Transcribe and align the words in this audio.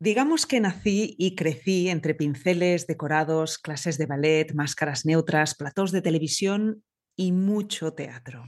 Digamos 0.00 0.46
que 0.46 0.60
nací 0.60 1.16
y 1.18 1.34
crecí 1.34 1.88
entre 1.88 2.14
pinceles, 2.14 2.86
decorados, 2.86 3.58
clases 3.58 3.98
de 3.98 4.06
ballet, 4.06 4.54
máscaras 4.54 5.04
neutras, 5.04 5.56
platós 5.56 5.90
de 5.90 6.02
televisión 6.02 6.84
y 7.16 7.32
mucho 7.32 7.94
teatro. 7.94 8.44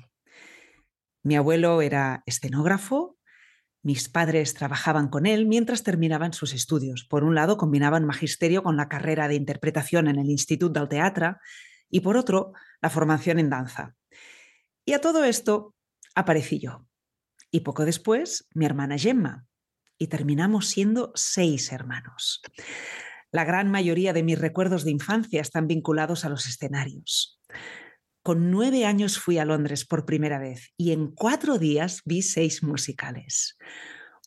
Mi 1.24 1.34
abuelo 1.34 1.82
era 1.82 2.22
escenógrafo, 2.24 3.18
mis 3.82 4.08
padres 4.08 4.54
trabajaban 4.54 5.08
con 5.08 5.26
él 5.26 5.46
mientras 5.46 5.82
terminaban 5.82 6.32
sus 6.34 6.54
estudios. 6.54 7.04
Por 7.04 7.24
un 7.24 7.34
lado, 7.34 7.56
combinaban 7.56 8.04
magisterio 8.04 8.62
con 8.62 8.76
la 8.76 8.88
carrera 8.88 9.26
de 9.26 9.34
interpretación 9.34 10.06
en 10.06 10.18
el 10.20 10.30
Institut 10.30 10.72
del 10.72 10.88
Teatre 10.88 11.36
y 11.90 12.00
por 12.00 12.16
otro, 12.16 12.52
la 12.80 12.90
formación 12.90 13.40
en 13.40 13.50
danza. 13.50 13.96
Y 14.84 14.92
a 14.92 15.00
todo 15.00 15.24
esto 15.24 15.74
aparecí 16.14 16.60
yo. 16.60 16.86
Y 17.50 17.60
poco 17.60 17.84
después, 17.84 18.46
mi 18.54 18.64
hermana 18.66 18.96
Gemma, 18.96 19.46
y 20.00 20.08
terminamos 20.08 20.66
siendo 20.66 21.12
seis 21.14 21.70
hermanos. 21.70 22.40
La 23.30 23.44
gran 23.44 23.70
mayoría 23.70 24.12
de 24.12 24.24
mis 24.24 24.38
recuerdos 24.38 24.82
de 24.82 24.90
infancia 24.90 25.40
están 25.40 25.68
vinculados 25.68 26.24
a 26.24 26.30
los 26.30 26.46
escenarios. 26.46 27.38
Con 28.22 28.50
nueve 28.50 28.86
años 28.86 29.18
fui 29.18 29.38
a 29.38 29.44
Londres 29.44 29.84
por 29.84 30.06
primera 30.06 30.38
vez 30.38 30.72
y 30.76 30.92
en 30.92 31.08
cuatro 31.08 31.58
días 31.58 32.00
vi 32.04 32.22
seis 32.22 32.62
musicales. 32.62 33.56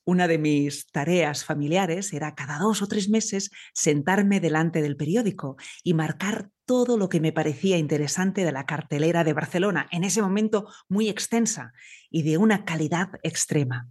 Una 0.05 0.28
de 0.28 0.38
mis 0.38 0.88
tareas 0.91 1.44
familiares 1.44 2.14
era 2.14 2.36
cada 2.36 2.59
dos 2.59 2.81
o 2.81 2.88
tres 2.88 3.09
meses 3.09 3.50
sentarme 3.73 4.40
delante 4.40 4.81
del 4.81 4.98
periódico 4.98 5.55
y 5.84 5.94
marcar 5.94 6.50
todo 6.66 6.98
lo 6.98 7.09
que 7.09 7.20
me 7.20 7.31
parecía 7.31 7.78
interesante 7.78 8.45
de 8.45 8.52
la 8.52 8.66
cartelera 8.66 9.23
de 9.23 9.34
Barcelona, 9.34 9.88
en 9.92 10.03
ese 10.03 10.22
momento 10.22 10.67
muy 10.88 11.09
extensa 11.09 11.73
y 12.09 12.23
de 12.23 12.38
una 12.38 12.66
calidad 12.66 13.09
extrema. 13.23 13.90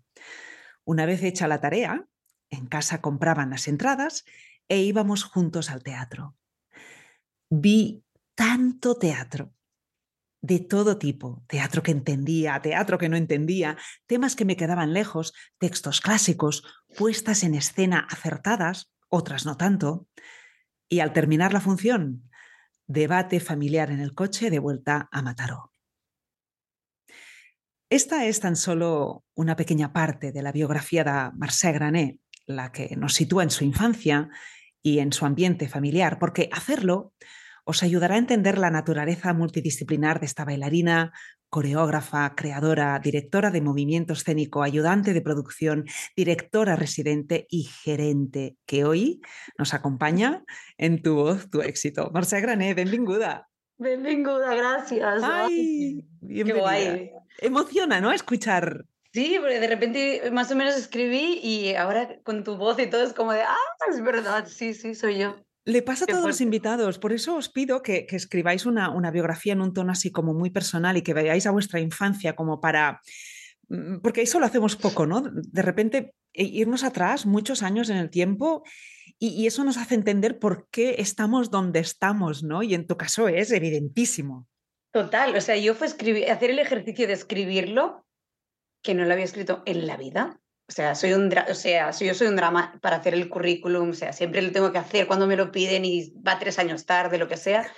Una 0.85 1.07
vez 1.07 1.23
hecha 1.23 1.49
la 1.49 1.61
tarea, 1.61 2.07
en 2.51 2.67
casa 2.67 3.01
compraban 3.01 3.51
las 3.51 3.69
entradas 3.69 4.25
e 4.69 4.81
íbamos 4.81 5.25
juntos 5.25 5.71
al 5.71 5.83
teatro. 5.83 6.37
Vi 7.51 8.05
tanto 8.34 8.97
teatro, 8.97 9.53
de 10.43 10.59
todo 10.59 10.98
tipo, 10.98 11.45
teatro 11.47 11.83
que 11.83 11.93
entendía, 11.93 12.61
teatro 12.61 12.98
que 12.98 13.09
no 13.09 13.17
entendía, 13.17 13.77
temas 14.06 14.34
que 14.34 14.45
me 14.45 14.56
quedaban 14.56 14.93
lejos, 14.93 15.33
textos 15.59 16.01
clásicos, 16.01 16.65
puestas 16.97 17.45
en 17.45 17.55
escena 17.55 18.06
acertadas, 18.11 18.93
otras 19.09 19.47
no 19.47 19.56
tanto. 19.56 20.09
Y 20.89 21.01
al 21.01 21.12
terminar 21.12 21.53
la 21.53 21.61
función, 21.61 22.28
debate 22.87 23.39
familiar 23.39 23.91
en 23.91 24.01
el 24.01 24.15
coche 24.15 24.51
de 24.51 24.59
vuelta 24.59 25.09
a 25.12 25.23
Mataró. 25.23 25.72
Esta 27.93 28.25
es 28.25 28.41
tan 28.41 28.57
solo 28.57 29.23
una 29.35 29.55
pequeña 29.55 29.93
parte 29.93 30.33
de 30.33 30.41
la 30.41 30.51
biografía 30.51 31.05
de 31.05 31.37
Marcel 31.37 31.75
Grané, 31.75 32.21
la 32.47 32.73
que 32.73 32.97
nos 32.97 33.12
sitúa 33.12 33.43
en 33.43 33.51
su 33.51 33.65
infancia 33.65 34.31
y 34.83 35.01
en 35.01 35.12
su 35.12 35.27
ambiente 35.27 35.69
familiar, 35.69 36.19
porque 36.19 36.49
hacerlo 36.53 37.12
os 37.67 37.83
ayudará 37.83 38.15
a 38.15 38.19
entender 38.19 38.57
la 38.57 38.71
naturaleza 38.71 39.34
multidisciplinar 39.34 40.21
de 40.21 40.25
esta 40.25 40.47
bailarina, 40.47 41.12
coreógrafa, 41.51 42.34
creadora, 42.34 42.99
directora 42.99 43.51
de 43.51 43.61
movimiento 43.61 44.15
escénico, 44.15 44.62
ayudante 44.62 45.12
de 45.12 45.21
producción, 45.21 45.84
directora 46.17 46.77
residente 46.77 47.47
y 47.51 47.65
gerente, 47.65 48.56
que 48.65 48.87
hoy 48.87 49.21
nos 49.59 49.75
acompaña 49.75 50.45
en 50.79 51.03
Tu 51.03 51.15
Voz, 51.15 51.51
Tu 51.51 51.61
Éxito. 51.61 52.11
Marcia 52.11 52.41
Grané, 52.41 52.73
bienvenida. 52.73 53.52
Bienvenida, 53.83 54.55
gracias. 54.55 55.22
Ay, 55.25 56.05
bienvenida 56.20 57.22
emociona, 57.38 58.00
¿no? 58.00 58.12
Escuchar. 58.12 58.86
Sí, 59.12 59.36
porque 59.41 59.61
de 59.61 59.66
repente 59.66 60.30
más 60.30 60.50
o 60.50 60.56
menos 60.56 60.77
escribí 60.77 61.41
y 61.42 61.75
ahora 61.75 62.20
con 62.22 62.44
tu 62.44 62.56
voz 62.56 62.78
y 62.78 62.86
todo 62.86 63.03
es 63.03 63.12
como 63.12 63.33
de, 63.33 63.42
ah, 63.42 63.56
es 63.91 64.03
verdad, 64.03 64.47
sí, 64.47 64.72
sí, 64.72 64.94
soy 64.94 65.19
yo. 65.19 65.36
Le 65.64 65.83
pasa 65.83 66.05
a 66.05 66.06
todos 66.06 66.25
los 66.25 66.41
invitados, 66.41 66.98
por 66.98 67.12
eso 67.12 67.36
os 67.36 67.48
pido 67.48 67.83
que, 67.83 68.06
escribáis 68.10 68.66
una, 68.66 68.91
una, 68.91 69.10
biografía 69.10 69.53
en 69.53 69.60
un 69.60 69.72
tono 69.72 69.92
así 69.92 70.10
como 70.10 70.34
muy 70.34 70.50
personal 70.50 70.97
y 70.97 71.03
que 71.03 71.14
veáis 71.14 71.47
a 71.47 71.50
vuestra 71.53 71.78
infancia 71.78 72.34
como 72.34 72.60
para... 72.60 73.00
Mm, 73.69 73.98
porque 73.98 74.22
eso 74.22 74.41
lo 74.41 74.47
hacemos 74.47 74.76
poco, 74.76 75.06
¿no? 75.06 75.22
De 75.22 75.62
repente 75.62 76.15
e, 76.32 76.44
irnos 76.44 76.82
atrás 76.82 77.26
muchos 77.26 77.62
años 77.62 77.91
en 77.91 77.98
el 77.98 78.10
tiempo 78.10 78.65
y, 79.25 79.47
eso 79.47 79.62
nos 79.62 79.77
hace 79.77 79.94
entender 79.94 80.41
por 80.41 80.69
qué 80.71 80.97
estamos 80.99 81.49
donde 81.49 81.78
estamos, 81.78 82.43
¿no? 82.43 82.65
Y 82.65 82.75
en 82.75 82.88
tu 82.88 82.97
caso 82.97 83.28
es 83.28 83.53
evidentísimo. 83.53 84.49
Total, 84.93 85.37
o 85.37 85.41
sea, 85.41 85.56
yo 85.56 85.77
fue 85.77 85.87
escribir, 85.87 86.28
hacer 86.28 86.50
el 86.50 86.59
ejercicio 86.59 87.06
de 87.06 87.12
escribirlo, 87.12 88.05
que 88.83 88.94
no 88.94 89.05
lo 89.05 89.12
había 89.12 89.25
escrito 89.25 89.62
en 89.65 89.87
la 89.87 89.97
vida. 89.97 90.41
O 90.69 90.72
sea, 90.72 90.97
soy 90.97 91.12
un 91.12 91.33
o 91.33 91.55
sea, 91.55 91.93
yo 91.93 92.15
soy 92.15 92.27
un 92.27 92.34
drama 92.34 92.77
para 92.83 92.97
hacer 92.97 93.15
el 93.15 93.28
currículum, 93.28 93.91
o 93.91 93.94
sea, 93.94 94.12
siempre 94.12 94.43
lo 94.43 94.50
tengo 94.50 94.72
que 94.72 94.78
hacer 94.78 95.06
cuando 95.06 95.28
me 95.28 95.37
lo 95.37 95.53
piden 95.53 95.84
y 95.84 96.10
va 96.27 96.41
tres 96.41 96.59
años 96.59 96.84
tarde, 96.84 97.16
lo 97.16 97.28
que 97.28 97.37
sea. 97.37 97.71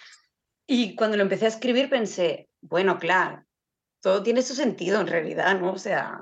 Y 0.66 0.94
cuando 0.97 1.19
lo 1.19 1.25
empecé 1.25 1.44
a 1.44 1.49
escribir 1.49 1.91
pensé, 1.91 2.49
bueno, 2.62 2.99
claro, 2.99 3.44
todo 4.00 4.22
tiene 4.22 4.41
su 4.41 4.55
sentido 4.55 4.99
en 4.99 5.09
realidad, 5.09 5.61
¿no? 5.61 5.72
O 5.72 5.78
sea, 5.78 6.21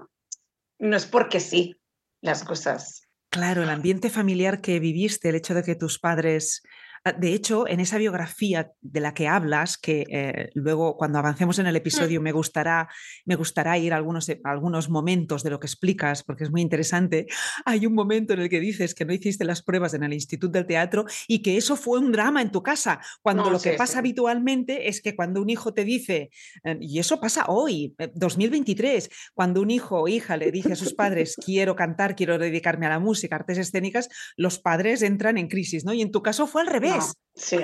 no 0.80 0.96
es 0.96 1.06
porque 1.06 1.38
sí 1.38 1.76
las 2.20 2.42
cosas. 2.42 3.08
Claro, 3.32 3.62
el 3.62 3.70
ambiente 3.70 4.10
familiar 4.10 4.60
que 4.60 4.78
viviste, 4.78 5.30
el 5.30 5.36
hecho 5.36 5.54
de 5.54 5.62
que 5.62 5.74
tus 5.74 5.98
padres 5.98 6.62
Ah, 6.62 6.81
de 7.18 7.34
hecho, 7.34 7.66
en 7.66 7.80
esa 7.80 7.98
biografía 7.98 8.72
de 8.80 9.00
la 9.00 9.12
que 9.12 9.26
hablas, 9.26 9.76
que 9.76 10.04
eh, 10.08 10.50
luego 10.54 10.96
cuando 10.96 11.18
avancemos 11.18 11.58
en 11.58 11.66
el 11.66 11.74
mm. 11.74 11.76
episodio 11.76 12.20
me 12.20 12.30
gustará, 12.30 12.88
me 13.24 13.34
gustará 13.34 13.76
ir 13.76 13.92
a 13.92 13.96
algunos, 13.96 14.28
eh, 14.28 14.40
algunos 14.44 14.88
momentos 14.88 15.42
de 15.42 15.50
lo 15.50 15.58
que 15.58 15.66
explicas, 15.66 16.22
porque 16.22 16.44
es 16.44 16.52
muy 16.52 16.60
interesante, 16.60 17.26
hay 17.64 17.86
un 17.86 17.94
momento 17.94 18.34
en 18.34 18.40
el 18.40 18.48
que 18.48 18.60
dices 18.60 18.94
que 18.94 19.04
no 19.04 19.12
hiciste 19.12 19.44
las 19.44 19.62
pruebas 19.62 19.94
en 19.94 20.04
el 20.04 20.12
Instituto 20.12 20.52
del 20.52 20.66
Teatro 20.66 21.04
y 21.26 21.42
que 21.42 21.56
eso 21.56 21.74
fue 21.74 21.98
un 21.98 22.12
drama 22.12 22.40
en 22.40 22.52
tu 22.52 22.62
casa, 22.62 23.00
cuando 23.20 23.50
lo 23.50 23.60
que 23.60 23.72
pasa 23.72 23.98
habitualmente 23.98 24.88
es 24.88 25.02
que 25.02 25.16
cuando 25.16 25.42
un 25.42 25.50
hijo 25.50 25.74
te 25.74 25.84
dice, 25.84 26.30
eh, 26.62 26.78
y 26.80 27.00
eso 27.00 27.20
pasa 27.20 27.46
hoy, 27.48 27.96
2023, 28.14 29.10
cuando 29.34 29.60
un 29.60 29.72
hijo 29.72 30.02
o 30.02 30.08
hija 30.08 30.36
le 30.36 30.52
dice 30.52 30.74
a 30.74 30.76
sus 30.76 30.94
padres, 30.94 31.34
quiero 31.44 31.74
cantar, 31.74 32.14
quiero 32.14 32.38
dedicarme 32.38 32.86
a 32.86 32.90
la 32.90 33.00
música, 33.00 33.34
artes 33.34 33.58
escénicas, 33.58 34.08
los 34.36 34.60
padres 34.60 35.02
entran 35.02 35.36
en 35.36 35.48
crisis, 35.48 35.84
¿no? 35.84 35.92
Y 35.92 36.02
en 36.02 36.12
tu 36.12 36.22
caso 36.22 36.46
fue 36.46 36.62
al 36.62 36.68
revés 36.68 36.91
sí, 37.34 37.58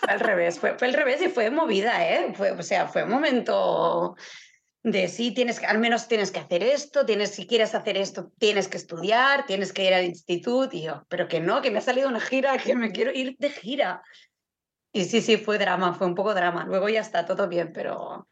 fue 0.00 0.10
al 0.12 0.20
revés, 0.20 0.58
fue, 0.58 0.78
fue 0.78 0.88
al 0.88 0.94
revés 0.94 1.22
y 1.22 1.28
fue 1.28 1.50
movida, 1.50 2.08
¿eh? 2.08 2.32
Fue, 2.34 2.52
o 2.52 2.62
sea, 2.62 2.88
fue 2.88 3.04
un 3.04 3.10
momento 3.10 4.16
de 4.84 5.08
sí, 5.08 5.32
tienes 5.32 5.60
que, 5.60 5.66
al 5.66 5.78
menos 5.78 6.08
tienes 6.08 6.30
que 6.30 6.40
hacer 6.40 6.62
esto, 6.62 7.06
tienes, 7.06 7.30
si 7.30 7.46
quieres 7.46 7.74
hacer 7.74 7.96
esto, 7.96 8.30
tienes 8.38 8.68
que 8.68 8.76
estudiar, 8.76 9.46
tienes 9.46 9.72
que 9.72 9.86
ir 9.86 9.94
al 9.94 10.04
instituto, 10.04 10.76
y 10.76 10.82
yo, 10.82 11.06
pero 11.08 11.26
que 11.26 11.40
no, 11.40 11.62
que 11.62 11.70
me 11.70 11.78
ha 11.78 11.82
salido 11.82 12.08
una 12.08 12.20
gira, 12.20 12.58
que 12.58 12.76
me 12.76 12.92
quiero 12.92 13.10
ir 13.12 13.36
de 13.38 13.50
gira. 13.50 14.02
Y 14.92 15.06
sí, 15.06 15.22
sí, 15.22 15.38
fue 15.38 15.58
drama, 15.58 15.94
fue 15.94 16.06
un 16.06 16.14
poco 16.14 16.34
drama. 16.34 16.64
Luego 16.66 16.88
ya 16.88 17.00
está 17.00 17.24
todo 17.24 17.48
bien, 17.48 17.72
pero... 17.72 18.28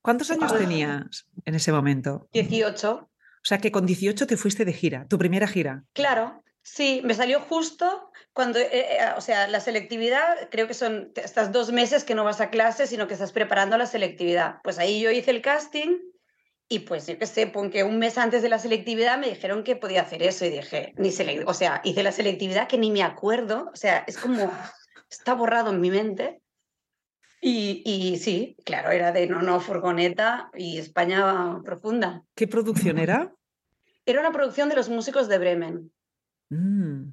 ¿Cuántos 0.00 0.30
años 0.30 0.56
tenías 0.56 1.26
en 1.44 1.54
ese 1.54 1.72
momento? 1.72 2.28
18. 2.32 2.92
O 2.92 3.08
sea 3.42 3.58
que 3.58 3.70
con 3.70 3.84
18 3.84 4.26
te 4.26 4.36
fuiste 4.36 4.64
de 4.64 4.72
gira, 4.72 5.06
tu 5.06 5.18
primera 5.18 5.46
gira. 5.46 5.84
Claro, 5.92 6.42
Sí, 6.74 7.00
me 7.02 7.14
salió 7.14 7.40
justo 7.40 8.10
cuando, 8.32 8.58
eh, 8.58 8.68
eh, 8.72 8.98
o 9.16 9.20
sea, 9.20 9.48
la 9.48 9.58
selectividad, 9.58 10.48
creo 10.50 10.68
que 10.68 10.74
son 10.74 11.12
estas 11.16 11.50
dos 11.50 11.72
meses 11.72 12.04
que 12.04 12.14
no 12.14 12.24
vas 12.24 12.40
a 12.40 12.50
clase, 12.50 12.86
sino 12.86 13.08
que 13.08 13.14
estás 13.14 13.32
preparando 13.32 13.78
la 13.78 13.86
selectividad. 13.86 14.60
Pues 14.62 14.78
ahí 14.78 15.00
yo 15.00 15.10
hice 15.10 15.30
el 15.30 15.40
casting 15.40 15.98
y 16.68 16.80
pues 16.80 17.06
yo 17.06 17.18
qué 17.18 17.26
sé, 17.26 17.46
porque 17.46 17.84
un 17.84 17.98
mes 17.98 18.18
antes 18.18 18.42
de 18.42 18.50
la 18.50 18.58
selectividad 18.58 19.18
me 19.18 19.30
dijeron 19.30 19.64
que 19.64 19.76
podía 19.76 20.02
hacer 20.02 20.22
eso 20.22 20.44
y 20.44 20.50
dije, 20.50 20.92
ni 20.98 21.10
o 21.46 21.54
sea, 21.54 21.80
hice 21.84 22.02
la 22.02 22.12
selectividad 22.12 22.68
que 22.68 22.76
ni 22.76 22.90
me 22.90 23.02
acuerdo, 23.02 23.70
o 23.72 23.76
sea, 23.76 24.04
es 24.06 24.18
como, 24.18 24.52
está 25.10 25.32
borrado 25.32 25.70
en 25.70 25.80
mi 25.80 25.90
mente. 25.90 26.42
Y, 27.40 27.82
y 27.84 28.18
sí, 28.18 28.56
claro, 28.64 28.90
era 28.90 29.10
de 29.10 29.26
no, 29.26 29.40
no, 29.40 29.58
furgoneta 29.60 30.50
y 30.54 30.78
España 30.78 31.60
profunda. 31.64 32.22
¿Qué 32.34 32.46
producción 32.46 32.98
era? 32.98 33.32
Era 34.04 34.20
una 34.20 34.32
producción 34.32 34.68
de 34.68 34.76
los 34.76 34.88
músicos 34.88 35.28
de 35.28 35.38
Bremen. 35.38 35.92
Mm. 36.50 37.12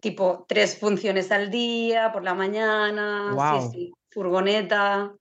tipo 0.00 0.44
tres 0.48 0.78
funciones 0.78 1.30
al 1.30 1.50
día, 1.50 2.12
por 2.12 2.22
la 2.24 2.34
mañana, 2.34 3.34
furgoneta. 4.10 5.14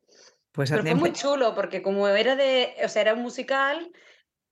Pues 0.51 0.71
pero 0.71 0.81
fue 0.81 0.95
muy 0.95 1.13
chulo 1.13 1.53
porque 1.53 1.81
como 1.81 2.07
era 2.07 2.35
de, 2.35 2.73
o 2.83 2.89
sea, 2.89 3.03
era 3.03 3.13
un 3.13 3.21
musical, 3.21 3.91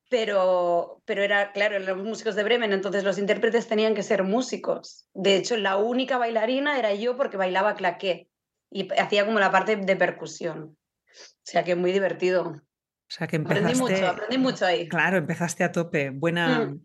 pero, 0.09 1.01
pero 1.05 1.23
era, 1.23 1.51
claro, 1.51 1.79
los 1.79 1.97
músicos 1.97 2.35
de 2.35 2.43
Bremen, 2.43 2.73
entonces 2.73 3.03
los 3.03 3.17
intérpretes 3.17 3.67
tenían 3.67 3.95
que 3.95 4.03
ser 4.03 4.23
músicos. 4.23 5.07
De 5.13 5.35
hecho, 5.35 5.57
la 5.57 5.77
única 5.77 6.17
bailarina 6.17 6.77
era 6.77 6.93
yo 6.93 7.17
porque 7.17 7.37
bailaba 7.37 7.75
claqué 7.75 8.29
y 8.69 8.87
hacía 8.99 9.25
como 9.25 9.39
la 9.39 9.51
parte 9.51 9.77
de 9.77 9.95
percusión. 9.95 10.77
O 11.11 11.43
sea 11.43 11.63
que 11.63 11.75
muy 11.75 11.91
divertido. 11.91 12.49
O 12.49 12.61
sea 13.07 13.27
que 13.27 13.37
empezaste... 13.37 13.69
Aprendí 13.69 13.81
mucho, 13.81 14.07
aprendí 14.07 14.37
mucho 14.37 14.65
ahí. 14.65 14.87
Claro, 14.87 15.17
empezaste 15.17 15.63
a 15.63 15.71
tope. 15.71 16.09
Buena... 16.11 16.65
Mm. 16.65 16.83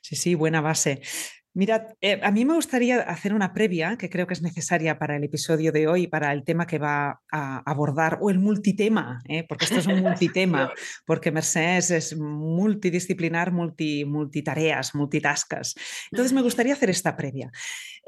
Sí, 0.00 0.16
sí, 0.16 0.34
buena 0.34 0.60
base. 0.60 1.00
Mirad, 1.54 1.82
eh, 2.00 2.18
a 2.22 2.30
mí 2.30 2.46
me 2.46 2.54
gustaría 2.54 3.00
hacer 3.02 3.34
una 3.34 3.52
previa 3.52 3.98
que 3.98 4.08
creo 4.08 4.26
que 4.26 4.32
es 4.32 4.40
necesaria 4.40 4.98
para 4.98 5.16
el 5.16 5.24
episodio 5.24 5.70
de 5.70 5.86
hoy, 5.86 6.06
para 6.06 6.32
el 6.32 6.44
tema 6.44 6.66
que 6.66 6.78
va 6.78 7.20
a 7.30 7.70
abordar, 7.70 8.18
o 8.22 8.30
el 8.30 8.38
multitema, 8.38 9.20
¿eh? 9.28 9.44
porque 9.46 9.66
esto 9.66 9.78
es 9.78 9.86
un 9.86 10.00
multitema, 10.02 10.72
porque 11.04 11.30
Mercedes 11.30 11.90
es 11.90 12.16
multidisciplinar, 12.16 13.52
multi, 13.52 14.06
multitareas, 14.06 14.94
multitaskas. 14.94 15.74
Entonces 16.10 16.32
me 16.32 16.40
gustaría 16.42 16.72
hacer 16.72 16.88
esta 16.88 17.16
previa. 17.16 17.50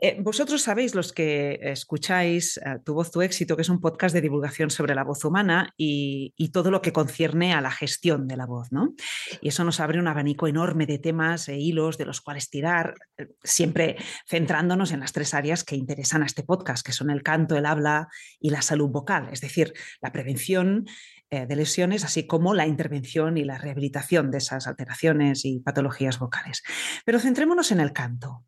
Eh, 0.00 0.17
vosotros 0.20 0.62
sabéis, 0.62 0.94
los 0.94 1.12
que 1.12 1.58
escucháis 1.62 2.61
Tu 2.85 2.94
voz, 2.94 3.11
tu 3.11 3.23
éxito, 3.23 3.56
que 3.56 3.62
es 3.62 3.69
un 3.69 3.81
podcast 3.81 4.14
de 4.14 4.20
divulgación 4.20 4.70
sobre 4.70 4.94
la 4.94 5.05
voz 5.05 5.25
humana 5.25 5.73
y, 5.76 6.35
y, 6.37 6.50
todo 6.50 6.70
lo 6.70 6.82
que 6.82 6.93
concierne 6.93 7.55
a 7.55 7.61
la 7.61 7.70
gestión 7.70 8.26
de 8.26 8.37
la 8.37 8.46
voz, 8.46 8.73
¿no? 8.73 8.94
Y 9.41 9.49
eso 9.49 9.64
nos 9.64 9.81
abre 9.81 9.99
un 9.99 10.08
abanico 10.08 10.49
enorme 10.49 10.87
de 10.87 10.99
temas 10.99 11.49
e 11.49 11.58
hilos 11.58 11.96
de 11.96 12.06
los 12.06 12.20
cuales 12.20 12.50
tirar 12.50 12.94
siempre 13.43 13.96
centrándonos 14.29 14.93
en 14.93 15.00
las 15.00 15.12
tres 15.12 15.35
áreas 15.35 15.64
que 15.64 15.76
interesan 15.76 16.23
a 16.23 16.26
este 16.26 16.43
podcast, 16.43 16.85
que 16.85 16.93
son 16.93 17.11
el 17.11 17.23
canto, 17.23 17.56
el 17.56 17.67
habla 17.67 18.08
y 18.41 18.50
la 18.50 18.62
salud 18.62 18.88
vocal, 18.88 19.29
es 19.32 19.41
decir, 19.41 19.73
la 20.00 20.12
prevención 20.12 20.87
eh, 21.31 21.46
de 21.46 21.56
lesiones, 21.56 22.05
así 22.05 22.26
como 22.26 22.55
la 22.55 22.67
intervención 22.67 23.37
y 23.38 23.44
la 23.44 23.58
rehabilitación 23.58 24.31
de 24.31 24.38
esas 24.38 24.67
alteraciones 24.67 25.44
y 25.44 25.61
patologías 25.61 26.19
vocales. 26.19 26.62
Pero 27.05 27.19
centrémonos 27.19 27.73
en 27.73 27.81
el 27.81 27.93
canto. 27.93 28.44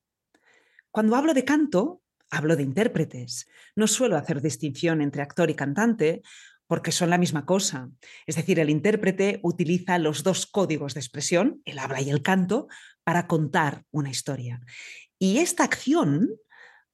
Cuando 0.96 1.14
hablo 1.14 1.34
de 1.34 1.44
canto, 1.44 2.00
hablo 2.30 2.56
de 2.56 2.62
intérpretes. 2.62 3.50
No 3.74 3.86
suelo 3.86 4.16
hacer 4.16 4.40
distinción 4.40 5.02
entre 5.02 5.20
actor 5.20 5.50
y 5.50 5.54
cantante 5.54 6.22
porque 6.66 6.90
son 6.90 7.10
la 7.10 7.18
misma 7.18 7.44
cosa. 7.44 7.90
Es 8.24 8.36
decir, 8.36 8.58
el 8.58 8.70
intérprete 8.70 9.38
utiliza 9.42 9.98
los 9.98 10.22
dos 10.22 10.46
códigos 10.46 10.94
de 10.94 11.00
expresión, 11.00 11.60
el 11.66 11.80
habla 11.80 12.00
y 12.00 12.08
el 12.08 12.22
canto, 12.22 12.68
para 13.04 13.26
contar 13.26 13.84
una 13.90 14.08
historia. 14.08 14.62
Y 15.18 15.36
esta 15.36 15.64
acción 15.64 16.30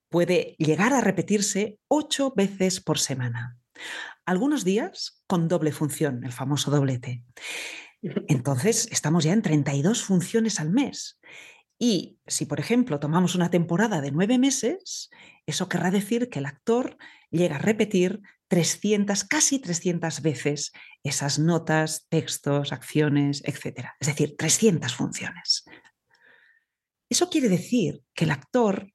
puede 0.09 0.57
llegar 0.59 0.91
a 0.91 0.99
repetirse 0.99 1.79
ocho 1.87 2.33
veces 2.35 2.81
por 2.81 2.99
semana. 2.99 3.57
Algunos 4.25 4.65
días 4.65 5.23
con 5.27 5.47
doble 5.47 5.71
función, 5.71 6.25
el 6.25 6.33
famoso 6.33 6.71
doblete. 6.71 7.23
Entonces, 8.27 8.89
estamos 8.91 9.23
ya 9.23 9.31
en 9.31 9.41
32 9.41 10.03
funciones 10.03 10.59
al 10.59 10.71
mes. 10.71 11.21
Y 11.85 12.17
si, 12.27 12.45
por 12.45 12.61
ejemplo, 12.61 12.97
tomamos 12.97 13.35
una 13.35 13.49
temporada 13.49 13.99
de 13.99 14.11
nueve 14.11 14.37
meses, 14.37 15.09
eso 15.45 15.67
querrá 15.67 15.91
decir 15.91 16.29
que 16.29 16.39
el 16.39 16.45
actor 16.45 16.97
llega 17.29 17.57
a 17.57 17.59
repetir 17.59 18.21
300, 18.47 19.25
casi 19.25 19.59
300 19.59 20.21
veces 20.21 20.71
esas 21.03 21.39
notas, 21.39 22.07
textos, 22.07 22.71
acciones, 22.71 23.43
etc. 23.43 23.89
Es 23.99 24.07
decir, 24.07 24.37
300 24.37 24.95
funciones. 24.95 25.65
Eso 27.09 27.29
quiere 27.29 27.49
decir 27.49 28.01
que 28.13 28.23
el 28.23 28.31
actor 28.31 28.89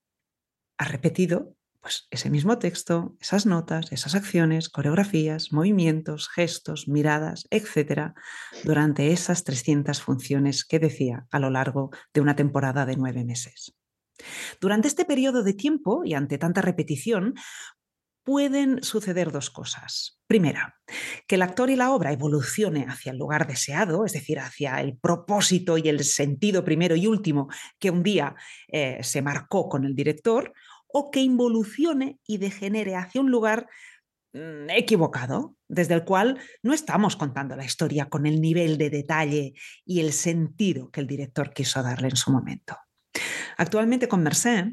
ha 0.79 0.85
repetido 0.87 1.58
pues, 1.89 2.07
ese 2.11 2.29
mismo 2.29 2.59
texto, 2.59 3.17
esas 3.19 3.47
notas, 3.47 3.93
esas 3.93 4.15
acciones, 4.15 4.69
coreografías, 4.69 5.55
movimientos, 5.55 6.29
gestos, 6.29 6.87
miradas, 6.87 7.47
etcétera, 7.49 8.15
durante 8.63 9.11
esas 9.11 9.43
300 9.43 10.03
funciones 10.03 10.67
que 10.67 10.81
decía 10.81 11.27
a 11.31 11.39
lo 11.39 11.49
largo 11.49 11.89
de 12.13 12.21
una 12.21 12.37
temporada 12.37 12.85
de 12.85 12.97
nueve 12.99 13.25
meses. 13.25 13.75
Durante 14.61 14.87
este 14.87 15.07
periodo 15.07 15.43
de 15.43 15.55
tiempo 15.55 16.03
y 16.05 16.13
ante 16.13 16.37
tanta 16.37 16.61
repetición, 16.61 17.37
pueden 18.23 18.83
suceder 18.83 19.33
dos 19.33 19.49
cosas. 19.49 20.21
Primera, 20.27 20.79
que 21.27 21.37
el 21.37 21.43
actor 21.43 21.71
y 21.71 21.77
la 21.77 21.93
obra 21.93 22.13
evolucione 22.13 22.85
hacia 22.87 23.13
el 23.13 23.17
lugar 23.17 23.47
deseado, 23.47 24.05
es 24.05 24.13
decir, 24.13 24.41
hacia 24.41 24.83
el 24.83 24.99
propósito 24.99 25.79
y 25.79 25.89
el 25.89 26.05
sentido 26.05 26.63
primero 26.63 26.95
y 26.97 27.07
último 27.07 27.49
que 27.79 27.91
un 27.91 28.03
día 28.03 28.35
eh, 28.71 28.99
se 29.03 29.23
marcó 29.23 29.71
con 29.71 29.87
el 29.87 29.95
director, 29.95 30.53
o 30.89 31.11
que 31.11 31.21
involucione 31.21 32.19
y 32.27 32.39
degenere 32.39 32.97
hacia 32.97 33.21
un 33.21 33.31
lugar 33.31 33.69
mm, 34.33 34.71
equivocado, 34.71 35.55
desde 35.69 35.95
el 35.95 36.05
cual 36.05 36.39
no 36.63 36.73
estamos 36.73 37.17
contando 37.17 37.57
la 37.57 37.65
historia 37.65 38.09
con 38.09 38.27
el 38.27 38.41
nivel 38.41 38.79
de 38.79 38.91
detalle 38.91 39.55
y 39.85 40.01
el 40.01 40.13
sentido 40.13 40.91
que 40.91 41.01
el 41.01 41.07
director 41.07 41.53
quiso 41.53 41.83
darle 41.83 42.09
en 42.09 42.17
su 42.17 42.31
momento. 42.31 42.77
Actualmente 43.57 44.09
con 44.09 44.23
Merced 44.23 44.73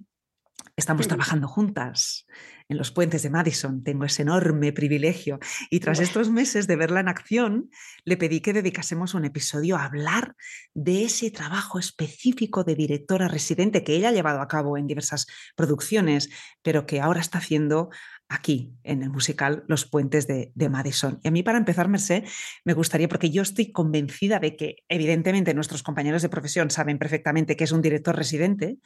estamos 0.78 1.08
trabajando 1.08 1.48
juntas 1.48 2.26
en 2.68 2.78
los 2.78 2.92
puentes 2.92 3.24
de 3.24 3.30
Madison. 3.30 3.84
Tengo 3.84 4.06
ese 4.06 4.24
enorme 4.24 4.74
privilegio. 4.74 5.40
Y 5.70 5.80
tras 5.80 6.00
estos 6.00 6.30
meses 6.30 6.68
de 6.68 6.76
verla 6.76 7.00
en 7.00 7.08
acción, 7.08 7.70
le 8.04 8.18
pedí 8.18 8.42
que 8.42 8.54
dedicásemos 8.54 9.14
un 9.14 9.26
episodio 9.26 9.78
a 9.78 9.86
hablar 9.86 10.36
de 10.74 11.04
ese 11.06 11.32
trabajo 11.32 11.80
específico 11.80 12.64
de 12.64 12.76
directora 12.76 13.28
residente 13.28 13.84
que 13.84 13.96
ella 13.96 14.10
ha 14.10 14.14
llevado 14.14 14.42
a 14.42 14.48
cabo 14.48 14.78
en 14.78 14.88
diversas 14.88 15.28
producciones, 15.56 16.30
pero 16.62 16.86
que 16.86 17.00
ahora 17.00 17.22
está 17.22 17.38
haciendo 17.38 17.90
aquí, 18.28 18.74
en 18.84 19.04
el 19.04 19.10
musical 19.10 19.64
Los 19.68 19.86
Puentes 19.86 20.28
de, 20.28 20.70
Madison. 20.70 21.20
Y 21.24 21.28
a 21.28 21.32
mí, 21.32 21.44
para 21.44 21.58
empezar, 21.58 21.88
Merced, 21.88 22.24
me 22.64 22.74
gustaría, 22.74 23.08
porque 23.08 23.30
yo 23.30 23.42
estoy 23.42 23.72
convencida 23.72 24.40
de 24.40 24.56
que, 24.56 24.78
evidentemente, 24.90 25.54
nuestros 25.54 25.84
compañeros 25.84 26.22
de 26.22 26.30
profesión 26.30 26.72
saben 26.72 26.98
perfectamente 26.98 27.56
que 27.56 27.64
es 27.64 27.72
un 27.72 27.82
director 27.82 28.16
residente, 28.16 28.78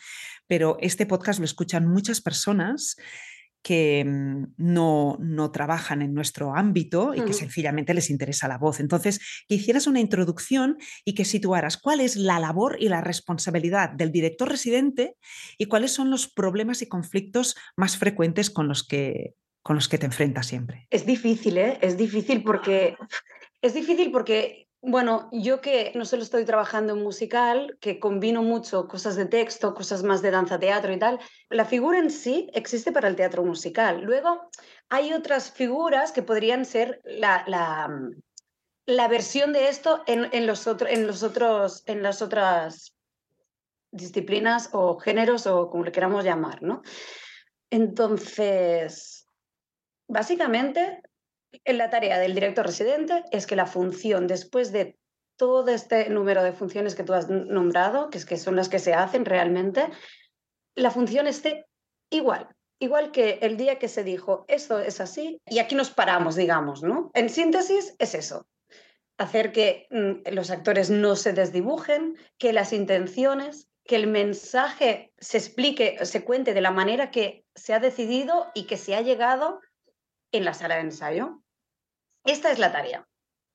pero 0.48 0.78
este 0.82 1.06
podcast 1.06 1.40
lo 1.40 1.46
escuchan 1.46 1.88
muchas 1.88 2.22
personas 2.22 2.98
que 3.62 4.04
mm, 4.06 4.54
no, 4.58 5.18
no, 5.20 5.52
trabajan 5.52 6.02
en 6.02 6.14
nuestro 6.14 6.56
ámbito 6.56 7.14
y 7.14 7.22
que 7.22 7.34
sencillamente 7.34 7.94
les 7.94 8.10
interesa 8.10 8.48
la 8.48 8.58
voz. 8.58 8.80
Entonces, 8.80 9.20
que 9.48 9.56
hicieras 9.56 9.88
una 9.88 10.00
introducción 10.00 10.78
y 11.04 11.14
que 11.14 11.26
situaras 11.26 11.78
cuál 11.78 12.00
es 12.00 12.16
la 12.16 12.40
labor 12.40 12.78
y 12.80 12.90
la 12.90 13.02
responsabilidad 13.02 13.90
del 13.92 14.12
director 14.12 14.50
residente 14.50 15.16
y 15.58 15.66
cuáles 15.66 15.92
son 15.92 16.10
los 16.10 16.28
problemas 16.28 16.82
y 16.82 16.88
conflictos 16.88 17.56
más 17.76 17.98
frecuentes 17.98 18.50
con 18.50 18.68
los 18.68 18.86
que, 18.86 19.36
con 19.62 19.76
los 19.76 19.90
que 19.90 19.98
te 19.98 20.06
enfrentas 20.06 20.48
siempre. 20.48 20.88
Es 20.90 21.06
difícil, 21.06 21.58
¿eh? 21.58 21.78
Es 21.82 21.98
difícil 21.98 22.44
porque... 22.44 22.96
Es 23.62 23.74
difícil 23.74 24.10
porque 24.12 24.69
bueno, 24.82 25.30
yo 25.34 25.60
que 25.60 25.92
no 25.96 26.06
solo 26.06 26.24
estoy 26.24 26.46
trabajando 26.46 26.94
en 26.94 27.04
musical, 27.04 27.78
que 27.82 28.00
combino 28.00 28.44
mucho 28.44 28.88
cosas 28.88 29.18
de 29.18 29.26
texto, 29.26 29.74
cosas 29.74 30.04
más 30.04 30.22
de 30.22 30.32
danza, 30.32 30.58
teatro 30.58 30.94
y 30.94 31.00
tal, 31.00 31.20
la 31.50 31.66
figura 31.66 32.00
en 32.00 32.10
sí 32.10 32.50
existe 32.54 32.92
para 32.92 33.10
el 33.10 33.18
teatro 33.18 33.44
musical. 33.44 34.02
Luego 34.02 34.50
hay 34.88 35.14
otras 35.14 35.52
figuras 35.52 36.14
que 36.14 36.24
podrían 36.24 36.64
ser 36.64 37.02
la, 37.04 37.44
la, 38.86 39.08
versión 39.10 39.52
de 39.52 39.68
esto 39.68 40.02
en, 40.08 40.22
los 40.48 40.66
en, 40.68 41.08
los 41.08 41.24
otros, 41.24 41.84
en 41.86 42.02
las 42.02 42.22
otras 42.22 42.96
disciplinas 43.92 44.70
o 44.72 44.98
géneros 44.98 45.46
o 45.46 45.70
como 45.70 45.84
le 45.84 45.92
queramos 45.92 46.24
llamar, 46.24 46.64
¿no? 46.64 46.84
Entonces, 47.70 49.28
básicamente 50.08 51.02
la 51.66 51.90
tarea 51.90 52.20
del 52.20 52.34
director 52.34 52.66
residente 52.66 53.24
es 53.32 53.48
que 53.48 53.56
la 53.56 53.66
función, 53.66 54.28
después 54.28 54.72
de 54.72 54.98
todo 55.38 55.70
este 55.70 56.10
número 56.10 56.44
de 56.44 56.52
funciones 56.52 56.96
que 56.96 57.04
tú 57.04 57.14
has 57.14 57.30
nombrado, 57.30 58.10
que, 58.10 58.18
es 58.18 58.26
que 58.26 58.38
son 58.38 58.56
las 58.56 58.70
que 58.70 58.80
se 58.80 58.94
hacen 58.94 59.26
realmente, 59.26 59.90
la 60.76 60.92
función 60.92 61.28
esté 61.28 61.66
igual, 62.10 62.50
igual 62.80 63.12
que 63.12 63.40
el 63.42 63.58
día 63.58 63.80
que 63.80 63.88
se 63.88 64.04
dijo, 64.04 64.46
esto 64.48 64.80
es 64.80 65.00
así, 65.00 65.42
y 65.48 65.60
aquí 65.60 65.76
nos 65.76 65.92
paramos, 65.92 66.36
digamos, 66.36 66.84
¿no? 66.84 67.10
En 67.14 67.30
síntesis, 67.30 67.96
es 68.00 68.16
eso, 68.16 68.48
hacer 69.18 69.52
que 69.52 69.88
mm, 69.92 70.34
los 70.34 70.52
actores 70.52 70.90
no 70.90 71.16
se 71.16 71.34
desdibujen, 71.34 72.18
que 72.38 72.54
las 72.54 72.74
intenciones, 72.74 73.70
que 73.86 73.96
el 73.96 74.08
mensaje 74.08 75.12
se 75.18 75.38
explique, 75.38 75.98
se 76.06 76.24
cuente 76.24 76.54
de 76.54 76.62
la 76.62 76.72
manera 76.72 77.12
que 77.12 77.44
se 77.56 77.74
ha 77.74 77.80
decidido 77.80 78.48
y 78.54 78.66
que 78.66 78.78
se 78.78 78.96
ha 78.96 79.02
llegado 79.02 79.62
en 80.32 80.46
la 80.46 80.54
sala 80.54 80.76
de 80.76 80.82
ensayo. 80.82 81.42
Esta 82.26 82.52
es 82.52 82.60
la 82.60 82.72
tarea, 82.72 83.08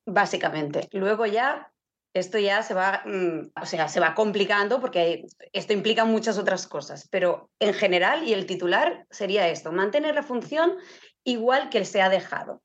básicamente. 0.06 0.88
Luego 0.92 1.26
ya 1.26 1.74
esto 2.14 2.38
ya 2.38 2.62
se 2.62 2.74
va, 2.74 3.02
mm, 3.04 3.50
o 3.60 3.66
sea, 3.66 3.88
se 3.88 3.98
va 3.98 4.14
complicando 4.14 4.80
porque 4.80 5.26
esto 5.52 5.72
implica 5.72 6.04
muchas 6.04 6.38
otras 6.38 6.68
cosas, 6.68 7.08
pero 7.10 7.50
en 7.58 7.74
general 7.74 8.26
y 8.26 8.32
el 8.32 8.46
titular 8.46 9.04
sería 9.10 9.48
esto, 9.48 9.72
mantener 9.72 10.14
la 10.14 10.22
función 10.22 10.76
igual 11.24 11.70
que 11.70 11.84
se 11.84 12.00
ha 12.00 12.08
dejado. 12.08 12.62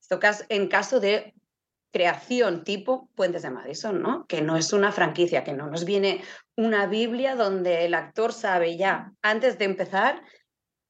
Esto 0.00 0.18
en 0.48 0.66
caso 0.66 0.98
de 0.98 1.34
creación 1.92 2.64
tipo 2.64 3.08
Puentes 3.14 3.42
de 3.42 3.50
Madison, 3.50 4.02
¿no? 4.02 4.26
Que 4.26 4.42
no 4.42 4.56
es 4.56 4.72
una 4.72 4.90
franquicia, 4.90 5.44
que 5.44 5.52
no 5.52 5.68
nos 5.68 5.84
viene 5.84 6.22
una 6.56 6.86
Biblia 6.86 7.36
donde 7.36 7.84
el 7.84 7.94
actor 7.94 8.32
sabe 8.32 8.76
ya 8.76 9.12
antes 9.22 9.56
de 9.58 9.66
empezar 9.66 10.20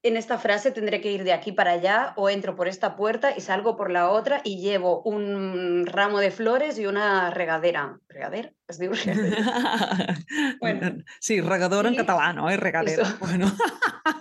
en 0.03 0.17
esta 0.17 0.39
frase 0.39 0.71
tendré 0.71 1.01
que 1.01 1.13
ir 1.13 1.25
de 1.25 1.33
aquí 1.33 1.53
para 1.53 1.73
allá 1.73 2.15
o 2.17 2.31
entro 2.31 2.57
por 2.57 2.69
esta 2.69 2.97
puerta 2.97 3.35
y 3.37 3.41
salgo 3.41 3.77
por 3.77 3.91
la 3.91 4.11
otra 4.11 4.41
y 4.45 4.61
llevo 4.61 5.03
un 5.03 5.85
ramo 5.87 6.21
de 6.21 6.31
flores 6.31 6.79
y 6.79 6.87
una 6.87 7.31
regadera. 7.31 7.99
¿Regadera? 8.09 8.53
bueno, 10.61 11.03
sí, 11.19 11.41
regador 11.41 11.87
en 11.87 11.97
catalán. 11.97 12.39
Es 12.49 12.61
regadera. 12.61 13.17
Bueno. 13.19 13.53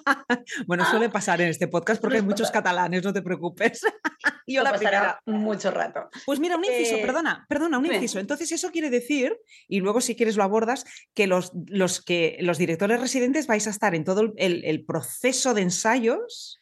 bueno, 0.68 0.86
suele 0.86 1.10
pasar 1.10 1.42
en 1.42 1.50
este 1.50 1.68
podcast 1.68 2.02
porque 2.02 2.18
hay 2.18 2.24
muchos 2.24 2.50
catalanes, 2.50 3.04
no 3.04 3.14
te 3.14 3.22
preocupes. 3.22 3.82
Yo 4.48 4.64
la 4.64 4.74
primera. 4.74 5.22
mucho 5.28 5.70
rato. 5.70 6.10
Pues 6.26 6.40
mira, 6.40 6.58
un 6.58 6.66
inciso, 6.66 6.96
eh, 6.96 7.02
perdona, 7.02 7.46
perdona, 7.48 7.78
un 7.78 7.86
inciso. 7.86 8.18
Entonces, 8.20 8.52
eso 8.52 8.72
quiere 8.72 8.90
decir, 8.90 9.38
y 9.68 9.80
luego 9.80 10.02
si 10.02 10.16
quieres 10.16 10.38
lo 10.38 10.44
abordas, 10.44 10.86
que 11.14 11.28
los, 11.28 11.52
los, 11.68 12.04
que, 12.04 12.38
los 12.42 12.58
directores 12.58 13.00
residentes 13.00 13.46
vais 13.46 13.68
a 13.68 13.70
estar 13.70 13.94
en 13.94 14.04
todo 14.04 14.34
el 14.38 14.86
proceso 14.86 15.54
de 15.54 15.62
ensayos 15.70 16.60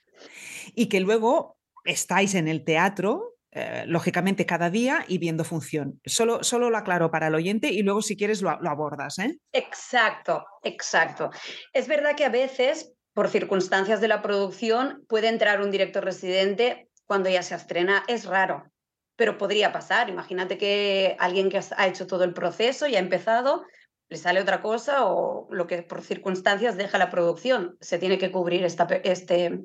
y 0.76 0.88
que 0.88 1.00
luego 1.00 1.58
estáis 1.86 2.36
en 2.36 2.48
el 2.48 2.64
teatro 2.64 3.38
eh, 3.60 3.86
lógicamente 3.88 4.46
cada 4.46 4.70
día 4.70 5.04
y 5.08 5.18
viendo 5.18 5.44
función. 5.44 6.00
Solo, 6.06 6.44
solo 6.44 6.70
lo 6.70 6.78
aclaro 6.78 7.10
para 7.10 7.28
el 7.28 7.34
oyente 7.34 7.70
y 7.72 7.82
luego 7.82 8.04
si 8.04 8.16
quieres 8.16 8.42
lo, 8.42 8.52
abordas. 8.52 9.18
¿eh? 9.18 9.40
Exacto, 9.52 10.46
exacto. 10.64 11.32
Es 11.74 11.88
verdad 11.88 12.16
que 12.16 12.26
a 12.26 12.30
veces, 12.30 12.92
por 13.14 13.30
circunstancias 13.30 14.00
de 14.00 14.10
la 14.10 14.22
producción, 14.22 15.04
puede 15.08 15.30
entrar 15.30 15.62
un 15.62 15.72
director 15.72 16.04
residente 16.04 16.90
cuando 17.08 17.30
ya 17.30 17.42
se 17.42 17.56
estrena. 17.56 18.04
Es 18.08 18.26
raro, 18.26 18.70
pero 19.16 19.40
podría 19.40 19.72
pasar. 19.72 20.10
Imagínate 20.10 20.60
que 20.60 21.16
alguien 21.18 21.50
que 21.50 21.60
ha 21.76 21.88
hecho 21.88 22.06
todo 22.06 22.26
el 22.26 22.34
proceso 22.34 22.86
y 22.86 22.96
ha 22.96 23.00
empezado, 23.00 23.64
le 24.10 24.18
sale 24.18 24.42
otra 24.42 24.62
cosa 24.62 25.06
o 25.06 25.48
lo 25.52 25.68
que 25.68 25.84
por 25.84 26.02
circunstancias 26.02 26.78
deja 26.78 26.98
la 26.98 27.10
producción. 27.10 27.78
Se 27.82 28.00
tiene 28.00 28.18
que 28.18 28.32
cubrir 28.32 28.64
esta, 28.64 28.86
este, 29.04 29.60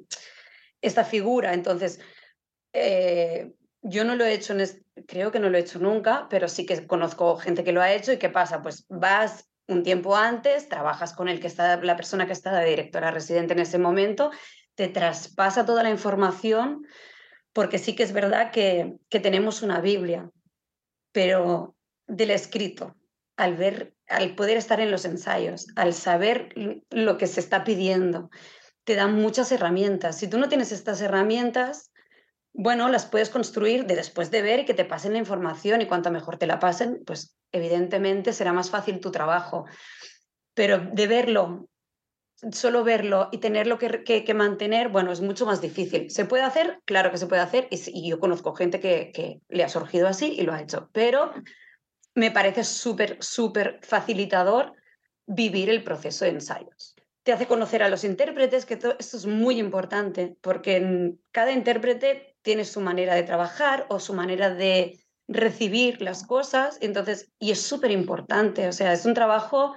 esta 0.81 1.05
figura. 1.05 1.55
Entonces, 1.55 2.01
eh, 2.73 3.53
yo 3.83 4.05
no 4.05 4.17
lo 4.17 4.25
he 4.25 4.33
hecho, 4.33 4.55
creo 5.07 5.31
que 5.31 5.41
no 5.41 5.51
lo 5.51 5.59
he 5.59 5.61
hecho 5.61 5.79
nunca, 5.79 6.27
pero 6.31 6.49
sí 6.49 6.67
que 6.67 6.87
conozco 6.87 7.37
gente 7.37 7.65
que 7.65 7.73
lo 7.73 7.83
ha 7.83 7.93
hecho 7.93 8.13
y 8.13 8.19
qué 8.19 8.31
pasa, 8.31 8.63
pues 8.63 8.87
vas 8.89 9.49
un 9.69 9.83
tiempo 9.83 10.17
antes, 10.17 10.69
trabajas 10.69 11.13
con 11.13 11.29
el 11.29 11.41
que 11.41 11.47
está 11.47 11.81
la 11.81 11.97
persona 11.97 12.27
que 12.27 12.33
está 12.33 12.59
de 12.59 12.69
directora 12.69 13.11
residente 13.11 13.55
en 13.55 13.61
ese 13.61 13.79
momento, 13.79 14.31
te 14.75 14.89
traspasa 14.89 15.65
toda 15.65 15.83
la 15.83 15.91
información, 15.91 16.87
porque 17.53 17.79
sí 17.79 17.95
que 17.95 18.03
es 18.03 18.13
verdad 18.13 18.51
que, 18.51 18.97
que 19.09 19.21
tenemos 19.21 19.63
una 19.63 19.81
Biblia, 19.81 20.31
pero 21.13 21.77
del 22.07 22.31
escrito, 22.31 22.97
al 23.37 23.57
ver, 23.57 23.95
al 24.13 24.35
poder 24.35 24.57
estar 24.57 24.81
en 24.81 24.91
los 24.91 25.05
ensayos, 25.05 25.67
al 25.77 25.95
saber 25.95 26.55
lo 26.91 27.19
que 27.19 27.27
se 27.27 27.41
está 27.41 27.65
pidiendo, 27.65 28.31
te 28.85 28.95
dan 28.95 29.15
muchas 29.15 29.53
herramientas. 29.53 30.19
Si 30.19 30.29
tú 30.29 30.39
no 30.39 30.49
tienes 30.49 30.73
estas 30.73 31.01
herramientas, 31.01 31.93
bueno, 32.53 32.89
las 32.89 33.07
puedes 33.07 33.31
construir 33.31 33.87
de 33.87 33.97
después 33.97 34.31
de 34.31 34.43
ver 34.43 34.61
y 34.61 34.65
que 34.65 34.75
te 34.75 34.85
pasen 34.85 35.13
la 35.13 35.19
información 35.19 35.81
y 35.81 35.87
cuanto 35.87 36.11
mejor 36.11 36.37
te 36.37 36.47
la 36.47 36.59
pasen, 36.59 37.03
pues 37.07 37.37
evidentemente 37.51 38.33
será 38.33 38.53
más 38.53 38.71
fácil 38.71 39.01
tu 39.01 39.11
trabajo. 39.11 39.65
Pero 40.55 40.79
de 40.93 41.07
verlo, 41.07 41.69
solo 42.51 42.85
verlo 42.85 43.29
y 43.33 43.39
tenerlo 43.39 43.79
que, 43.79 44.05
que, 44.05 44.35
mantener, 44.35 44.91
bueno, 44.91 45.13
es 45.13 45.23
mucho 45.23 45.47
más 45.47 45.63
difícil. 45.63 46.11
¿Se 46.11 46.27
puede 46.27 46.43
hacer? 46.43 46.81
Claro 46.85 47.11
que 47.11 47.19
se 47.19 47.27
puede 47.27 47.41
hacer 47.41 47.69
y, 47.71 48.09
yo 48.09 48.21
conozco 48.21 48.55
gente 48.55 48.81
que, 48.81 49.13
que 49.15 49.41
le 49.49 49.65
ha 49.65 49.69
surgido 49.69 50.09
así 50.09 50.35
y 50.39 50.43
lo 50.43 50.53
ha 50.53 50.61
hecho, 50.61 50.91
pero 50.93 51.33
me 52.15 52.31
parece 52.31 52.65
súper, 52.65 53.17
súper 53.21 53.79
facilitador 53.83 54.75
vivir 55.27 55.71
el 55.71 55.83
proceso 55.83 56.25
de 56.25 56.33
ensayos. 56.33 56.95
Te 57.23 57.33
hace 57.33 57.47
conocer 57.47 57.83
a 57.83 57.89
los 57.89 58.05
intérpretes, 58.05 58.67
que 58.67 58.75
esto 58.75 58.97
es 58.99 59.27
muy 59.27 59.59
importante, 59.59 60.37
porque 60.41 61.15
cada 61.31 61.53
intérprete 61.53 62.37
tiene 62.43 62.65
su 62.65 62.81
manera 62.81 63.15
de 63.15 63.23
trabajar 63.23 63.87
o 63.89 64.01
su 64.01 64.13
manera 64.13 64.51
de 64.51 64.99
recibir 65.29 66.03
las 66.03 66.27
cosas, 66.27 66.79
entonces, 66.81 67.31
y 67.39 67.53
es 67.53 67.63
súper 67.63 67.93
importante, 67.93 68.67
o 68.69 68.73
sea, 68.73 68.93
es 68.93 69.07
un 69.07 69.15
trabajo 69.15 69.75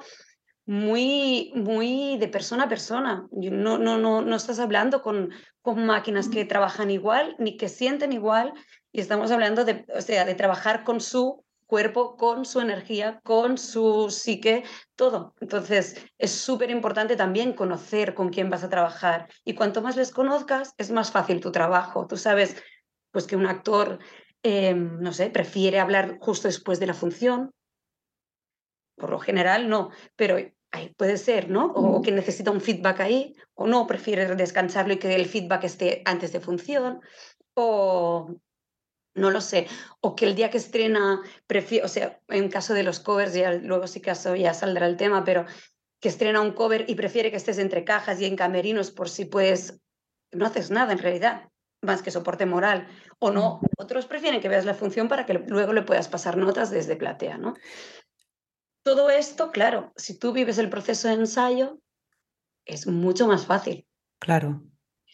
muy, 0.66 1.52
muy 1.54 2.18
de 2.18 2.28
persona 2.28 2.64
a 2.64 2.70
persona. 2.70 3.28
No, 3.32 3.78
no, 3.78 3.98
no, 4.00 4.24
no 4.24 4.36
estás 4.36 4.60
hablando 4.60 5.04
con, 5.04 5.30
con 5.62 5.86
máquinas 5.86 6.28
que 6.28 6.44
trabajan 6.46 6.90
igual 6.90 7.36
ni 7.38 7.56
que 7.56 7.70
sienten 7.70 8.12
igual, 8.12 8.54
y 8.92 9.02
estamos 9.02 9.30
hablando 9.30 9.66
de, 9.66 9.86
o 9.96 10.02
sea, 10.02 10.26
de 10.26 10.34
trabajar 10.34 10.84
con 10.84 11.00
su 11.00 11.45
cuerpo, 11.66 12.16
con 12.18 12.46
su 12.46 12.60
energía, 12.60 13.20
con 13.24 13.58
su 13.58 14.10
psique, 14.10 14.64
todo. 14.96 15.34
Entonces, 15.40 16.06
es 16.18 16.32
súper 16.32 16.70
importante 16.70 17.16
también 17.16 17.54
conocer 17.54 18.14
con 18.14 18.30
quién 18.30 18.50
vas 18.50 18.64
a 18.64 18.70
trabajar. 18.70 19.28
Y 19.44 19.56
cuanto 19.56 19.82
más 19.82 19.96
les 19.96 20.12
conozcas, 20.12 20.74
es 20.78 20.92
más 20.92 21.12
fácil 21.12 21.40
tu 21.40 21.52
trabajo. 21.52 22.08
Tú 22.08 22.18
sabes 22.18 22.62
pues, 23.12 23.28
que 23.28 23.36
un 23.36 23.46
actor, 23.46 24.00
em, 24.44 25.00
no 25.00 25.14
sé, 25.14 25.30
prefiere 25.30 25.80
hablar 25.80 26.18
justo 26.20 26.48
después 26.48 26.80
de 26.80 26.88
la 26.88 26.94
función. 26.94 27.52
Por 28.96 29.10
lo 29.10 29.20
general, 29.20 29.68
no, 29.70 29.90
pero 30.16 30.38
puede 30.98 31.18
ser, 31.18 31.50
¿no? 31.50 31.68
O, 31.68 32.02
que 32.02 32.12
necesita 32.12 32.52
un 32.52 32.62
feedback 32.62 33.00
ahí, 33.02 33.34
o 33.54 33.68
no, 33.68 33.88
prefiere 33.88 34.36
descansarlo 34.36 34.94
y 34.94 35.00
que 35.00 35.16
el 35.16 35.26
feedback 35.26 35.64
esté 35.64 36.02
antes 36.06 36.32
de 36.32 36.40
función, 36.40 37.02
o 37.54 38.28
no 39.16 39.32
lo 39.32 39.42
sé, 39.42 39.68
o 40.02 40.16
que 40.16 40.26
el 40.26 40.36
día 40.36 40.50
que 40.50 40.58
estrena, 40.58 41.22
o 41.84 41.88
sea, 41.88 42.20
en 42.28 42.50
caso 42.50 42.74
de 42.74 42.84
los 42.84 43.00
covers, 43.00 43.34
ya 43.34 43.54
luego 43.54 43.88
sí 43.88 44.02
que 44.02 44.14
ya 44.38 44.54
saldrá 44.54 44.86
el 44.86 44.98
tema, 44.98 45.24
pero 45.24 45.46
que 46.02 46.10
estrena 46.10 46.42
un 46.42 46.52
cover 46.52 46.86
y 46.88 46.96
prefiere 46.96 47.32
que 47.32 47.38
estés 47.38 47.58
entre 47.58 47.86
cajas 47.86 48.20
y 48.20 48.26
en 48.26 48.36
camerinos 48.36 48.92
por 48.92 49.10
si 49.10 49.26
puedes, 49.26 49.82
no 50.32 50.46
haces 50.46 50.70
nada 50.70 50.92
en 50.92 51.00
realidad, 51.00 51.50
más 51.82 52.02
que 52.02 52.12
soporte 52.12 52.46
moral, 52.46 52.88
o 53.20 53.32
no, 53.32 53.62
otros 53.78 54.06
prefieren 54.06 54.42
que 54.42 54.50
veas 54.50 54.66
la 54.66 54.74
función 54.74 55.08
para 55.08 55.26
que 55.26 55.34
luego 55.34 55.72
le 55.72 55.84
puedas 55.84 56.10
pasar 56.10 56.36
notas 56.38 56.70
desde 56.70 56.98
platea, 56.98 57.38
¿no? 57.38 57.54
Todo 58.84 59.10
esto, 59.10 59.52
claro, 59.52 59.94
si 59.96 60.20
tú 60.20 60.32
vives 60.32 60.58
el 60.58 60.70
proceso 60.70 61.08
de 61.08 61.16
ensayo, 61.16 61.80
es 62.66 62.86
mucho 62.86 63.28
más 63.28 63.46
fácil. 63.46 63.88
Claro 64.20 64.62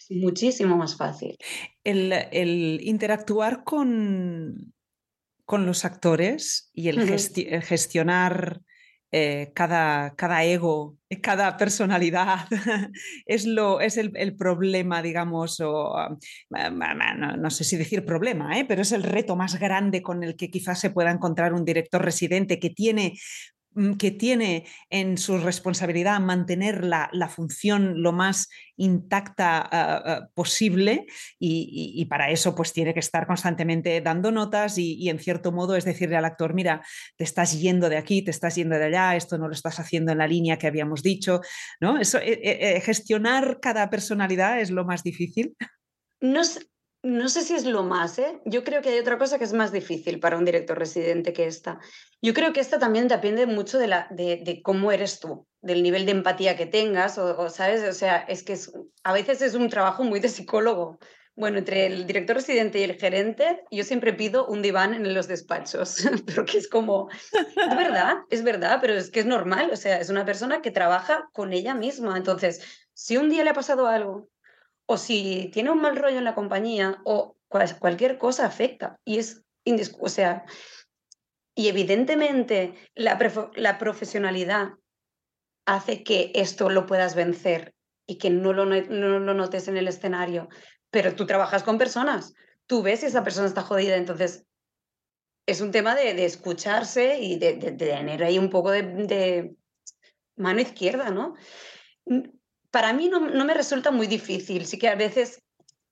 muchísimo 0.09 0.77
más 0.77 0.95
fácil. 0.95 1.37
El, 1.83 2.79
interactuar 2.81 3.63
con, 3.63 4.73
con, 5.45 5.65
los 5.65 5.85
actores 5.85 6.69
y 6.73 6.89
el, 6.89 7.01
gestionar 7.63 8.61
eh, 9.13 9.51
cada, 9.53 10.15
cada, 10.15 10.45
ego, 10.45 10.97
cada 11.21 11.57
personalidad 11.57 12.47
es, 13.25 13.45
lo, 13.45 13.81
es 13.81 13.97
el, 13.97 14.35
problema, 14.37 15.01
digamos, 15.01 15.59
o 15.59 15.93
no, 16.49 17.49
sé 17.49 17.63
si 17.65 17.75
decir 17.75 18.05
problema, 18.05 18.57
¿eh? 18.57 18.63
pero 18.65 18.83
es 18.83 18.93
el 18.93 19.03
reto 19.03 19.35
más 19.35 19.59
grande 19.59 20.01
con 20.01 20.23
el 20.23 20.37
que 20.37 20.49
quizás 20.49 20.79
se 20.79 20.91
pueda 20.91 21.11
encontrar 21.11 21.53
un 21.53 21.65
director 21.65 22.01
residente 22.01 22.57
que 22.57 22.69
tiene 22.69 23.17
que 23.97 24.11
tiene 24.11 24.65
en 24.89 25.17
su 25.17 25.37
responsabilidad 25.37 26.19
mantener 26.19 26.83
la, 26.83 27.09
función 27.29 28.01
lo 28.01 28.11
más 28.11 28.49
intacta 28.75 29.59
ah, 29.61 29.69
ah, 29.71 30.29
posible 30.33 31.05
y, 31.39 32.05
para 32.05 32.31
eso 32.31 32.53
pues 32.53 32.73
tiene 32.73 32.93
que 32.93 32.99
estar 32.99 33.25
constantemente 33.25 34.01
dando 34.01 34.31
notas 34.31 34.77
y, 34.77 35.09
en 35.09 35.19
cierto 35.19 35.51
modo 35.51 35.75
es 35.75 35.85
decirle 35.85 36.17
al 36.17 36.25
actor, 36.25 36.53
mira, 36.53 36.85
te 37.15 37.23
estás 37.23 37.59
yendo 37.59 37.87
de 37.87 37.97
aquí, 37.97 38.21
te 38.23 38.31
estás 38.31 38.55
yendo 38.55 38.77
de 38.77 38.85
allá, 38.85 39.15
esto 39.15 39.37
no 39.37 39.47
lo 39.47 39.53
estás 39.53 39.79
haciendo 39.79 40.11
en 40.11 40.17
la 40.17 40.27
línea 40.27 40.57
que 40.57 40.67
habíamos 40.67 41.01
dicho, 41.01 41.41
¿no? 41.79 41.97
Eso, 41.97 42.17
eh, 42.17 42.39
eh, 42.43 42.75
eh, 42.75 42.81
gestionar 42.81 43.59
cada 43.61 43.89
personalidad 43.89 44.59
es 44.59 44.69
lo 44.69 44.83
más 44.83 45.03
difícil. 45.03 45.55
No, 46.19 46.41
no 47.03 47.29
sé 47.29 47.41
si 47.41 47.55
es 47.55 47.65
lo 47.65 47.83
más, 47.83 48.19
¿eh? 48.19 48.39
Yo 48.45 48.63
creo 48.63 48.81
que 48.81 48.89
hay 48.89 48.99
otra 48.99 49.17
cosa 49.17 49.39
que 49.39 49.43
es 49.43 49.53
más 49.53 49.71
difícil 49.71 50.19
para 50.19 50.37
un 50.37 50.45
director 50.45 50.77
residente 50.77 51.33
que 51.33 51.47
esta. 51.47 51.79
Yo 52.21 52.33
creo 52.33 52.53
que 52.53 52.59
esta 52.59 52.77
también 52.77 53.07
depende 53.07 53.47
mucho 53.47 53.79
de, 53.79 53.87
la, 53.87 54.07
de, 54.11 54.61
cómo 54.63 54.91
eres 54.91 55.19
tú, 55.19 55.47
del 55.61 55.81
nivel 55.81 56.05
de 56.05 56.11
empatía 56.11 56.55
que 56.55 56.67
tengas, 56.67 57.17
o, 57.17 57.49
¿sabes? 57.49 57.83
O 57.89 57.93
sea, 57.93 58.17
es 58.17 58.43
que 58.43 58.55
a 59.03 59.13
veces 59.13 59.41
es 59.41 59.55
un 59.55 59.69
trabajo 59.69 60.03
muy 60.03 60.19
de 60.19 60.29
psicólogo. 60.29 60.99
Bueno, 61.33 61.57
entre 61.57 61.87
el 61.87 62.05
director 62.05 62.35
residente 62.35 62.79
y 62.79 62.83
el 62.83 62.99
gerente, 62.99 63.63
yo 63.71 63.83
siempre 63.83 64.13
pido 64.13 64.45
un 64.45 64.61
diván 64.61 64.93
en 64.93 65.11
los 65.13 65.27
despachos, 65.27 65.95
porque 66.35 66.59
es 66.59 66.67
como, 66.67 67.09
es 67.11 67.75
verdad, 67.75 68.17
es 68.29 68.43
verdad, 68.43 68.77
pero 68.79 68.93
es 68.93 69.09
que 69.09 69.21
es 69.21 69.25
normal, 69.25 69.71
o 69.71 69.77
sea, 69.77 69.99
es 69.99 70.09
una 70.09 70.25
persona 70.25 70.61
que 70.61 70.71
trabaja 70.71 71.29
con 71.33 71.53
ella 71.53 71.73
misma. 71.73 72.17
Entonces, 72.17 72.61
si 72.93 73.17
un 73.17 73.29
día 73.29 73.43
le 73.43 73.51
ha 73.51 73.55
pasado 73.55 73.87
algo 73.87 74.29
o 74.91 74.97
si 74.97 75.49
tiene 75.53 75.71
un 75.71 75.79
mal 75.79 75.95
rollo 75.95 76.17
en 76.17 76.25
la 76.25 76.35
compañía 76.35 77.01
o 77.05 77.37
cualquier 77.79 78.17
cosa 78.17 78.45
afecta 78.45 78.99
y 79.05 79.19
es 79.19 79.41
o 79.99 80.09
sea, 80.09 80.43
y 81.55 81.67
evidentemente 81.67 82.73
la, 82.95 83.17
la, 83.55 83.77
profesionalidad 83.77 84.71
hace 85.65 86.03
que 86.03 86.31
esto 86.33 86.69
lo 86.69 86.85
puedas 86.85 87.15
vencer 87.15 87.73
y 88.07 88.17
que 88.17 88.29
no 88.31 88.53
lo, 88.53 88.65
no 88.65 89.19
lo 89.19 89.33
notes 89.33 89.67
en 89.67 89.77
el 89.77 89.87
escenario, 89.87 90.49
pero 90.89 91.15
tú 91.15 91.25
trabajas 91.25 91.63
con 91.63 91.77
personas, 91.77 92.33
tú 92.65 92.81
ves 92.81 93.01
si 93.01 93.05
esa 93.05 93.23
persona 93.23 93.47
está 93.47 93.61
jodida, 93.61 93.95
entonces 93.95 94.45
es 95.45 95.61
un 95.61 95.71
tema 95.71 95.95
de, 95.95 96.13
de 96.13 96.25
escucharse 96.25 97.19
y 97.19 97.37
de, 97.37 97.53
de, 97.55 97.71
tener 97.71 98.23
ahí 98.23 98.39
un 98.39 98.49
poco 98.49 98.71
de, 98.71 99.53
mano 100.35 100.59
izquierda, 100.59 101.11
¿no? 101.11 101.35
Para 102.71 102.93
mí 102.93 103.09
no, 103.09 103.19
me 103.19 103.53
resulta 103.53 103.91
muy 103.91 104.07
difícil. 104.07 104.65
Sí 104.65 104.79
que 104.79 104.87
a 104.87 104.95
veces 104.95 105.43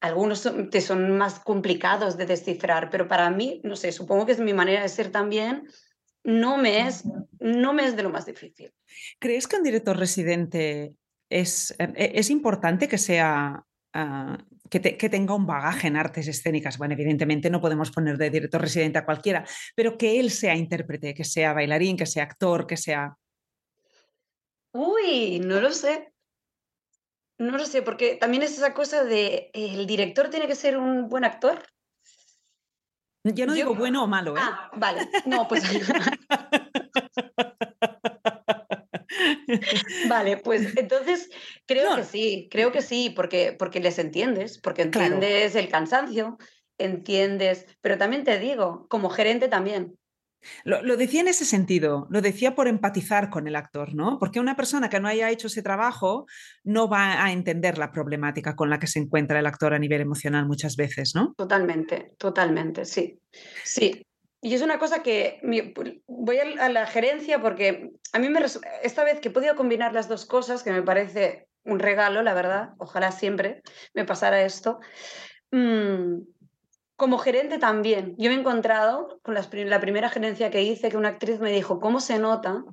algunos 0.01 0.39
son, 0.39 0.69
te 0.69 0.81
son 0.81 1.17
más 1.17 1.39
complicados 1.39 2.17
de 2.17 2.25
descifrar, 2.25 2.89
pero 2.89 3.07
para 3.07 3.29
mí, 3.29 3.61
no 3.63 3.75
sé, 3.75 3.91
supongo 3.91 4.25
que 4.25 4.31
es 4.31 4.39
mi 4.39 4.53
manera 4.53 4.81
de 4.81 4.89
ser 4.89 5.11
también, 5.11 5.67
no 6.23 6.57
me 6.57 6.87
es, 6.87 7.03
no 7.39 7.73
me 7.73 7.85
es 7.85 7.95
de 7.95 8.03
lo 8.03 8.09
más 8.09 8.25
difícil. 8.25 8.73
¿Crees 9.19 9.47
que 9.47 9.57
un 9.57 9.63
director 9.63 9.97
residente 9.97 10.93
es, 11.29 11.75
e, 11.77 12.11
es 12.15 12.29
importante 12.29 12.87
que 12.87 12.97
sea 12.97 13.63
ah, 13.93 14.37
que, 14.69 15.09
tenga 15.09 15.35
un 15.35 15.45
bagaje 15.45 15.87
en 15.87 15.97
artes 15.97 16.27
escénicas. 16.27 16.77
Bueno, 16.77 16.93
evidentemente 16.93 17.49
no 17.49 17.61
podemos 17.61 17.91
poner 17.91 18.17
de 18.17 18.29
director 18.29 18.61
residente 18.61 18.99
a 18.99 19.05
cualquiera, 19.05 19.45
pero 19.75 19.97
que 19.97 20.19
él 20.19 20.31
sea 20.31 20.55
intérprete, 20.55 21.13
que 21.13 21.23
sea 21.23 21.53
bailarín, 21.53 21.97
que 21.97 22.05
sea 22.05 22.23
actor, 22.23 22.67
que 22.67 22.77
sea... 22.77 23.17
Uy, 24.71 25.39
no 25.39 25.59
lo 25.59 25.71
sé. 25.71 26.13
No 27.39 27.57
lo 27.57 27.65
sé, 27.65 27.81
porque 27.81 28.15
también 28.15 28.43
es 28.43 28.57
esa 28.57 28.73
cosa 28.73 29.05
de 29.05 29.49
el 29.53 29.87
director 29.87 30.29
tiene 30.29 30.47
que 30.47 30.55
ser 30.55 30.77
un 30.77 31.07
buen 31.07 31.23
actor. 31.23 31.63
Yo 33.23 33.45
no 33.45 33.53
digo 33.53 33.75
bueno 33.75 34.03
o 34.03 34.07
malo, 34.07 34.35
¿eh? 34.35 34.41
Ah, 34.41 34.69
vale. 34.75 35.09
No, 35.25 35.47
pues. 35.47 35.63
Vale, 40.07 40.37
pues 40.37 40.77
entonces 40.77 41.29
creo 41.65 41.95
que 41.95 42.03
sí, 42.03 42.47
creo 42.49 42.71
que 42.71 42.81
sí, 42.81 43.09
porque, 43.09 43.55
porque 43.57 43.79
les 43.79 43.99
entiendes, 43.99 44.59
porque 44.59 44.83
entiendes 44.83 45.55
el 45.55 45.69
cansancio, 45.69 46.37
entiendes, 46.77 47.65
pero 47.81 47.97
también 47.97 48.23
te 48.23 48.39
digo, 48.39 48.87
como 48.87 49.09
gerente 49.09 49.47
también. 49.47 49.98
Lo, 50.63 50.97
decía 50.97 51.21
en 51.21 51.27
ese 51.27 51.45
sentido, 51.45 52.07
lo 52.09 52.21
decía 52.21 52.55
por 52.55 52.67
empatizar 52.67 53.29
con 53.29 53.47
el 53.47 53.55
actor, 53.55 53.93
¿no? 53.93 54.17
Porque 54.19 54.39
una 54.39 54.55
persona 54.55 54.89
que 54.89 54.99
no 54.99 55.07
haya 55.07 55.29
hecho 55.29 55.47
ese 55.47 55.61
trabajo 55.61 56.25
no 56.63 56.87
va 56.87 57.23
a 57.23 57.31
entender 57.31 57.77
la 57.77 57.91
problemática 57.91 58.55
con 58.55 58.69
la 58.69 58.79
que 58.79 58.87
se 58.87 58.99
encuentra 58.99 59.39
el 59.39 59.47
actor 59.47 59.73
a 59.73 59.79
nivel 59.79 60.01
emocional 60.01 60.45
muchas 60.45 60.75
veces, 60.75 61.13
¿no? 61.15 61.33
Totalmente, 61.37 62.15
totalmente, 62.17 62.85
sí. 62.85 63.19
Sí, 63.63 64.05
y 64.41 64.53
es 64.53 64.61
una 64.61 64.79
cosa 64.79 65.03
que 65.03 65.41
voy 66.07 66.37
a 66.37 66.69
la 66.69 66.85
gerencia 66.87 67.41
porque 67.41 67.91
a 68.13 68.19
mí 68.19 68.29
me 68.29 68.39
esta 68.83 69.03
vez 69.03 69.19
que 69.19 69.27
he 69.27 69.31
podido 69.31 69.55
combinar 69.55 69.93
las 69.93 70.07
dos 70.07 70.25
cosas, 70.25 70.63
que 70.63 70.71
me 70.71 70.81
parece 70.81 71.47
un 71.65 71.79
regalo, 71.79 72.21
la 72.23 72.33
verdad, 72.33 72.69
ojalá 72.77 73.11
siempre 73.11 73.61
me 73.93 74.05
pasara 74.05 74.43
esto. 74.43 74.79
Mm, 75.51 76.19
como 76.99 77.17
gerente 77.17 77.57
también, 77.57 78.15
yo 78.17 78.29
me 78.29 78.35
he 78.35 78.39
encontrado 78.39 79.19
con 79.23 79.33
la 79.33 79.79
primera 79.79 80.09
gerencia 80.09 80.51
que 80.51 80.61
hice 80.61 80.89
que 80.89 80.97
una 80.97 81.09
actriz 81.09 81.39
me 81.39 81.51
dijo, 81.51 81.79
¿cómo 81.79 81.99
se 81.99 82.19
nota 82.19 82.63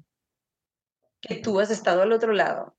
que 1.23 1.37
tú 1.37 1.61
has 1.61 1.71
estado 1.71 2.03
al 2.03 2.13
otro 2.13 2.33
lado? 2.33 2.77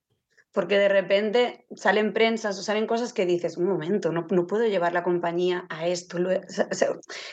porque 0.57 0.79
de 0.79 0.89
repente 0.89 1.67
salen 1.75 2.13
prensas 2.13 2.57
o 2.57 2.63
salen 2.63 2.87
cosas 2.87 3.13
que 3.13 3.27
dices, 3.27 3.57
un 3.57 3.67
momento, 3.67 4.11
no, 4.11 4.25
no 4.31 4.47
puedo 4.47 4.65
llevar 4.65 4.91
la 4.91 5.03
compañía 5.03 5.67
a 5.69 5.85
esto. 5.85 6.17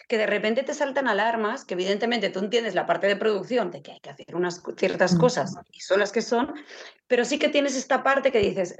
que 0.08 0.18
de 0.18 0.26
repente 0.26 0.62
te 0.62 0.74
saltan 0.74 1.08
alarmas, 1.08 1.64
que 1.64 1.72
evidentemente 1.72 2.28
tú 2.28 2.40
entiendes 2.40 2.74
la 2.74 2.84
parte 2.84 3.06
de 3.06 3.16
producción, 3.16 3.70
de 3.70 3.80
que 3.80 3.92
hay 3.92 4.00
que 4.00 4.10
hacer 4.10 4.36
unas 4.36 4.62
ciertas 4.76 5.16
cosas 5.16 5.54
y 5.72 5.80
son 5.80 6.00
las 6.00 6.12
que 6.12 6.20
son, 6.20 6.52
pero 7.06 7.24
sí 7.24 7.38
que 7.38 7.48
tienes 7.48 7.76
esta 7.76 8.02
parte 8.02 8.30
que 8.30 8.40
dices, 8.40 8.76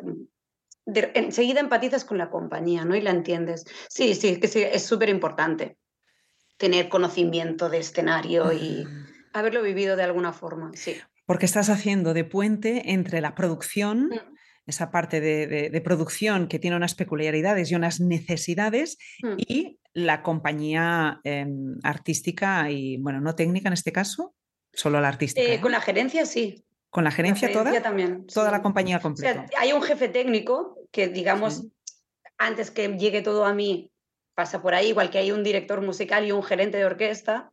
enseguida 0.87 1.61
empatizas 1.61 2.05
con 2.05 2.19
la 2.19 2.31
compañía, 2.31 2.85
¿no? 2.85 2.95
Y 2.95 3.01
la 3.01 3.11
entiendes. 3.11 3.65
Sí, 3.89 4.15
sí, 4.15 4.39
que 4.39 4.49
sí, 4.49 4.63
es 4.63 4.85
súper 4.85 5.09
importante 5.09 5.77
tener 6.57 6.89
conocimiento 6.89 7.69
de 7.69 7.79
escenario 7.79 8.53
y 8.53 8.87
haberlo 9.33 9.63
vivido 9.63 9.97
de 9.97 10.05
alguna 10.05 10.33
forma, 10.33 10.71
sí. 10.75 10.97
Porque 11.27 11.47
estás 11.47 11.71
haciendo 11.71 12.15
de 12.15 12.25
puente 12.25 12.93
entre 12.93 13.21
la 13.21 13.35
producción 13.35 14.09
mm 14.09 14.35
esa 14.67 14.91
parte 14.91 15.21
de, 15.21 15.81
producción 15.83 16.49
que 16.49 16.59
tiene 16.59 16.77
unas 16.77 16.95
peculiaridades 16.95 17.71
y 17.71 17.75
unas 17.75 18.01
necesidades 18.01 18.99
hmm. 19.23 19.35
y 19.37 19.79
la 19.93 20.23
compañía 20.23 21.21
em, 21.25 21.77
artística 21.83 22.71
y, 22.71 22.97
bueno, 22.97 23.21
no 23.21 23.35
técnica 23.35 23.69
en 23.69 23.75
este 23.75 23.93
caso, 23.93 24.35
solo 24.73 25.01
la 25.01 25.09
artística. 25.09 25.47
Eh, 25.47 25.61
con 25.61 25.73
la 25.73 25.81
gerencia 25.81 26.27
sí. 26.27 26.65
¿Con 26.95 27.03
la 27.03 27.11
gerencia, 27.11 27.51
toda? 27.51 27.83
también. 27.83 28.25
Toda 28.29 28.53
la 28.53 28.63
compañía 28.63 29.01
completa. 29.01 29.47
hay 29.59 29.73
un 29.73 29.83
jefe 29.83 30.09
técnico 30.09 30.79
que, 30.93 31.09
digamos, 31.09 31.67
antes 32.39 32.71
que 32.71 32.87
llegue 32.87 33.21
todo 33.21 33.47
a 33.47 33.53
mí, 33.53 33.91
pasa 34.37 34.63
por 34.63 34.75
ahí, 34.75 34.91
igual 34.91 35.11
que 35.11 35.19
hay 35.19 35.33
un 35.33 35.43
director 35.43 35.81
musical 35.81 36.25
y 36.25 36.31
un 36.31 36.45
gerente 36.45 36.79
de 36.79 36.85
orquesta, 36.85 37.51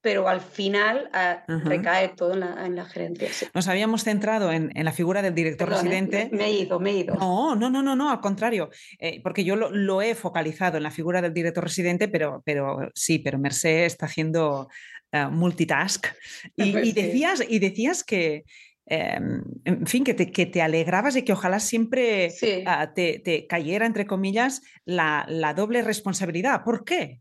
pero 0.00 0.28
al 0.28 0.40
final 0.40 1.10
ah, 1.12 1.42
recae 1.48 2.10
todo 2.10 2.34
en 2.34 2.76
la, 2.76 2.84
gerencia. 2.84 3.28
Nos 3.52 3.66
habíamos 3.66 4.04
centrado 4.04 4.52
en, 4.52 4.70
la 4.72 4.92
figura 4.92 5.22
del 5.22 5.34
director 5.34 5.68
¿eh? 5.68 5.72
residente. 5.72 6.28
Me, 6.30 6.44
he 6.44 6.52
ido, 6.52 6.78
me 6.78 6.90
he 6.90 6.98
ido. 6.98 7.16
No, 7.16 7.56
no, 7.56 7.70
no, 7.70 7.82
no, 7.82 7.96
no 7.96 8.12
al 8.12 8.20
contrario, 8.20 8.70
eh, 9.00 9.20
porque 9.24 9.42
yo 9.42 9.56
lo, 9.56 10.02
he 10.02 10.14
focalizado 10.14 10.76
en 10.76 10.84
la 10.84 10.92
figura 10.92 11.20
del 11.20 11.34
director 11.34 11.64
residente, 11.64 12.06
pero, 12.06 12.44
pero 12.46 12.92
sí, 12.94 13.18
pero 13.18 13.40
Merced 13.40 13.86
está 13.86 14.06
haciendo 14.06 14.68
eh, 15.10 15.26
multitask. 15.26 16.06
Y, 16.54 16.92
decías, 16.92 17.42
y 17.48 17.58
decías 17.58 18.04
que, 18.04 18.44
em, 18.86 19.42
en 19.64 19.86
fin, 19.86 20.04
que 20.04 20.14
te, 20.14 20.30
que 20.30 20.46
te, 20.46 20.62
alegrabas 20.62 21.14
de 21.14 21.24
que 21.24 21.32
ojalá 21.32 21.60
siempre 21.60 22.32
ah, 22.66 22.92
te, 22.94 23.46
cayera, 23.48 23.86
entre 23.86 24.06
comillas, 24.06 24.62
la, 24.84 25.24
la, 25.28 25.54
doble 25.54 25.82
responsabilidad. 25.82 26.62
¿Por 26.64 26.84
qué? 26.84 27.20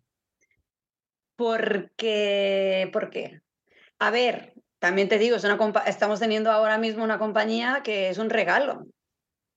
Porque, 1.36 2.90
¿por 2.94 3.10
qué? 3.10 3.42
A 4.00 4.12
ver, 4.12 4.54
también 4.80 5.08
te 5.08 5.18
digo, 5.18 5.38
estamos 5.38 6.20
teniendo 6.20 6.52
ahora 6.52 6.78
mismo 6.78 7.04
una 7.04 7.18
compañía 7.18 7.82
que 7.84 8.10
es 8.10 8.18
un 8.18 8.30
regalo. 8.30 8.86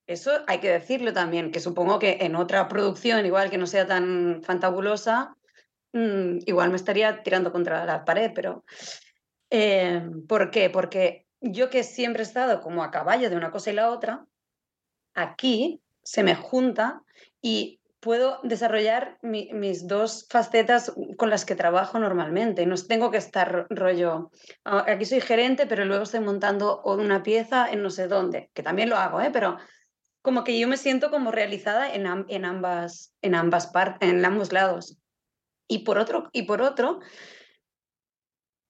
Eso 0.07 0.31
hay 0.47 0.59
que 0.59 0.69
decirlo 0.69 1.11
también, 1.11 1.51
que 1.51 1.59
supongo 1.59 1.99
que 1.99 2.19
en 2.21 2.37
otra 2.37 2.69
producción, 2.69 3.25
igual 3.25 3.49
que 3.49 3.57
no 3.57 3.67
sea 3.67 3.85
tan 3.85 4.41
fantabulosa, 4.41 5.35
mm, 5.91 6.39
igual 6.45 6.69
me 6.69 6.77
estaría 6.77 7.23
tirando 7.23 7.51
contra 7.51 7.85
la 7.85 8.05
pared, 8.05 8.31
pero 8.33 8.63
eh, 9.49 10.01
¿por 10.27 10.49
qué? 10.49 10.69
Porque 10.69 11.26
yo 11.41 11.69
que 11.69 11.83
siempre 11.83 12.23
he 12.23 12.25
estado 12.25 12.61
como 12.61 12.83
a 12.83 12.91
caballo 12.91 13.29
de 13.29 13.35
una 13.35 13.51
cosa 13.51 13.71
y 13.71 13.73
la 13.73 13.89
otra, 13.91 14.25
aquí 15.13 15.81
se 16.03 16.23
me 16.23 16.35
junta 16.35 17.01
y 17.41 17.79
puedo 17.99 18.39
desarrollar 18.43 19.17
mis 19.21 19.87
dos 19.87 20.27
facetas 20.29 20.93
con 21.17 21.29
las 21.29 21.45
que 21.45 21.55
trabajo 21.55 21.99
normalmente. 21.99 22.65
No 22.65 22.75
tengo 22.75 23.11
que 23.11 23.17
estar 23.17 23.67
rollo, 23.69 24.31
ah, 24.65 24.85
aquí 24.87 25.05
soy 25.05 25.21
gerente, 25.21 25.65
pero 25.65 25.85
luego 25.85 26.03
estoy 26.03 26.19
montando 26.21 26.81
una 26.83 27.23
pieza 27.23 27.69
en 27.69 27.81
no 27.81 27.89
sé 27.89 28.07
dónde, 28.07 28.49
que 28.53 28.63
también 28.63 28.89
lo 28.89 28.97
hago, 28.97 29.21
¿eh? 29.21 29.29
pero 29.33 29.57
como 30.21 30.43
que 30.43 30.59
yo 30.59 30.67
me 30.67 30.77
siento 30.77 31.09
como 31.09 31.31
realizada 31.31 31.93
en, 31.93 32.05
en 32.27 32.45
ambas, 32.45 33.13
en 33.21 33.35
ambas 33.35 33.67
partes, 33.67 34.09
en 34.09 34.23
ambos 34.23 34.51
lados. 34.51 34.97
Y 35.67 35.79
por 35.79 35.97
otro, 35.97 36.29
y 36.31 36.43
por 36.43 36.61
otro, 36.61 36.99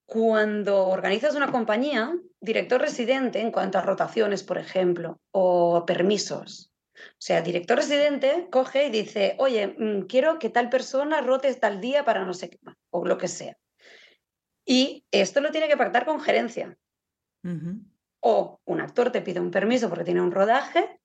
cuando 0.08 0.88
organizas 0.88 1.36
una 1.36 1.52
compañía, 1.52 2.18
director 2.40 2.82
residente 2.82 3.42
en 3.42 3.52
cuanto 3.52 3.78
a 3.78 3.82
rotaciones, 3.82 4.42
por 4.42 4.58
ejemplo, 4.58 5.20
o 5.32 5.86
permisos, 5.86 6.72
o 6.98 7.20
sea, 7.20 7.42
director 7.42 7.78
residente 7.78 8.48
coge 8.52 8.88
y 8.88 8.90
dice, 8.90 9.36
oye, 9.40 9.68
mm, 9.68 10.08
quiero 10.08 10.40
que 10.40 10.50
tal 10.50 10.70
persona 10.70 11.22
rote 11.22 11.54
tal 11.56 11.80
día 11.82 12.06
para 12.06 12.26
no 12.26 12.34
sé 12.34 12.50
qué, 12.50 12.60
o 12.90 13.06
lo 13.06 13.18
que 13.18 13.28
sea. 13.28 13.58
Y 14.66 15.06
esto 15.12 15.42
lo 15.42 15.52
tiene 15.52 15.68
que 15.68 15.78
pactar 15.78 16.06
con 16.06 16.20
gerencia. 16.20 16.78
O 18.20 18.60
un 18.66 18.82
actor 18.82 19.12
te 19.12 19.22
pide 19.22 19.40
un 19.40 19.52
permiso 19.52 19.90
porque 19.90 20.04
tiene 20.04 20.22
un 20.22 20.32
rodaje 20.32 21.00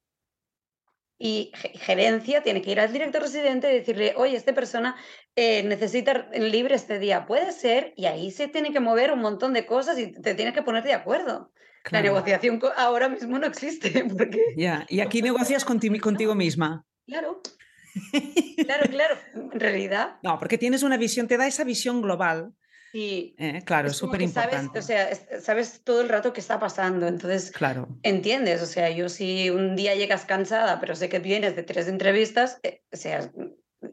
y 1.18 1.52
gerencia 1.54 2.42
tiene 2.42 2.62
que 2.62 2.72
ir 2.72 2.80
al 2.80 2.92
director 2.92 3.22
residente 3.22 3.70
y 3.70 3.78
decirle, 3.78 4.14
oye, 4.16 4.36
esta 4.36 4.52
persona 4.54 4.96
eh, 5.36 5.62
necesita 5.62 6.28
libre 6.32 6.74
este 6.74 6.98
día, 6.98 7.26
puede 7.26 7.52
ser, 7.52 7.94
y 7.96 8.06
ahí 8.06 8.30
se 8.30 8.48
tiene 8.48 8.72
que 8.72 8.80
mover 8.80 9.12
un 9.12 9.20
montón 9.20 9.52
de 9.52 9.66
cosas 9.66 9.98
y 9.98 10.12
te 10.12 10.34
tienes 10.34 10.54
que 10.54 10.62
poner 10.62 10.82
de 10.82 10.94
acuerdo. 10.94 11.52
La 11.90 12.00
negociación 12.00 12.60
ahora 12.76 13.08
mismo 13.08 13.38
no 13.38 13.46
existe. 13.46 14.04
Porque... 14.16 14.40
Ya, 14.56 14.86
y 14.88 15.00
aquí 15.00 15.22
negocias 15.22 15.64
contigo, 15.64 15.96
contigo 16.00 16.34
misma. 16.34 16.84
Claro. 17.06 17.40
Claro, 18.64 18.88
claro, 18.88 19.16
en 19.34 19.60
realidad. 19.60 20.16
No, 20.22 20.38
porque 20.38 20.56
tienes 20.56 20.82
una 20.82 20.96
visión, 20.96 21.26
te 21.26 21.36
da 21.36 21.46
esa 21.46 21.64
visión 21.64 22.00
global. 22.00 22.54
Sí. 22.92 23.34
Eh, 23.38 23.62
claro, 23.64 23.88
es 23.88 23.96
súper 23.96 24.20
importante. 24.20 24.78
o 24.78 24.82
sea, 24.82 25.08
sabes 25.40 25.80
todo 25.82 26.02
el 26.02 26.10
rato 26.10 26.34
qué 26.34 26.40
está 26.40 26.58
pasando, 26.58 27.06
entonces 27.06 27.50
claro. 27.50 27.88
entiendes. 28.02 28.60
O 28.60 28.66
sea, 28.66 28.90
yo 28.90 29.08
si 29.08 29.48
un 29.48 29.76
día 29.76 29.94
llegas 29.94 30.26
cansada, 30.26 30.78
pero 30.78 30.94
sé 30.94 31.08
que 31.08 31.18
vienes 31.18 31.56
de 31.56 31.62
tres 31.62 31.88
entrevistas, 31.88 32.60
eh, 32.62 32.82
o 32.92 32.96
sea, 32.96 33.32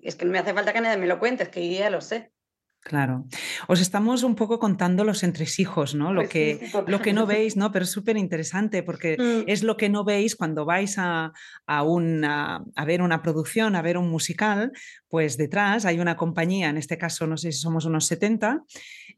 es 0.01 0.15
que 0.15 0.25
no 0.25 0.31
me 0.31 0.39
hace 0.39 0.53
falta 0.53 0.73
que 0.73 0.81
nadie 0.81 0.97
me 0.97 1.07
lo 1.07 1.17
cuentes, 1.17 1.47
que 1.47 1.71
yo 1.71 1.79
ya 1.79 1.89
lo 1.89 2.01
sé. 2.01 2.33
Claro. 2.81 3.25
Os 3.67 3.81
estamos 3.81 4.23
un 4.23 4.35
poco 4.35 4.57
contando 4.57 5.03
los 5.03 5.23
entresijos, 5.23 5.95
¿no? 5.95 6.13
Lo, 6.13 6.21
pues 6.21 6.29
que, 6.29 6.71
lo 6.87 7.01
que 7.01 7.11
no 7.11 7.25
veis, 7.25 7.57
¿no? 7.57 7.71
Pero 7.73 7.83
es 7.83 7.91
súper 7.91 8.15
interesante 8.15 8.83
porque 8.83 9.17
mm. 9.17 9.49
es 9.49 9.63
lo 9.63 9.75
que 9.75 9.89
no 9.89 10.05
veis 10.05 10.35
cuando 10.35 10.63
vais 10.63 10.97
a, 10.97 11.33
a, 11.67 11.83
a, 11.83 12.85
ver 12.85 13.01
una 13.01 13.21
producción, 13.21 13.75
a 13.75 13.81
ver 13.81 13.97
un 13.97 14.09
musical, 14.09 14.71
pues 15.09 15.37
detrás 15.37 15.85
hay 15.85 15.99
una 15.99 16.15
compañía, 16.15 16.69
en 16.69 16.77
este 16.77 16.97
caso 16.97 17.27
no 17.27 17.35
sé 17.35 17.51
si 17.51 17.59
somos 17.59 17.85
unos 17.85 18.05
70, 18.05 18.63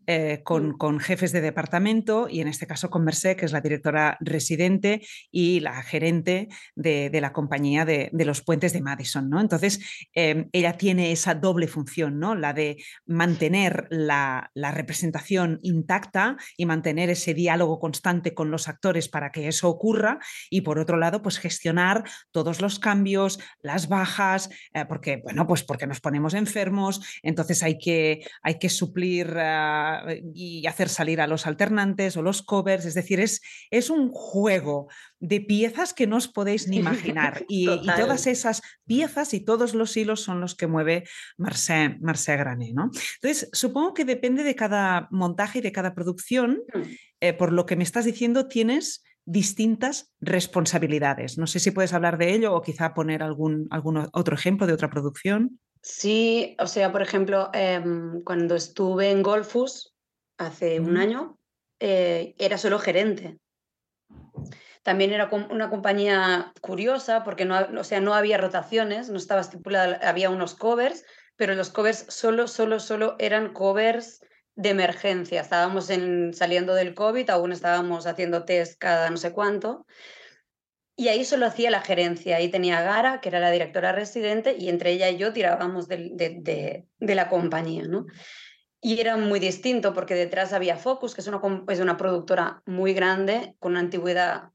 eh, 0.07 0.41
mm. 0.43 0.71
con, 0.77 0.99
jefes 0.99 1.31
de 1.31 1.41
departamento 1.41 2.27
y 2.29 2.41
en 2.41 2.47
este 2.47 2.65
caso 2.65 2.89
con 2.89 3.03
Merced, 3.03 3.35
que 3.35 3.45
es 3.45 3.51
la 3.51 3.61
directora 3.61 4.17
residente 4.19 5.01
y 5.31 5.59
la 5.59 5.83
gerente 5.83 6.47
de, 6.75 7.09
la 7.21 7.33
compañía 7.33 7.85
de, 7.85 8.09
los 8.13 8.41
puentes 8.41 8.73
de 8.73 8.81
Madison, 8.81 9.29
¿no? 9.29 9.39
Entonces, 9.39 9.79
em, 10.13 10.49
ella 10.53 10.77
tiene 10.77 11.11
esa 11.11 11.35
doble 11.35 11.67
función, 11.67 12.19
¿no? 12.19 12.35
La 12.35 12.53
de 12.53 12.77
mantener 13.05 13.87
la, 13.89 14.51
representación 14.55 15.59
intacta 15.63 16.37
y 16.55 16.65
mantener 16.65 17.09
ese 17.09 17.33
diálogo 17.33 17.79
constante 17.79 18.33
con 18.33 18.51
los 18.51 18.69
actores 18.69 19.09
para 19.09 19.31
que 19.31 19.47
eso 19.47 19.67
ocurra 19.67 20.19
y 20.49 20.61
por 20.61 20.79
otro 20.79 20.97
lado, 20.97 21.21
pues 21.21 21.37
gestionar 21.39 22.03
todos 22.31 22.61
los 22.61 22.79
cambios, 22.79 23.39
las 23.61 23.89
bajas, 23.89 24.49
eh, 24.73 24.85
porque, 24.87 25.17
bueno, 25.17 25.45
pues 25.45 25.63
porque 25.63 25.80
nos 25.87 26.01
ponemos 26.01 26.33
enfermos, 26.33 27.01
entonces 27.23 27.63
hay 27.63 27.77
que, 27.77 28.25
hay 28.41 28.59
que 28.59 28.69
suplir 28.69 29.33
ah, 29.37 30.05
y 30.33 30.65
hacer 30.67 30.89
salir 30.89 31.21
a 31.21 31.27
los 31.27 31.47
alternantes 31.47 32.17
o 32.17 32.21
los 32.21 32.41
covers, 32.41 32.85
es 32.85 32.93
decir, 32.93 33.19
es, 33.19 33.41
es 33.69 33.89
un 33.89 34.11
juego 34.11 34.87
de 35.19 35.39
piezas 35.39 35.93
que 35.93 36.07
no 36.07 36.17
os 36.17 36.27
podéis 36.27 36.67
ni 36.67 36.77
imaginar 36.77 37.45
y, 37.49 37.67
todas 37.95 38.27
esas 38.27 38.61
piezas 38.85 39.33
y 39.33 39.39
todos 39.39 39.75
los 39.75 39.95
hilos 39.95 40.21
son 40.21 40.41
los 40.41 40.55
que 40.55 40.67
mueve 40.67 41.03
Marcel, 41.37 41.97
Marcel 42.01 42.39
Grané. 42.39 42.73
¿no? 42.73 42.89
Entonces, 43.21 43.49
supongo 43.53 43.93
que 43.93 44.05
depende 44.05 44.43
de 44.43 44.55
cada 44.55 45.07
montaje 45.11 45.59
y 45.59 45.61
de 45.61 45.71
cada 45.71 45.93
producción, 45.93 46.63
mm. 46.73 46.81
eh, 47.21 47.33
por 47.33 47.53
lo 47.53 47.65
que 47.65 47.75
me 47.75 47.83
estás 47.83 48.05
diciendo, 48.05 48.47
tienes 48.47 49.03
distintas 49.25 50.13
responsabilidades. 50.19 51.37
No 51.37 51.47
sé 51.47 51.59
si 51.59 51.71
puedes 51.71 51.93
hablar 51.93 52.17
de 52.17 52.33
ello 52.33 52.53
o 52.53 52.61
quizá 52.61 52.93
poner 52.93 53.23
algún, 53.23 53.67
algún 53.69 54.07
otro 54.13 54.35
ejemplo 54.35 54.67
de 54.67 54.73
otra 54.73 54.89
producción. 54.89 55.59
Sí, 55.81 56.55
o 56.59 56.67
sea, 56.67 56.91
por 56.91 57.01
ejemplo, 57.01 57.49
em, 57.53 58.23
cuando 58.23 58.55
estuve 58.55 59.09
en 59.09 59.23
Golfus 59.23 59.93
hace 60.37 60.79
un 60.79 60.97
año, 60.97 61.37
eh, 61.79 62.35
era 62.37 62.57
solo 62.57 62.77
gerente. 62.77 63.39
También 64.83 65.11
era 65.11 65.29
una 65.49 65.69
compañía 65.69 66.53
curiosa 66.61 67.23
porque 67.23 67.45
no, 67.45 67.57
o 67.79 67.83
sea, 67.83 67.99
no 67.99 68.13
había 68.13 68.37
rotaciones, 68.37 69.09
no 69.09 69.17
estaba 69.17 69.41
estipulada, 69.41 69.99
había 70.07 70.29
unos 70.29 70.55
covers, 70.55 71.03
pero 71.35 71.53
los 71.55 71.69
covers 71.69 72.05
solo, 72.09 72.47
solo, 72.47 72.79
solo 72.79 73.15
eran 73.19 73.53
covers 73.53 74.21
de 74.55 74.69
emergencia. 74.69 75.41
Estábamos 75.41 75.89
en, 75.89 76.33
saliendo 76.33 76.73
del 76.73 76.93
COVID, 76.93 77.29
aún 77.29 77.51
estábamos 77.51 78.05
haciendo 78.05 78.45
test 78.45 78.77
cada 78.79 79.09
no 79.09 79.17
sé 79.17 79.31
cuánto. 79.31 79.85
Y 80.95 81.07
ahí 81.07 81.25
solo 81.25 81.45
hacía 81.45 81.71
la 81.71 81.81
gerencia. 81.81 82.37
Ahí 82.37 82.49
tenía 82.49 82.81
Gara, 82.81 83.21
que 83.21 83.29
era 83.29 83.39
la 83.39 83.51
directora 83.51 83.91
residente, 83.91 84.55
y 84.57 84.69
entre 84.69 84.91
ella 84.91 85.09
y 85.09 85.17
yo 85.17 85.33
tirábamos 85.33 85.87
de, 85.87 86.11
de, 86.13 87.15
la 87.15 87.29
compañía. 87.29 87.83
¿no? 87.87 88.05
Y 88.81 88.99
era 88.99 89.17
muy 89.17 89.39
distinto 89.39 89.93
porque 89.93 90.15
detrás 90.15 90.53
había 90.53 90.77
Focus, 90.77 91.15
que 91.15 91.21
es 91.21 91.27
una, 91.27 91.41
es 91.69 91.79
una 91.79 91.97
productora 91.97 92.61
muy 92.65 92.93
grande, 92.93 93.55
con 93.59 93.71
una 93.71 93.81
antigüedad 93.81 94.49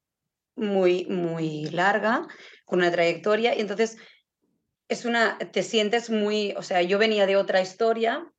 muy, 0.55 1.07
muy 1.07 1.67
larga, 1.71 2.27
con 2.65 2.81
una 2.81 2.91
trayectoria. 2.91 3.57
Y 3.57 3.61
entonces 3.61 3.97
es 4.89 5.05
una, 5.05 5.39
te 5.39 5.63
sientes 5.63 6.11
muy, 6.11 6.55
o 6.57 6.63
sea, 6.63 6.83
yo 6.83 6.99
venía 6.99 7.27
de 7.27 7.37
otra 7.37 7.61
historia, 7.61 8.31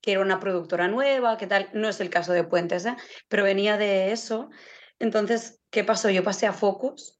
que 0.00 0.12
era 0.12 0.22
una 0.22 0.40
productora 0.40 0.88
nueva, 0.88 1.36
que 1.36 1.46
tal, 1.46 1.68
no 1.74 1.88
es 1.88 2.00
el 2.00 2.08
caso 2.08 2.32
de 2.32 2.44
Puentes, 2.44 2.86
¿eh? 2.86 2.96
pero 3.28 3.44
venía 3.44 3.76
de 3.76 4.12
eso. 4.12 4.48
Entonces, 4.98 5.60
¿qué 5.70 5.84
pasó? 5.84 6.08
Yo 6.08 6.24
pasé 6.24 6.46
a 6.46 6.54
Focus 6.54 7.19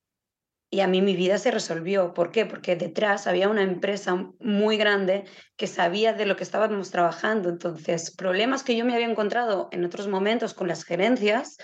y 0.70 0.80
a 0.80 0.87
mí 0.87 1.02
mi 1.02 1.16
vida 1.16 1.37
se 1.38 1.50
resolvió. 1.50 2.14
¿Por 2.14 2.30
qué? 2.30 2.46
Porque 2.46 2.76
detrás 2.76 3.26
había 3.26 3.48
una 3.48 3.62
empresa 3.62 4.30
muy 4.38 4.76
grande 4.76 5.24
que 5.56 5.66
sabía 5.66 6.12
de 6.12 6.26
lo 6.26 6.37
que 6.37 6.44
estábamos 6.44 6.92
trabajando. 6.92 7.48
Entonces, 7.48 8.14
problemas 8.14 8.62
que 8.62 8.76
yo 8.76 8.85
me 8.85 8.94
había 8.94 9.11
encontrado 9.11 9.68
en 9.72 9.85
otros 9.85 10.06
momentos 10.06 10.54
con 10.54 10.68
las 10.68 10.85
gerencias, 10.85 11.59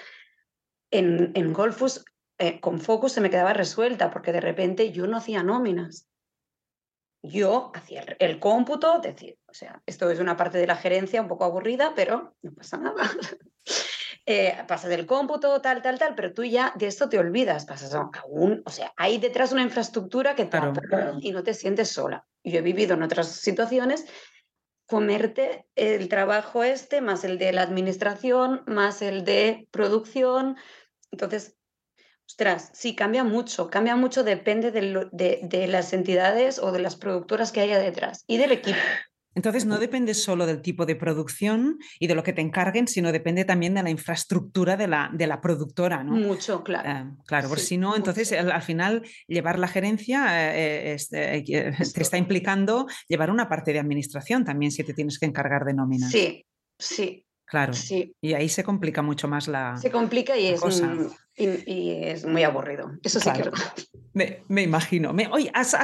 en, 0.90 1.30
en 1.34 1.52
Golfus, 1.52 2.04
eh, 2.38 2.60
con 2.60 2.80
Focus 2.80 3.12
se 3.12 3.20
me 3.20 3.30
quedaba 3.30 3.52
resuelta, 3.52 4.10
porque 4.10 4.32
de 4.32 4.40
repente 4.40 4.90
yo 4.90 5.06
no 5.06 5.18
hacía 5.18 5.44
nóminas. 5.44 6.08
Yo 7.22 7.70
hacía 7.74 8.04
el 8.18 8.40
cómputo, 8.40 9.00
decir, 9.00 9.38
o 9.46 9.54
sea, 9.54 9.82
esto 9.86 10.10
es 10.10 10.18
una 10.18 10.36
parte 10.36 10.58
de 10.58 10.66
la 10.66 10.76
gerencia 10.76 11.22
un 11.22 11.28
poco 11.28 11.44
aburrida, 11.44 11.92
pero 11.94 12.36
no 12.42 12.52
pasa 12.52 12.76
nada. 12.76 13.08
Eh, 14.28 14.56
pasa 14.66 14.88
del 14.88 15.06
cómputo, 15.06 15.60
tal, 15.60 15.82
tal, 15.82 16.00
tal, 16.00 16.16
pero 16.16 16.34
tú 16.34 16.42
ya 16.42 16.72
de 16.74 16.88
esto 16.88 17.08
te 17.08 17.16
olvidas, 17.16 17.64
pasas 17.64 17.94
aún, 17.94 18.60
o 18.66 18.70
sea, 18.70 18.92
hay 18.96 19.18
detrás 19.18 19.52
una 19.52 19.62
infraestructura 19.62 20.34
que 20.34 20.46
te 20.46 20.58
y 21.20 21.30
no 21.30 21.44
te 21.44 21.54
sientes 21.54 21.90
sola. 21.90 22.26
Yo 22.42 22.58
he 22.58 22.62
vivido 22.62 22.94
en 22.94 23.04
otras 23.04 23.28
situaciones 23.28 24.04
comerte 24.86 25.66
el 25.76 26.08
trabajo 26.08 26.64
este, 26.64 27.00
más 27.00 27.22
el 27.22 27.38
de 27.38 27.52
la 27.52 27.62
administración, 27.62 28.62
más 28.66 29.00
el 29.00 29.24
de 29.24 29.68
producción. 29.70 30.56
Entonces, 31.12 31.56
ostras, 32.26 32.70
sí, 32.72 32.96
cambia 32.96 33.22
mucho, 33.22 33.70
cambia 33.70 33.94
mucho, 33.94 34.24
depende 34.24 34.72
de, 34.72 35.40
de 35.42 35.66
las 35.68 35.92
entidades 35.92 36.58
o 36.58 36.72
de 36.72 36.80
las 36.80 36.96
productoras 36.96 37.52
que 37.52 37.60
haya 37.60 37.78
detrás 37.78 38.24
y 38.26 38.38
del 38.38 38.50
equipo. 38.50 38.78
Entonces 39.36 39.66
no 39.66 39.78
depende 39.78 40.14
solo 40.14 40.46
del 40.46 40.62
tipo 40.62 40.86
de 40.86 40.96
producción 40.96 41.78
y 42.00 42.06
de 42.06 42.14
lo 42.14 42.22
que 42.22 42.32
te 42.32 42.40
encarguen, 42.40 42.88
sino 42.88 43.12
depende 43.12 43.44
también 43.44 43.74
de 43.74 43.82
la 43.82 43.90
infraestructura 43.90 44.78
de 44.78 44.88
la, 44.88 45.10
de 45.12 45.26
la 45.26 45.42
productora, 45.42 46.02
¿no? 46.02 46.12
Mucho, 46.12 46.64
claro. 46.64 46.88
Eh, 46.88 47.12
claro, 47.26 47.50
por 47.50 47.60
si 47.60 47.76
no, 47.76 47.94
entonces 47.96 48.32
al, 48.32 48.62
final 48.62 49.02
llevar 49.28 49.58
la 49.58 49.68
gerencia 49.68 50.56
eh, 50.56 50.94
este, 50.94 51.44
te 51.44 52.02
está 52.02 52.16
implicando 52.16 52.86
llevar 53.08 53.30
una 53.30 53.46
parte 53.46 53.74
de 53.74 53.78
administración 53.78 54.42
también 54.42 54.72
si 54.72 54.82
te 54.84 54.94
tienes 54.94 55.18
que 55.18 55.26
encargar 55.26 55.66
de 55.66 55.74
nóminas. 55.74 56.10
Sí, 56.10 56.46
sí. 56.78 57.25
Claro. 57.46 57.72
Sí. 57.74 58.14
Y 58.20 58.34
ahí 58.34 58.48
se 58.48 58.64
complica 58.64 59.02
mucho 59.02 59.28
más 59.28 59.46
la. 59.46 59.76
Se 59.76 59.90
complica 59.90 60.36
y, 60.36 60.48
es, 60.48 60.60
y, 61.36 61.92
es 62.02 62.24
muy 62.26 62.42
aburrido. 62.42 62.90
Eso 63.04 63.20
sí 63.20 63.30
que 63.30 63.50
me, 64.12 64.42
me, 64.48 64.62
imagino. 64.62 65.12
Me, 65.12 65.28
oye, 65.28 65.50
has, 65.54 65.76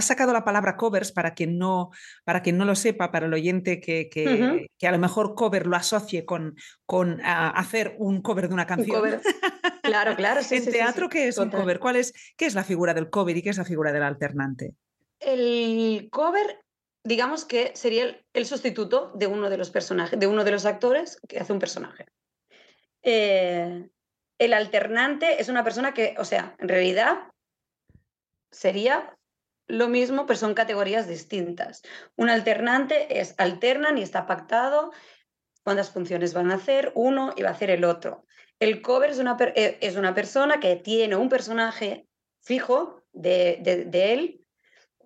sacado 0.00 0.32
la 0.34 0.44
palabra 0.44 0.76
covers 0.76 1.10
para 1.10 1.32
quien 1.32 1.56
no, 1.56 1.90
para 2.24 2.42
quien 2.42 2.58
no 2.58 2.66
lo 2.66 2.74
sepa, 2.74 3.10
para 3.10 3.26
el 3.26 3.32
oyente 3.32 3.80
que, 3.80 4.10
que, 4.10 4.66
que 4.76 4.86
a 4.86 4.92
lo 4.92 4.98
mejor 4.98 5.34
cover 5.34 5.66
lo 5.66 5.76
asocie 5.76 6.26
con, 6.26 6.56
con 6.84 7.20
hacer 7.24 7.94
un 7.98 8.20
cover 8.20 8.48
de 8.48 8.54
una 8.54 8.66
canción. 8.66 9.20
Claro, 9.82 10.14
claro. 10.14 10.40
en 10.50 10.64
teatro, 10.70 11.08
¿qué 11.08 11.28
es 11.28 11.38
un 11.38 11.50
cover? 11.50 11.78
¿Cuál 11.78 11.96
es, 11.96 12.12
¿Qué 12.36 12.44
es 12.46 12.54
la 12.54 12.64
figura 12.64 12.92
del 12.92 13.08
cover 13.08 13.36
y 13.36 13.42
qué 13.42 13.50
es 13.50 13.58
la 13.58 13.64
figura 13.64 13.92
del 13.92 14.02
alternante? 14.02 14.74
El 15.20 16.08
cover 16.10 16.61
digamos 17.04 17.44
que 17.44 17.72
sería 17.74 18.16
el, 18.32 18.46
sustituto 18.46 19.12
de 19.14 19.26
uno 19.26 19.50
de 19.50 19.56
los 19.56 19.70
personajes, 19.70 20.18
de 20.18 20.26
uno 20.26 20.44
de 20.44 20.52
los 20.52 20.66
actores 20.66 21.20
que 21.28 21.38
hace 21.38 21.52
un 21.52 21.58
personaje. 21.58 22.06
Eh, 23.02 23.88
el 24.38 24.54
alternante 24.54 25.40
es 25.40 25.48
una 25.48 25.64
persona 25.64 25.94
que, 25.94 26.14
o 26.18 26.24
sea, 26.24 26.56
en 26.58 26.68
realidad 26.68 27.18
sería 28.50 29.16
lo 29.66 29.88
mismo, 29.88 30.26
pero 30.26 30.38
son 30.38 30.54
categorías 30.54 31.08
distintas. 31.08 31.82
Un 32.16 32.28
alternante 32.28 33.20
es 33.20 33.34
alternan 33.38 33.98
y 33.98 34.02
está 34.02 34.26
pactado 34.26 34.92
cuántas 35.64 35.90
funciones 35.90 36.34
van 36.34 36.50
a 36.50 36.56
hacer 36.56 36.92
uno 36.94 37.32
y 37.36 37.42
va 37.42 37.50
a 37.50 37.52
hacer 37.52 37.70
el 37.70 37.84
otro. 37.84 38.26
El 38.60 38.82
cover 38.82 39.10
es 39.10 39.18
una, 39.18 39.36
eh, 39.54 39.78
es 39.80 39.96
una 39.96 40.14
persona 40.14 40.60
que 40.60 40.76
tiene 40.76 41.16
un 41.16 41.28
personaje 41.28 42.06
fijo 42.40 43.02
de, 43.12 43.58
de, 43.62 43.84
de 43.84 44.12
él, 44.12 44.46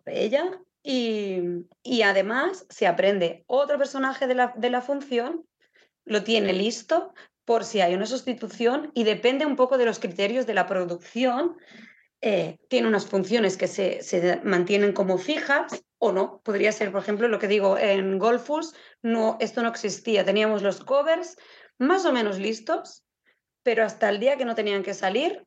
de 0.04 0.24
ella, 0.24 0.60
y, 0.88 2.02
además 2.02 2.64
se 2.70 2.86
aprende 2.86 3.44
otro 3.48 3.76
personaje 3.76 4.28
de 4.28 4.36
la, 4.36 4.54
de 4.56 4.70
la 4.70 4.82
función, 4.82 5.44
lo 6.04 6.22
tiene 6.22 6.52
listo 6.52 7.12
por 7.44 7.64
si 7.64 7.80
hay 7.80 7.94
una 7.94 8.06
sustitución 8.06 8.92
y 8.94 9.02
depende 9.02 9.46
un 9.46 9.56
poco 9.56 9.78
de 9.78 9.84
los 9.84 9.98
criterios 9.98 10.46
de 10.46 10.54
la 10.54 10.66
producción. 10.66 11.56
Eh, 12.20 12.58
tiene 12.68 12.86
unas 12.86 13.06
funciones 13.06 13.56
que 13.56 13.66
se, 13.66 14.00
se, 14.02 14.40
mantienen 14.44 14.92
como 14.92 15.18
fijas 15.18 15.84
o 15.98 16.12
no. 16.12 16.40
Podría 16.44 16.70
ser, 16.70 16.92
por 16.92 17.02
ejemplo, 17.02 17.26
lo 17.26 17.40
que 17.40 17.48
digo 17.48 17.76
en 17.76 18.18
Golfus, 18.18 18.72
no, 19.02 19.38
esto 19.40 19.62
no 19.62 19.68
existía. 19.68 20.24
Teníamos 20.24 20.62
los 20.62 20.84
covers 20.84 21.36
más 21.78 22.04
o 22.04 22.12
menos 22.12 22.38
listos, 22.38 23.02
pero 23.64 23.84
hasta 23.84 24.08
el 24.08 24.20
día 24.20 24.36
que 24.36 24.44
no 24.44 24.54
tenían 24.54 24.84
que 24.84 24.94
salir, 24.94 25.44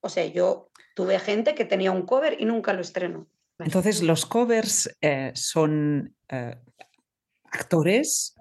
o 0.00 0.08
sea, 0.08 0.26
yo 0.26 0.68
tuve 0.96 1.20
gente 1.20 1.54
que 1.54 1.64
tenía 1.64 1.92
un 1.92 2.06
cover 2.06 2.36
y 2.40 2.44
nunca 2.44 2.72
lo 2.72 2.80
estrenó. 2.80 3.28
Entonces, 3.58 4.02
los 4.02 4.26
covers 4.26 4.96
eh, 5.00 5.32
son 5.34 6.14
eh, 6.28 6.56
actores 7.54 8.34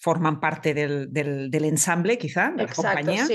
forman 0.00 0.40
parte 0.40 0.74
del, 0.74 1.12
del, 1.12 1.64
ensamble, 1.64 2.18
quizá, 2.18 2.50
de 2.50 2.64
la 2.64 2.72
compañía, 2.72 3.26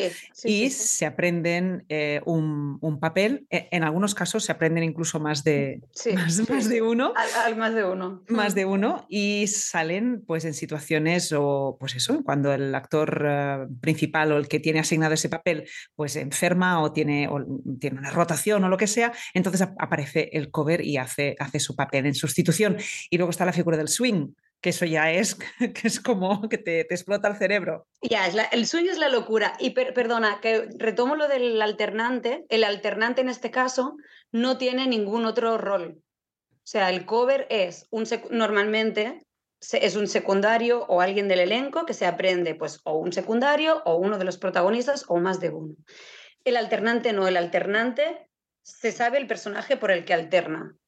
y 0.44 0.70
se 0.70 1.06
aprenden 1.06 1.86
eh, 1.90 2.22
un, 2.26 2.78
un, 2.82 3.00
papel. 3.00 3.48
E, 3.50 3.70
en 3.72 3.84
algunos 3.84 4.14
casos 4.14 4.44
se 4.44 4.52
aprenden 4.52 4.84
incluso 4.84 5.20
más 5.20 5.44
de, 5.44 5.82
más, 6.14 6.70
de 6.70 6.82
uno. 6.82 7.14
más 7.58 7.74
de 7.74 7.84
uno. 7.86 8.24
Más 8.28 8.56
de 8.56 8.66
uno. 8.66 9.06
Y 9.10 9.48
salen 9.48 10.24
pues, 10.26 10.46
en 10.46 10.54
situaciones, 10.54 11.32
o 11.32 11.78
pues 11.80 11.96
eso, 11.96 12.22
cuando 12.24 12.54
el 12.54 12.76
actor 12.76 13.26
eh, 13.26 13.68
principal 13.82 14.32
o 14.34 14.38
el 14.38 14.48
que 14.48 14.60
tiene 14.60 14.80
asignado 14.80 15.14
ese 15.14 15.30
papel 15.30 15.68
pues 15.96 16.16
enferma 16.16 16.82
o 16.82 16.92
tiene, 16.92 17.28
o 17.28 17.46
tiene 17.80 18.00
una 18.00 18.12
rotación 18.12 18.64
o 18.64 18.70
lo 18.70 18.78
que 18.78 18.88
sea, 18.88 19.14
entonces 19.34 19.62
aparece 19.62 20.30
el 20.34 20.52
cover 20.52 20.84
y 20.84 20.98
hace, 20.98 21.36
hace 21.40 21.60
su 21.60 21.76
papel 21.76 22.06
en 22.06 22.16
sustitución. 22.16 22.78
Y 23.10 23.18
luego 23.18 23.32
está 23.32 23.46
la 23.46 23.54
figura 23.54 23.78
del 23.78 23.88
swing 23.88 24.34
que 24.62 24.70
eso 24.70 24.86
ya 24.86 25.12
es, 25.12 25.36
que 25.60 25.88
es 25.88 26.00
como 26.00 26.48
que 26.50 26.58
te, 26.58 26.82
explota 26.82 27.28
el 27.28 27.38
cerebro. 27.38 27.88
Ya, 28.02 28.28
es 28.28 28.36
el 28.52 28.68
sueño 28.68 28.92
es 28.92 28.98
la 28.98 29.10
locura. 29.10 29.54
Y 29.60 29.72
perdona, 29.72 30.40
que 30.42 30.68
retomo 30.78 31.16
lo 31.16 31.28
del 31.28 31.62
alternante. 31.62 32.46
El 32.50 32.64
alternante 32.64 33.22
en 33.22 33.30
este 33.30 33.52
caso 33.52 33.96
no 34.32 34.58
tiene 34.58 34.88
ningún 34.88 35.26
otro 35.26 35.58
rol. 35.58 36.02
O 36.52 36.72
sea, 36.72 36.90
el 36.90 37.06
cover 37.06 37.48
es 37.50 37.88
un 37.90 38.06
normalmente 38.32 39.22
es 39.74 39.96
un 39.96 40.08
secundario 40.08 40.86
o 40.86 41.02
alguien 41.02 41.28
del 41.28 41.42
elenco 41.42 41.86
que 41.86 41.94
se 41.94 42.06
aprende, 42.06 42.56
pues, 42.56 42.80
o 42.86 42.98
un 42.98 43.12
secundario 43.12 43.82
o 43.86 43.98
uno 43.98 44.18
de 44.18 44.24
los 44.24 44.38
protagonistas 44.38 45.04
o 45.10 45.18
más 45.18 45.40
de 45.40 45.50
uno. 45.50 45.76
El 46.46 46.56
alternante 46.56 47.12
no, 47.12 47.28
el 47.28 47.36
alternante 47.36 48.30
se 48.62 48.92
sabe 48.92 49.18
el 49.18 49.28
personaje 49.28 49.76
por 49.76 49.92
el 49.92 50.06
que 50.06 50.14
alterna 50.14 50.79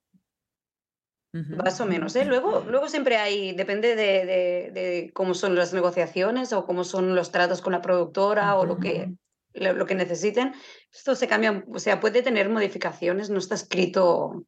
más 1.33 1.79
o 1.79 1.85
menos. 1.85 2.15
¿eh? 2.15 2.25
Luego, 2.25 2.65
luego 2.67 2.89
siempre 2.89 3.17
hay, 3.17 3.53
depende 3.53 3.95
de, 3.95 5.11
cómo 5.13 5.33
son 5.33 5.55
las 5.55 5.73
negociaciones 5.73 6.53
o 6.53 6.65
cómo 6.65 6.83
son 6.83 7.15
los 7.15 7.31
tratos 7.31 7.61
con 7.61 7.73
la 7.73 7.81
productora 7.81 8.55
o 8.55 8.65
lo 8.65 8.77
que, 8.77 9.13
lo, 9.53 9.85
que 9.85 9.95
necesiten. 9.95 10.53
Esto 10.91 11.15
se 11.15 11.27
cambia, 11.27 11.63
o 11.71 11.79
sea, 11.79 11.99
puede 11.99 12.21
tener 12.21 12.49
modificaciones, 12.49 13.29
no 13.29 13.39
está 13.39 13.55
escrito 13.55 14.45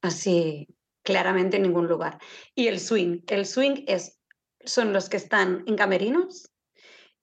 así 0.00 0.68
claramente 1.02 1.58
en 1.58 1.64
ningún 1.64 1.88
lugar. 1.88 2.18
Y 2.54 2.68
el 2.68 2.80
swing, 2.80 3.20
el 3.28 3.44
swing 3.44 3.84
es, 3.86 4.18
son 4.64 4.92
los 4.92 5.08
que 5.10 5.18
están 5.18 5.64
en 5.66 5.76
camerinos 5.76 6.50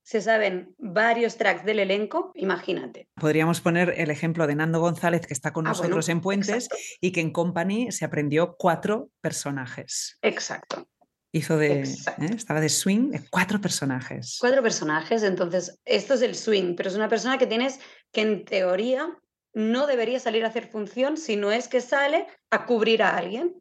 se 0.03 0.21
saben 0.21 0.75
varios 0.77 1.37
tracks 1.37 1.65
del 1.65 1.79
elenco, 1.79 2.31
imagínate. 2.35 3.07
Podríamos 3.15 3.61
poner 3.61 3.93
el 3.97 4.09
ejemplo 4.11 4.47
de 4.47 4.55
Nando 4.55 4.79
González, 4.79 5.25
que 5.25 5.33
está 5.33 5.53
con 5.53 5.67
ah, 5.67 5.69
nosotros 5.69 6.09
en 6.09 6.21
Puentes 6.21 6.69
y 6.99 7.11
que 7.11 7.21
en 7.21 7.31
Company 7.31 7.91
se 7.91 8.05
aprendió 8.05 8.55
cuatro 8.57 9.09
personajes. 9.21 10.17
Exacto. 10.21 10.87
Hizo 11.33 11.57
de. 11.57 11.83
¿eh? 11.83 11.95
Estaba 12.35 12.59
de 12.59 12.67
swing 12.67 13.11
de 13.11 13.21
cuatro 13.29 13.61
personajes. 13.61 14.37
Cuatro 14.41 14.61
personajes, 14.61 15.23
entonces, 15.23 15.79
esto 15.85 16.15
es 16.15 16.21
el 16.21 16.35
swing, 16.35 16.75
pero 16.75 16.89
es 16.89 16.95
una 16.95 17.07
persona 17.07 17.37
que 17.37 17.47
tienes 17.47 17.79
que 18.11 18.21
en 18.21 18.43
teoría 18.43 19.17
no 19.53 19.87
debería 19.87 20.19
salir 20.19 20.43
a 20.43 20.47
hacer 20.47 20.67
función 20.67 21.17
si 21.17 21.35
no 21.35 21.51
es 21.51 21.67
que 21.67 21.81
sale 21.81 22.27
a 22.49 22.65
cubrir 22.65 23.03
a 23.03 23.15
alguien. 23.17 23.55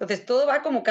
Entonces 0.00 0.24
todo 0.24 0.46
va 0.46 0.62
como 0.62 0.82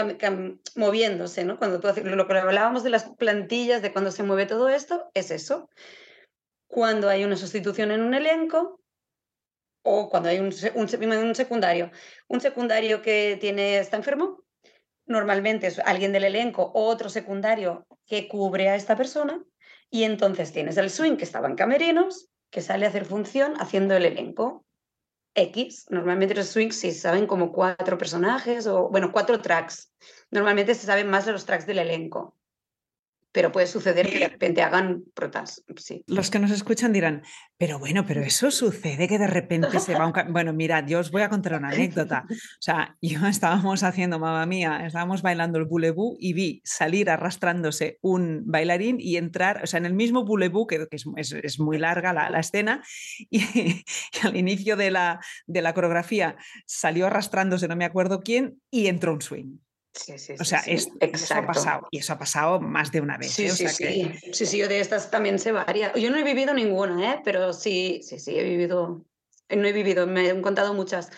moviéndose, 0.76 1.44
¿no? 1.44 1.58
Cuando 1.58 1.80
tú, 1.80 1.88
lo 2.04 2.28
que 2.28 2.38
hablábamos 2.38 2.84
de 2.84 2.92
las 2.92 3.10
plantillas, 3.18 3.82
de 3.82 3.92
cuando 3.92 4.12
se 4.12 4.22
mueve 4.22 4.46
todo 4.46 4.70
esto, 4.70 5.10
es 5.16 5.32
eso. 5.32 5.68
Cuando 6.68 7.10
hay 7.10 7.24
una 7.24 7.36
sustitución 7.36 7.90
en 7.90 8.02
un 8.02 8.14
elenco 8.14 8.80
o 9.82 10.10
cuando 10.10 10.30
hay 10.30 10.38
un, 10.38 10.54
un, 10.76 11.36
secundario. 11.36 11.92
Un 12.28 12.40
secundario 12.40 13.02
que 13.02 13.38
tiene, 13.42 13.80
está 13.80 13.98
enfermo, 13.98 14.44
normalmente 15.08 15.66
es 15.66 15.80
alguien 15.80 16.14
del 16.14 16.26
elenco 16.26 16.72
o 16.76 16.86
otro 16.86 17.10
secundario 17.10 17.88
que 18.06 18.28
cubre 18.28 18.70
a 18.70 18.76
esta 18.76 18.96
persona 18.96 19.44
y 19.90 20.04
entonces 20.04 20.52
tienes 20.52 20.78
el 20.78 20.92
swing 20.92 21.18
que 21.18 21.24
estaba 21.24 21.48
en 21.48 21.56
camerinos, 21.56 22.30
que 22.52 22.62
sale 22.62 22.86
a 22.86 22.90
hacer 22.90 23.06
función 23.06 23.56
haciendo 23.60 23.96
el 23.96 24.06
elenco. 24.06 24.66
X. 25.34 25.86
Normalmente 25.90 26.36
los 26.36 26.48
swings 26.48 26.76
sí 26.76 26.92
saben 26.92 27.28
como 27.28 27.52
cuatro 27.52 27.98
personajes 27.98 28.68
o, 28.68 28.90
bueno, 28.90 29.12
cuatro 29.12 29.42
tracks. 29.42 29.94
Normalmente 30.32 30.76
se 30.76 30.86
saben 30.86 31.10
más 31.10 31.26
de 31.26 31.32
los 31.32 31.46
tracks 31.46 31.66
del 31.66 31.80
elenco 31.80 32.39
pero 33.32 33.52
puede 33.52 33.68
suceder 33.68 34.10
que 34.10 34.20
de 34.20 34.30
repente 34.30 34.62
hagan 34.62 35.04
protas. 35.14 35.64
Sí. 35.78 36.04
Los 36.08 36.30
que 36.32 36.40
nos 36.40 36.52
escuchan 36.52 36.94
dirán, 36.94 37.24
pero 37.58 37.78
bueno, 37.78 38.06
pero 38.06 38.22
eso 38.22 38.50
sucede 38.50 39.08
que 39.08 39.20
de 39.20 39.28
repente 39.28 39.80
se 39.80 39.94
va 39.94 40.08
un... 40.08 40.14
Bueno, 40.34 40.54
mirad, 40.54 40.86
yo 40.88 41.00
os 41.00 41.12
voy 41.12 41.22
a 41.22 41.30
contar 41.30 41.54
una 41.54 41.70
anécdota. 41.70 42.26
O 42.30 42.62
sea, 42.62 42.98
yo 43.02 43.20
estábamos 43.28 43.84
haciendo, 43.84 44.20
mamá 44.20 44.46
mía, 44.46 44.86
estábamos 44.86 45.22
bailando 45.22 45.60
el 45.60 45.66
boulevou 45.66 46.16
y 46.20 46.34
vi 46.34 46.62
salir 46.64 47.10
arrastrándose 47.10 48.00
un 48.02 48.44
bailarín 48.46 48.98
y 49.00 49.18
entrar, 49.18 49.62
o 49.64 49.68
sea, 49.68 49.78
en 49.78 49.86
el 49.86 49.94
mismo 49.94 50.26
boulevou, 50.26 50.66
que, 50.66 50.88
es, 50.92 51.60
muy 51.60 51.78
larga 51.78 52.14
la, 52.14 52.40
escena, 52.40 52.84
y, 53.30 53.42
y, 53.42 53.84
al 54.24 54.36
inicio 54.36 54.76
de 54.76 54.92
la, 54.92 55.20
de 55.46 55.62
la 55.62 55.74
coreografía 55.74 56.36
salió 56.66 57.08
arrastrándose, 57.08 57.68
no 57.68 57.76
me 57.76 57.86
acuerdo 57.86 58.22
quién, 58.22 58.60
y 58.72 58.88
entró 58.88 59.14
un 59.14 59.22
swing. 59.22 59.58
Sí, 60.06 60.18
sí, 60.18 60.34
o 60.40 60.46
sea, 60.46 60.60
eso 60.60 61.36
ha 61.36 61.46
pasado 61.46 61.88
y 61.92 61.98
eso 61.98 62.14
ha 62.14 62.18
pasado 62.18 62.62
más 62.62 62.92
de 62.92 63.02
una 63.02 63.18
vez. 63.18 63.32
Sí, 63.32 63.46
¿eh? 63.46 63.50
sí, 63.50 63.68
sí. 63.68 64.12
sí, 64.32 64.46
sí, 64.46 64.58
yo 64.58 64.68
de 64.68 64.80
estas 64.80 65.12
también 65.12 65.40
sé 65.40 65.52
varias. 65.52 65.94
Yo 65.96 66.10
no 66.10 66.18
he 66.18 66.24
vivido 66.24 66.54
ninguna, 66.54 67.14
¿eh? 67.14 67.22
pero 67.24 67.52
sí, 67.52 68.00
sí, 68.02 68.18
sí, 68.18 68.38
he 68.38 68.44
vivido, 68.44 69.06
no 69.50 69.68
he 69.68 69.74
vivido, 69.74 70.08
me 70.08 70.30
han 70.30 70.42
contado 70.42 70.74
muchas. 70.74 71.12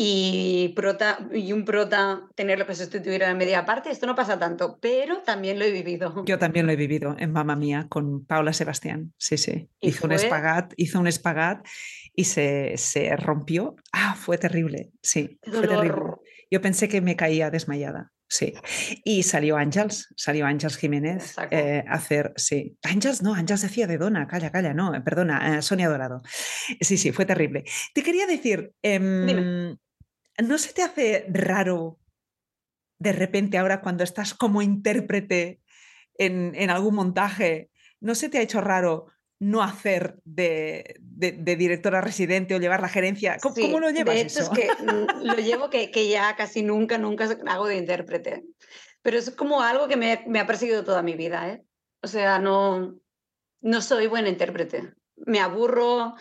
Y, 0.00 0.72
prota, 0.76 1.28
y 1.32 1.52
un 1.52 1.64
prota 1.64 2.28
tenerlo 2.34 2.66
que 2.66 2.74
sustituir 2.74 3.22
en 3.22 3.36
media 3.36 3.64
parte, 3.64 3.90
esto 3.90 4.06
no 4.06 4.14
pasa 4.14 4.38
tanto, 4.38 4.78
pero 4.80 5.22
también 5.22 5.58
lo 5.58 5.64
he 5.64 5.72
vivido. 5.72 6.24
Yo 6.24 6.38
también 6.38 6.66
lo 6.66 6.72
he 6.72 6.76
vivido 6.76 7.16
en 7.18 7.32
Mamma 7.32 7.56
Mía 7.56 7.86
con 7.88 8.24
Paula 8.24 8.52
Sebastián, 8.52 9.12
sí, 9.16 9.36
sí. 9.38 9.68
Hizo 9.80 10.06
un 10.06 10.12
espagat, 10.12 10.72
hizo 10.76 11.00
un 11.00 11.08
espagat 11.08 11.66
y 12.14 12.24
se, 12.24 12.74
se 12.76 13.14
rompió. 13.16 13.76
Ah, 13.92 14.14
fue 14.16 14.38
terrible, 14.38 14.92
sí, 15.02 15.38
fue 15.42 15.66
terrible. 15.66 16.00
Yo 16.50 16.60
pensé 16.60 16.88
que 16.88 17.00
me 17.00 17.16
caía 17.16 17.50
desmayada. 17.50 18.12
Sí. 18.28 18.52
Y 19.04 19.22
salió 19.22 19.56
Ángels, 19.56 20.12
salió 20.16 20.46
Ángels 20.46 20.76
Jiménez 20.76 21.34
eh, 21.50 21.82
a 21.88 21.94
hacer, 21.94 22.34
sí. 22.36 22.76
Ángels, 22.82 23.22
no, 23.22 23.34
Ángels 23.34 23.62
decía 23.62 23.86
de 23.86 23.96
Dona, 23.96 24.26
calla, 24.26 24.52
calla, 24.52 24.74
no, 24.74 24.94
eh, 24.94 25.00
perdona, 25.00 25.58
eh, 25.58 25.62
Sonia 25.62 25.88
Dorado. 25.88 26.20
Sí, 26.80 26.98
sí, 26.98 27.10
fue 27.10 27.24
terrible. 27.24 27.64
Te 27.94 28.02
quería 28.02 28.26
decir, 28.26 28.72
em, 28.82 29.76
¿no 30.38 30.58
se 30.58 30.72
te 30.74 30.82
hace 30.82 31.26
raro 31.30 31.98
de 32.98 33.12
repente 33.12 33.56
ahora 33.56 33.80
cuando 33.80 34.04
estás 34.04 34.34
como 34.34 34.60
intérprete 34.60 35.60
en, 36.18 36.54
en 36.54 36.70
algún 36.70 36.96
montaje, 36.96 37.70
¿no 38.00 38.14
se 38.14 38.28
te 38.28 38.38
ha 38.38 38.42
hecho 38.42 38.60
raro 38.60 39.06
no 39.40 39.62
hacer 39.62 40.18
de, 40.24 40.96
directora 41.00 42.00
residente 42.00 42.54
o 42.54 42.58
llevar 42.58 42.80
la 42.80 42.88
gerencia? 42.88 43.36
¿Cómo, 43.40 43.80
lo 43.80 43.90
llevas? 43.90 44.14
De 44.14 44.20
hecho, 44.22 44.40
es 44.40 44.48
que 44.48 44.68
lo 45.22 45.34
llevo 45.34 45.70
que, 45.70 46.08
ya 46.08 46.34
casi 46.36 46.62
nunca, 46.62 46.98
nunca 46.98 47.28
hago 47.46 47.66
de 47.66 47.76
intérprete. 47.76 48.44
Pero 49.02 49.18
es 49.18 49.30
como 49.30 49.62
algo 49.62 49.88
que 49.88 49.96
me, 49.96 50.40
ha 50.40 50.46
perseguido 50.46 50.84
toda 50.84 51.02
mi 51.02 51.14
vida. 51.14 51.48
¿eh? 51.48 51.62
O 52.02 52.08
sea, 52.08 52.38
no, 52.38 52.98
no 53.60 53.80
soy 53.80 54.06
buena 54.06 54.28
intérprete. 54.28 54.94
Me 55.16 55.40
aburro, 55.40 56.14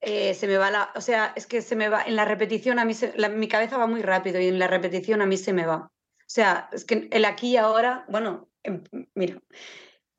eh, 0.00 0.34
se 0.34 0.46
me 0.46 0.56
va 0.56 0.70
la. 0.70 0.92
O 0.94 1.00
sea, 1.00 1.32
es 1.36 1.46
que 1.46 1.62
se 1.62 1.76
me 1.76 1.88
va. 1.88 2.02
En 2.02 2.16
la 2.16 2.24
repetición 2.24 2.78
a 2.78 2.84
mí. 2.84 2.94
mi 3.34 3.48
cabeza 3.48 3.78
va 3.78 3.86
muy 3.86 4.02
rápido 4.02 4.40
y 4.40 4.48
en 4.48 4.58
la 4.58 4.66
repetición 4.66 5.22
a 5.22 5.26
mí 5.26 5.36
se 5.36 5.52
me 5.52 5.66
va. 5.66 5.90
O 6.20 6.26
sea, 6.26 6.68
es 6.72 6.84
que 6.84 7.08
el 7.10 7.24
aquí 7.24 7.52
y 7.52 7.56
ahora. 7.56 8.04
Bueno, 8.08 8.48
em, 8.62 8.82
mira, 9.14 9.40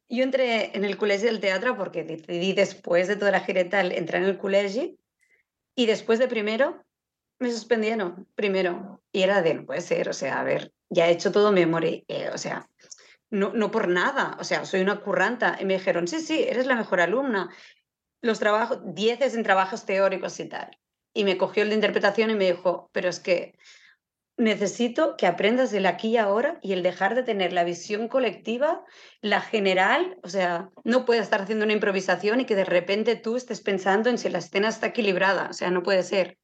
yo 0.09 0.23
entré 0.23 0.75
en 0.75 0.85
el 0.85 0.97
colegio 0.97 1.27
del 1.27 1.39
teatro 1.39 1.77
porque 1.77 2.03
decidí 2.03 2.53
después 2.53 3.07
de 3.07 3.15
toda 3.15 3.31
la 3.31 3.39
gira 3.39 3.67
tal 3.69 3.91
entrar 3.91 4.21
en 4.21 4.29
el 4.29 4.37
colegio 4.37 4.95
y 5.75 5.85
después 5.85 6.19
de 6.19 6.27
primero 6.27 6.83
me 7.39 7.51
suspendieron 7.51 8.27
primero 8.35 9.01
y 9.11 9.23
era 9.23 9.41
de 9.41 9.53
no 9.55 9.65
puede 9.65 9.81
ser, 9.81 10.09
o 10.09 10.13
sea, 10.13 10.39
a 10.39 10.43
ver, 10.43 10.71
ya 10.89 11.07
he 11.07 11.11
hecho 11.11 11.31
todo 11.31 11.51
memoria, 11.51 12.01
eh, 12.07 12.29
o 12.33 12.37
sea, 12.37 12.69
no, 13.29 13.51
no 13.53 13.71
por 13.71 13.87
nada, 13.87 14.37
o 14.39 14.43
sea, 14.43 14.65
soy 14.65 14.81
una 14.81 15.01
curranta 15.01 15.57
y 15.59 15.65
me 15.65 15.73
dijeron, 15.73 16.07
sí, 16.07 16.19
sí, 16.21 16.43
eres 16.43 16.65
la 16.65 16.75
mejor 16.75 17.01
alumna, 17.01 17.49
los 18.21 18.39
trabajos, 18.39 18.79
dieces 18.83 19.35
en 19.35 19.43
trabajos 19.43 19.85
teóricos 19.85 20.39
y 20.39 20.47
tal. 20.47 20.77
Y 21.13 21.23
me 21.23 21.37
cogió 21.37 21.63
el 21.63 21.69
de 21.69 21.75
interpretación 21.75 22.29
y 22.29 22.35
me 22.35 22.51
dijo, 22.51 22.89
pero 22.91 23.09
es 23.09 23.19
que 23.19 23.57
necesito 24.37 25.15
que 25.17 25.27
aprendas 25.27 25.73
el 25.73 25.85
aquí 25.85 26.09
y 26.09 26.17
ahora 26.17 26.59
y 26.61 26.73
el 26.73 26.83
dejar 26.83 27.15
de 27.15 27.23
tener 27.23 27.53
la 27.53 27.63
visión 27.63 28.07
colectiva, 28.07 28.83
la 29.21 29.41
general, 29.41 30.17
o 30.23 30.29
sea, 30.29 30.69
no 30.83 31.05
puedes 31.05 31.23
estar 31.23 31.41
haciendo 31.41 31.65
una 31.65 31.73
improvisación 31.73 32.41
y 32.41 32.45
que 32.45 32.55
de 32.55 32.65
repente 32.65 33.15
tú 33.15 33.37
estés 33.37 33.61
pensando 33.61 34.09
en 34.09 34.17
si 34.17 34.29
la 34.29 34.39
escena 34.39 34.69
está 34.69 34.87
equilibrada, 34.87 35.49
o 35.49 35.53
sea, 35.53 35.71
no 35.71 35.83
puede 35.83 36.03
ser. 36.03 36.37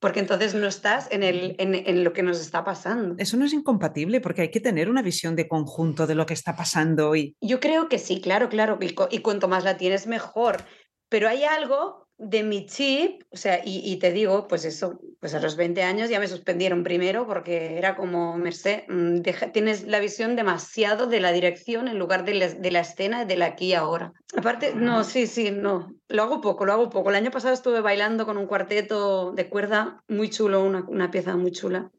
Porque 0.00 0.20
entonces 0.20 0.54
no 0.54 0.66
estás 0.66 1.08
en, 1.10 1.22
el, 1.22 1.56
en, 1.58 2.04
lo 2.04 2.14
que 2.14 2.22
nos 2.22 2.40
está 2.40 2.64
pasando. 2.64 3.16
Eso 3.18 3.36
no 3.36 3.44
es 3.44 3.52
incompatible 3.52 4.22
porque 4.22 4.40
hay 4.40 4.50
que 4.50 4.58
tener 4.60 4.88
una 4.88 5.02
visión 5.02 5.36
de 5.36 5.46
conjunto 5.46 6.06
de 6.06 6.14
lo 6.14 6.24
que 6.24 6.32
está 6.32 6.56
pasando 6.56 7.10
hoy. 7.10 7.36
Yo 7.42 7.60
creo 7.60 7.90
que 7.90 7.98
sí, 7.98 8.22
claro, 8.22 8.48
claro, 8.48 8.78
y, 8.80 8.94
y 9.10 9.18
cuanto 9.18 9.46
más 9.46 9.62
la 9.62 9.76
tienes 9.76 10.06
mejor. 10.06 10.64
Pero 11.10 11.28
hay 11.28 11.44
algo 11.44 12.08
de 12.22 12.42
mi 12.42 12.66
chip, 12.66 13.22
o 13.30 13.36
sea, 13.38 13.62
y, 13.64 13.96
te 13.96 14.12
digo, 14.12 14.46
pues 14.46 14.66
eso, 14.66 15.00
pues 15.20 15.34
a 15.34 15.40
los 15.40 15.56
20 15.56 15.82
años 15.82 16.10
ya 16.10 16.20
me 16.20 16.28
suspendieron 16.28 16.84
primero 16.84 17.26
porque 17.26 17.78
era 17.78 17.96
como, 17.96 18.36
Merced, 18.36 18.82
mm, 18.88 19.22
tienes 19.52 19.86
la 19.86 20.00
visión 20.00 20.36
demasiado 20.36 21.06
de 21.06 21.20
la 21.20 21.32
dirección 21.32 21.88
en 21.88 21.98
lugar 21.98 22.26
de 22.26 22.34
la, 22.34 22.48
de 22.48 22.70
la 22.70 22.80
escena 22.80 23.24
del 23.24 23.40
aquí 23.40 23.68
y 23.68 23.72
ahora. 23.72 24.12
Aparte, 24.36 24.74
no, 24.74 25.02
sí, 25.02 25.26
sí, 25.26 25.50
no, 25.50 25.94
lo 26.08 26.22
hago 26.22 26.42
poco, 26.42 26.66
lo 26.66 26.74
hago 26.74 26.90
poco. 26.90 27.08
El 27.08 27.16
año 27.16 27.30
pasado 27.30 27.54
estuve 27.54 27.80
bailando 27.80 28.26
con 28.26 28.36
un 28.36 28.46
cuarteto 28.46 29.32
de 29.32 29.48
cuerda 29.48 30.04
muy 30.06 30.28
chulo, 30.28 30.62
una, 30.62 30.84
una 30.88 31.10
pieza 31.10 31.36
muy 31.36 31.52
chula. 31.52 31.90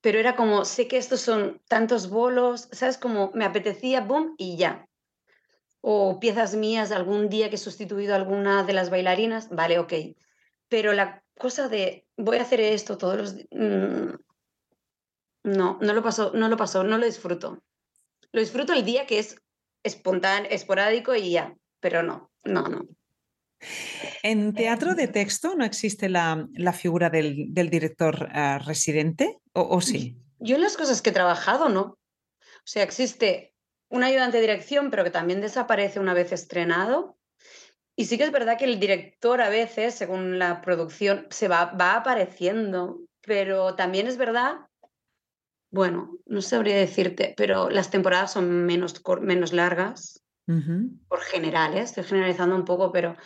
Pero 0.00 0.18
era 0.18 0.36
como, 0.36 0.64
sé 0.64 0.88
que 0.88 0.96
estos 0.96 1.20
son 1.20 1.60
tantos 1.68 2.08
bolos, 2.08 2.70
¿sabes? 2.72 2.96
Como 2.96 3.30
me 3.34 3.44
apetecía, 3.44 4.00
boom, 4.00 4.34
y 4.38 4.56
ya 4.56 4.88
o 5.82 6.20
piezas 6.20 6.54
mías 6.54 6.92
algún 6.92 7.28
día 7.28 7.50
que 7.50 7.56
he 7.56 7.58
sustituido 7.58 8.14
a 8.14 8.16
alguna 8.16 8.62
de 8.62 8.72
las 8.72 8.88
bailarinas, 8.88 9.50
vale, 9.50 9.78
ok. 9.78 9.92
Pero 10.68 10.94
la 10.94 11.22
cosa 11.36 11.68
de 11.68 12.06
voy 12.16 12.38
a 12.38 12.42
hacer 12.42 12.60
esto 12.60 12.96
todos 12.96 13.16
los 13.16 13.36
días, 13.36 13.48
mm, 13.50 14.14
no, 15.44 15.78
no 15.80 15.92
lo 15.92 16.02
paso, 16.02 16.30
no 16.34 16.48
lo 16.48 16.56
paso, 16.56 16.84
no 16.84 16.98
lo 16.98 17.04
disfruto. 17.04 17.62
Lo 18.30 18.40
disfruto 18.40 18.72
el 18.72 18.84
día 18.84 19.06
que 19.06 19.18
es 19.18 19.36
espontáneo, 19.82 20.50
esporádico 20.50 21.16
y 21.16 21.32
ya, 21.32 21.56
pero 21.80 22.04
no, 22.04 22.30
no, 22.44 22.62
no. 22.62 22.86
¿En 24.22 24.54
teatro 24.54 24.94
de 24.94 25.08
texto 25.08 25.56
no 25.56 25.64
existe 25.64 26.08
la, 26.08 26.48
figura 26.72 27.10
del, 27.10 27.52
director 27.52 28.28
ah, 28.32 28.60
residente 28.64 29.38
¿O, 29.52 29.62
¿O, 29.62 29.80
sí? 29.80 30.16
Yo 30.38 30.56
en 30.56 30.62
las 30.62 30.76
cosas 30.76 31.02
que 31.02 31.10
he 31.10 31.12
trabajado, 31.12 31.68
no. 31.68 31.82
O 31.82 32.66
sea, 32.66 32.84
existe 32.84 33.51
un 33.92 34.02
ayudante 34.02 34.38
de 34.38 34.40
dirección, 34.40 34.90
pero 34.90 35.04
que 35.04 35.10
también 35.10 35.42
desaparece 35.42 36.00
una 36.00 36.14
vez 36.14 36.32
estrenado. 36.32 37.18
Y 37.94 38.06
sí 38.06 38.16
que 38.16 38.24
es 38.24 38.32
verdad 38.32 38.56
que 38.56 38.64
el 38.64 38.80
director 38.80 39.42
a 39.42 39.50
veces, 39.50 39.94
según 39.94 40.38
la 40.38 40.62
producción, 40.62 41.26
se 41.30 41.46
va, 41.46 41.66
va 41.66 41.96
apareciendo, 41.96 43.00
pero 43.20 43.74
también 43.74 44.06
es 44.06 44.16
verdad, 44.16 44.60
bueno, 45.70 46.16
no 46.24 46.40
sabría 46.40 46.74
decirte, 46.74 47.34
pero 47.36 47.68
las 47.68 47.90
temporadas 47.90 48.32
son 48.32 48.64
menos, 48.64 49.02
menos 49.20 49.52
largas, 49.52 50.24
por 51.08 51.20
generales, 51.20 51.90
estoy 51.90 52.04
generalizando 52.04 52.56
un 52.56 52.64
poco, 52.64 52.92
pero 52.92 53.16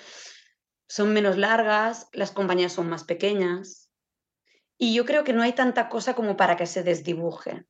son 0.88 1.12
menos 1.12 1.36
largas, 1.36 2.08
las 2.12 2.32
compañías 2.32 2.72
son 2.72 2.88
más 2.88 3.04
pequeñas. 3.04 3.88
Y 4.78 4.94
yo 4.94 5.04
creo 5.04 5.22
que 5.22 5.32
no 5.32 5.42
hay 5.42 5.52
tanta 5.52 5.88
cosa 5.88 6.14
como 6.14 6.36
para 6.36 6.56
que 6.56 6.66
se 6.66 6.82
desdibuje. 6.82 7.64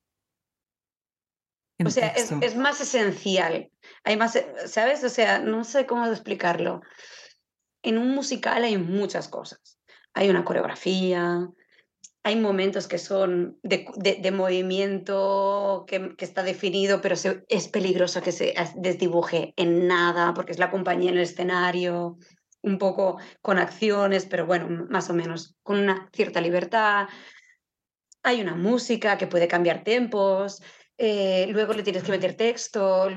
O 1.85 1.91
sea, 1.91 2.09
es, 2.09 2.57
más 2.57 2.81
esencial. 2.81 3.71
Hay 4.05 4.17
más, 4.17 4.39
¿sabes? 4.67 5.05
O 5.05 5.09
sea, 5.09 5.41
no 5.41 5.65
sé 5.65 5.87
cómo 5.87 6.07
explicarlo. 6.07 6.81
En 7.83 7.99
un 7.99 8.15
musical 8.15 8.65
hay 8.65 8.79
muchas 8.79 9.29
cosas. 9.29 9.79
Hay 10.15 10.31
una 10.31 10.45
coreografía, 10.45 11.49
hay 12.27 12.35
momentos 12.35 12.89
que 12.89 12.99
son 12.99 13.57
de, 13.63 14.33
movimiento 14.33 15.85
que, 15.87 16.17
está 16.19 16.43
definido, 16.43 17.01
pero 17.01 17.15
es 17.15 17.69
peligroso 17.69 18.21
que 18.21 18.33
se 18.33 18.53
desdibuje 18.75 19.55
en 19.57 19.87
nada, 19.87 20.35
porque 20.35 20.51
es 20.51 20.59
la 20.59 20.73
compañía 20.73 21.11
en 21.11 21.19
el 21.19 21.23
escenario, 21.23 22.19
un 22.63 22.79
poco 22.79 23.21
con 23.43 23.59
acciones, 23.59 24.27
pero 24.27 24.45
bueno, 24.45 24.87
más 24.91 25.09
o 25.09 25.15
menos 25.15 25.55
con 25.63 25.79
una 25.79 26.11
cierta 26.13 26.41
libertad. 26.41 27.07
Hay 28.25 28.41
una 28.41 28.57
música 28.57 29.19
que 29.19 29.29
puede 29.29 29.47
cambiar 29.47 29.85
tempos, 29.85 30.61
eh, 30.99 31.47
luego 31.51 31.75
le 31.75 31.83
tienes 31.83 32.03
que 32.03 32.13
meter 32.13 32.35
texto, 32.35 33.09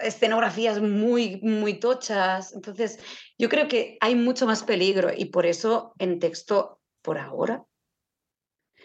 escenografías 0.00 0.80
muy, 0.80 1.40
muy 1.42 1.74
tochas. 1.74 2.52
Entonces, 2.52 2.98
yo 3.38 3.48
creo 3.48 3.68
que 3.68 3.98
hay 4.00 4.14
mucho 4.14 4.46
más 4.46 4.64
peligro 4.64 5.10
y 5.16 5.26
por 5.26 5.46
eso 5.46 5.94
en 5.98 6.18
texto, 6.18 6.80
por 7.02 7.18
ahora. 7.18 7.64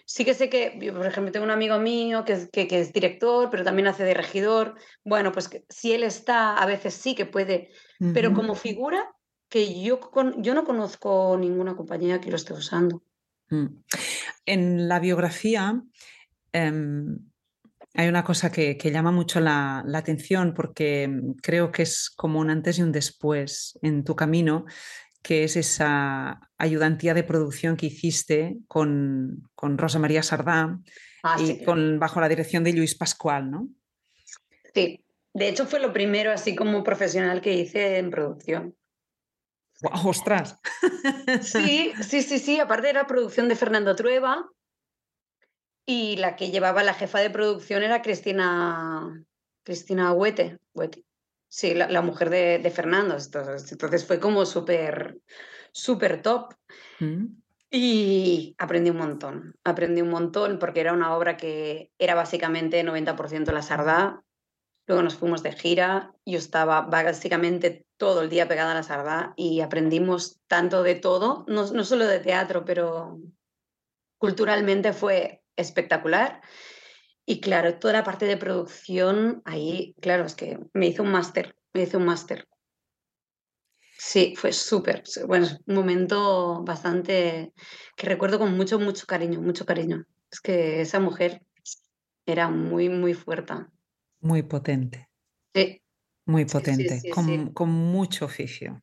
Sí 0.05 0.25
que 0.25 0.33
sé 0.33 0.49
que, 0.49 0.77
por 0.93 1.05
ejemplo, 1.05 1.31
tengo 1.31 1.45
un 1.45 1.51
amigo 1.51 1.79
mío 1.79 2.25
que, 2.25 2.49
que, 2.51 2.67
que 2.67 2.81
es 2.81 2.91
director, 2.91 3.49
pero 3.49 3.63
también 3.63 3.87
hace 3.87 4.03
de 4.03 4.13
regidor. 4.13 4.75
Bueno, 5.03 5.31
pues 5.31 5.49
si 5.69 5.93
él 5.93 6.03
está, 6.03 6.55
a 6.55 6.65
veces 6.65 6.93
sí 6.93 7.15
que 7.15 7.25
puede, 7.25 7.69
pero 8.13 8.33
como 8.33 8.53
figura, 8.53 9.09
que 9.49 9.81
yo, 9.81 9.99
yo 10.37 10.53
no 10.53 10.65
conozco 10.65 11.37
ninguna 11.39 11.75
compañía 11.75 12.19
que 12.19 12.29
lo 12.29 12.35
esté 12.35 12.53
usando. 12.53 13.01
Mm. 13.49 13.67
En 14.45 14.87
la 14.89 14.99
biografía, 14.99 15.81
em, 16.51 17.19
hay 17.93 18.07
una 18.07 18.23
cosa 18.23 18.51
que, 18.51 18.75
llama 18.91 19.11
mucho 19.11 19.39
la, 19.39 19.83
atención 19.93 20.53
porque 20.53 21.07
mm, 21.07 21.33
creo 21.41 21.71
que 21.71 21.83
es 21.83 22.09
como 22.09 22.39
un 22.39 22.49
antes 22.49 22.79
y 22.79 22.81
un 22.81 22.91
después 22.91 23.77
en 23.81 24.03
tu 24.03 24.15
camino, 24.15 24.65
que 25.21 25.43
es 25.43 25.55
esa 25.55 26.49
ayudantía 26.57 27.13
de 27.13 27.23
producción 27.23 27.77
que 27.77 27.85
hiciste 27.87 28.57
con, 28.67 29.49
Rosa 29.57 29.99
María 29.99 30.23
Sardá 30.23 30.79
ah, 31.23 31.37
y 31.39 31.63
con, 31.63 31.99
bajo 31.99 32.19
la 32.19 32.29
dirección 32.29 32.63
de 32.63 32.73
Luis 32.73 32.95
Pascual, 32.95 33.49
¿no? 33.49 33.69
Sí, 34.73 35.03
de 35.33 35.49
hecho 35.49 35.65
fue 35.65 35.79
lo 35.79 35.93
primero 35.93 36.31
así 36.31 36.55
como 36.55 36.83
profesional 36.83 37.41
que 37.41 37.53
hice 37.53 37.99
en 37.99 38.09
producción. 38.09 38.75
¡Ostras! 40.05 40.57
Sí, 41.41 41.93
sí, 42.01 42.21
sí, 42.21 42.39
sí. 42.39 42.59
Aparte 42.59 42.89
era 42.89 43.05
producción 43.05 43.49
de 43.49 43.55
Fernando 43.55 43.95
Trueba, 43.95 44.49
y 45.85 46.17
la 46.17 46.35
que 46.35 46.51
llevaba 46.51 46.83
la 46.83 46.93
jefa 46.93 47.19
de 47.19 47.29
producción 47.29 47.83
era 47.83 48.01
Cristina, 48.01 49.23
Cristina 49.63 50.13
Huete, 50.13 50.59
Sí, 51.47 51.75
la, 51.75 52.01
mujer 52.01 52.31
de, 52.31 52.71
Fernando. 52.73 53.15
Entonces, 53.15 54.07
fue 54.07 54.19
como 54.19 54.43
súper, 54.43 55.19
súper 55.71 56.23
top. 56.23 56.55
Mm. 56.99 57.25
Y 57.69 58.55
aprendí 58.57 58.89
un 58.89 58.97
montón, 58.97 59.55
aprendí 59.63 60.01
un 60.01 60.09
montón 60.09 60.57
porque 60.57 60.79
era 60.79 60.93
una 60.93 61.15
obra 61.15 61.37
que 61.37 61.91
era 61.99 62.15
básicamente 62.15 62.83
90% 62.83 63.51
la 63.51 63.61
sardá. 63.61 64.23
Luego 64.87 65.03
nos 65.03 65.15
fuimos 65.15 65.43
de 65.43 65.53
gira, 65.53 66.13
yo 66.25 66.39
estaba 66.39 66.81
básicamente 66.81 67.85
todo 67.97 68.21
el 68.21 68.29
día 68.29 68.47
pegada 68.47 68.71
a 68.71 68.75
la 68.75 68.83
sardá 68.83 69.33
y 69.37 69.61
aprendimos 69.61 70.39
tanto 70.47 70.83
de 70.83 70.95
todo, 70.95 71.45
no, 71.47 71.71
no 71.71 71.83
solo 71.83 72.05
de 72.05 72.19
teatro, 72.19 72.65
pero 72.65 73.19
culturalmente 74.17 74.91
fue 74.91 75.42
espectacular. 75.55 76.41
Y 77.25 77.39
claro, 77.39 77.79
toda 77.79 77.93
la 77.93 78.03
parte 78.03 78.25
de 78.25 78.37
producción, 78.37 79.41
ahí, 79.45 79.95
claro, 80.01 80.25
es 80.25 80.35
que 80.35 80.59
me 80.73 80.87
hizo 80.87 81.03
un 81.03 81.11
máster, 81.11 81.55
me 81.73 81.83
hizo 81.83 81.97
un 81.97 82.05
máster. 82.05 82.47
Sí, 83.97 84.33
fue 84.35 84.51
súper, 84.51 85.03
bueno, 85.27 85.47
un 85.65 85.75
momento 85.75 86.63
bastante 86.63 87.53
que 87.95 88.07
recuerdo 88.07 88.37
con 88.39 88.55
mucho, 88.57 88.77
mucho 88.77 89.05
cariño, 89.05 89.41
mucho 89.41 89.65
cariño. 89.65 90.05
Es 90.29 90.41
que 90.41 90.81
esa 90.81 90.99
mujer 90.99 91.41
era 92.25 92.49
muy, 92.49 92.89
muy 92.89 93.13
fuerte. 93.13 93.53
Muy 94.19 94.43
potente. 94.43 95.09
Sí. 95.53 95.81
Muy 96.25 96.45
potente, 96.45 97.01
con, 97.13 97.53
con, 97.53 97.69
mucho 97.69 98.25
oficio 98.25 98.81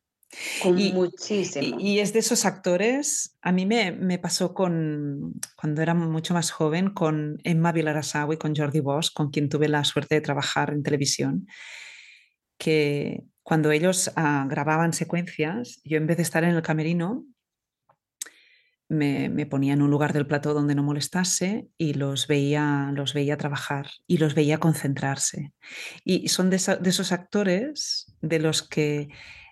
y, 0.77 0.93
muchísimo. 0.93 1.77
Y, 1.79 1.99
es 1.99 2.13
de 2.13 2.19
esos 2.19 2.45
actores, 2.45 3.37
a 3.41 3.51
mí 3.51 3.65
me, 3.65 3.91
me, 3.91 4.17
pasó 4.17 4.53
con, 4.53 5.33
cuando 5.55 5.81
era 5.81 5.93
mucho 5.93 6.33
más 6.33 6.51
joven, 6.51 6.91
con 6.91 7.39
Emma 7.43 7.71
Vilarasawa 7.71 8.33
y 8.33 8.37
con 8.37 8.55
Jordi 8.55 8.79
Bosch, 8.79 9.13
con 9.13 9.29
quien 9.29 9.49
tuve 9.49 9.67
la 9.67 9.83
suerte 9.83 10.15
de 10.15 10.21
trabajar 10.21 10.71
en 10.71 10.83
televisión, 10.83 11.47
que 12.57 13.25
cuando 13.43 13.71
ellos 13.71 14.11
ah, 14.15 14.45
grababan 14.49 14.93
secuencias, 14.93 15.81
yo 15.83 15.97
en 15.97 16.07
vez 16.07 16.17
de 16.17 16.23
estar 16.23 16.43
en 16.43 16.55
el 16.55 16.61
camerino, 16.61 17.25
me, 18.87 19.29
me, 19.29 19.45
ponía 19.45 19.73
en 19.73 19.81
un 19.81 19.89
lugar 19.89 20.11
del 20.11 20.27
plató 20.27 20.53
donde 20.53 20.75
no 20.75 20.83
molestase 20.83 21.69
y 21.77 21.93
los 21.93 22.27
veía, 22.27 22.91
los 22.93 23.13
veía 23.13 23.37
trabajar 23.37 23.89
y 24.05 24.17
los 24.17 24.35
veía 24.35 24.57
concentrarse. 24.57 25.53
Y 26.03 26.27
son 26.27 26.49
de, 26.49 26.57
de 26.57 26.89
esos 26.89 27.13
actores 27.13 28.13
de 28.21 28.39
los 28.39 28.67
que 28.67 29.07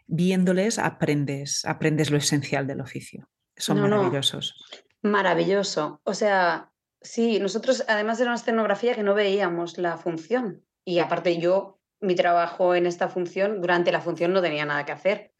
viéndoles 0.10 0.80
aprendes, 0.80 1.63
aprendes 1.65 2.10
lo 2.10 2.17
esencial 2.17 2.67
del 2.67 2.82
oficio. 2.82 3.30
Son 3.56 3.80
maravillosos. 3.80 4.56
Maravilloso. 5.02 6.02
O 6.04 6.13
sea, 6.13 6.72
sí, 7.02 7.39
nosotros 7.39 7.86
además 7.88 8.19
era 8.19 8.32
una 8.32 8.39
escenografía 8.39 8.95
que 8.95 9.04
no 9.04 9.13
veíamos 9.13 9.78
la 9.78 9.98
función. 9.98 10.65
Y 10.84 11.00
aparte 11.00 11.38
yo, 11.39 11.80
mi 12.02 12.15
trabajo 12.15 12.74
en 12.74 12.86
esta 12.86 13.08
función, 13.08 13.62
durante 13.62 13.91
la 13.91 14.02
función 14.02 14.34
no 14.34 14.41
tenía 14.41 14.65
nada 14.65 14.86
que 14.86 14.93
hacer. 14.93 15.32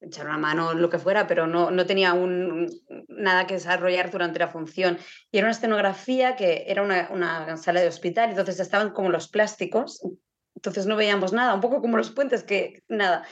Echar 0.00 0.26
una 0.26 0.38
mano, 0.38 0.72
lo 0.74 0.88
que 0.88 0.98
fuera, 0.98 1.26
pero 1.26 1.46
no, 1.46 1.70
no 1.70 1.84
tenía 1.86 2.12
un, 2.14 2.70
nada 3.08 3.46
que 3.46 3.54
desarrollar 3.54 4.10
durante 4.10 4.38
la 4.38 4.48
función. 4.48 4.98
Y 5.30 5.38
era 5.38 5.46
una 5.46 5.52
escenografía 5.52 6.36
que 6.36 6.64
era 6.68 6.82
una, 6.82 7.08
una 7.10 7.56
sala 7.56 7.80
de 7.80 7.88
hospital, 7.88 8.30
entonces 8.30 8.60
estaban 8.60 8.90
como 8.90 9.10
los 9.10 9.28
plásticos, 9.28 10.00
entonces 10.54 10.86
no 10.86 10.96
veíamos 10.96 11.32
nada, 11.32 11.54
un 11.54 11.60
poco 11.60 11.80
como 11.80 11.96
los 11.96 12.10
puentes 12.10 12.44
que 12.44 12.82
nada 12.88 13.26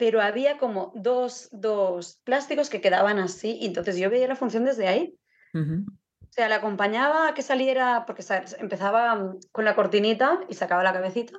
pero 0.00 0.22
había 0.22 0.56
como 0.56 0.92
dos, 0.94 1.50
dos 1.52 2.22
plásticos 2.24 2.70
que 2.70 2.80
quedaban 2.80 3.18
así, 3.18 3.58
y 3.60 3.66
entonces 3.66 3.98
yo 3.98 4.08
veía 4.08 4.26
la 4.26 4.34
función 4.34 4.64
desde 4.64 4.88
ahí. 4.88 5.14
O 5.52 6.32
sea, 6.32 6.48
la 6.48 6.56
acompañaba 6.56 7.28
a 7.28 7.34
que 7.34 7.42
saliera, 7.42 8.06
porque 8.06 8.24
empezaba 8.60 9.14
mm, 9.14 9.40
con 9.52 9.66
la 9.66 9.76
cortinita 9.76 10.40
y 10.48 10.54
sacaba 10.54 10.82
la 10.82 10.94
cabecita, 10.94 11.38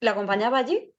la 0.00 0.10
acompañaba 0.10 0.58
allí 0.58 0.92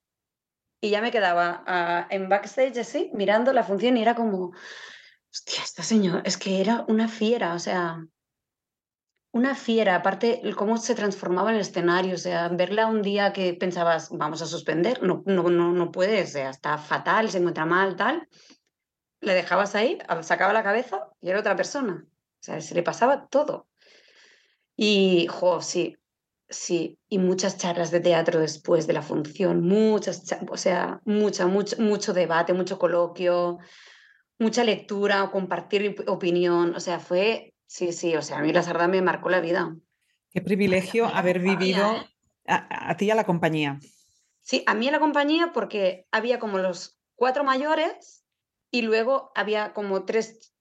y 0.80 0.90
ya 0.90 1.00
me 1.00 1.12
quedaba 1.12 1.62
ah, 1.68 2.08
en 2.10 2.28
backstage 2.28 2.78
así, 2.78 3.12
mirando 3.14 3.52
la 3.52 3.62
función 3.62 3.96
y 3.96 4.02
era 4.02 4.16
como, 4.16 4.50
hostia, 5.32 5.62
esta 5.62 5.84
señora, 5.84 6.22
es 6.24 6.36
que 6.36 6.60
era 6.60 6.84
una 6.88 7.06
fiera, 7.06 7.54
o 7.54 7.60
sea, 7.60 8.04
una 9.38 9.54
fiera, 9.54 9.94
aparte 9.94 10.42
cómo 10.56 10.76
se 10.76 10.94
transformaba 10.94 11.52
el 11.52 11.60
escenario, 11.60 12.14
o 12.14 12.18
sea, 12.18 12.48
verla 12.48 12.86
un 12.86 13.02
día 13.02 13.32
que 13.32 13.54
pensabas, 13.54 14.10
vamos 14.10 14.42
a 14.42 14.46
suspender, 14.46 15.02
no, 15.02 15.22
no, 15.26 15.44
no, 15.44 15.72
no 15.72 15.92
puede, 15.92 16.22
o 16.22 16.26
sea, 16.26 16.50
está 16.50 16.76
fatal, 16.76 17.30
se 17.30 17.38
encuentra 17.38 17.64
mal, 17.64 17.96
tal, 17.96 18.28
le 19.20 19.34
dejabas 19.34 19.74
ahí, 19.74 19.98
sacaba 20.22 20.52
la 20.52 20.62
cabeza 20.62 21.08
y 21.20 21.30
era 21.30 21.40
otra 21.40 21.56
persona, 21.56 22.04
o 22.04 22.42
sea, 22.42 22.60
se 22.60 22.74
le 22.74 22.82
pasaba 22.82 23.28
todo. 23.28 23.68
Y, 24.76 25.26
jo, 25.28 25.60
sí, 25.60 25.96
Sí, 26.50 26.98
y 27.10 27.18
muchas 27.18 27.58
charlas 27.58 27.90
de 27.90 28.00
teatro 28.00 28.40
después 28.40 28.86
de 28.86 28.94
la 28.94 29.02
función, 29.02 29.60
muchas, 29.60 30.24
o 30.50 30.56
sea, 30.56 30.98
mucha, 31.04 31.46
mucho, 31.46 31.76
mucho 31.78 32.14
debate, 32.14 32.54
mucho 32.54 32.78
coloquio, 32.78 33.58
mucha 34.38 34.64
lectura, 34.64 35.30
compartir 35.30 35.94
opinión, 36.06 36.74
o 36.74 36.80
sea, 36.80 37.00
fue, 37.00 37.52
sí, 37.68 37.92
sí, 37.92 38.16
o 38.16 38.22
sea, 38.22 38.38
a 38.38 38.42
mí 38.42 38.52
la 38.52 38.64
Sarda 38.64 38.88
me 38.88 39.00
marcó 39.00 39.28
la 39.28 39.40
vida. 39.40 39.76
Qué 40.32 40.40
privilegio 40.40 41.06
haber 41.06 41.38
vivido 41.38 41.94
¿eh? 41.94 42.10
a, 42.46 42.96
ti 42.96 43.04
y 43.04 43.10
a 43.12 43.14
la 43.14 43.24
compañía. 43.24 43.78
Sí, 44.42 44.64
a 44.66 44.74
mí 44.74 44.88
a 44.88 44.90
la 44.90 44.98
compañía 44.98 45.52
porque 45.52 46.06
había 46.10 46.40
como 46.40 46.58
los 46.58 46.98
cuatro 47.14 47.44
mayores 47.44 48.24
y 48.72 48.82
luego 48.82 49.30
había 49.36 49.72
como 49.72 50.04
tres 50.04 50.52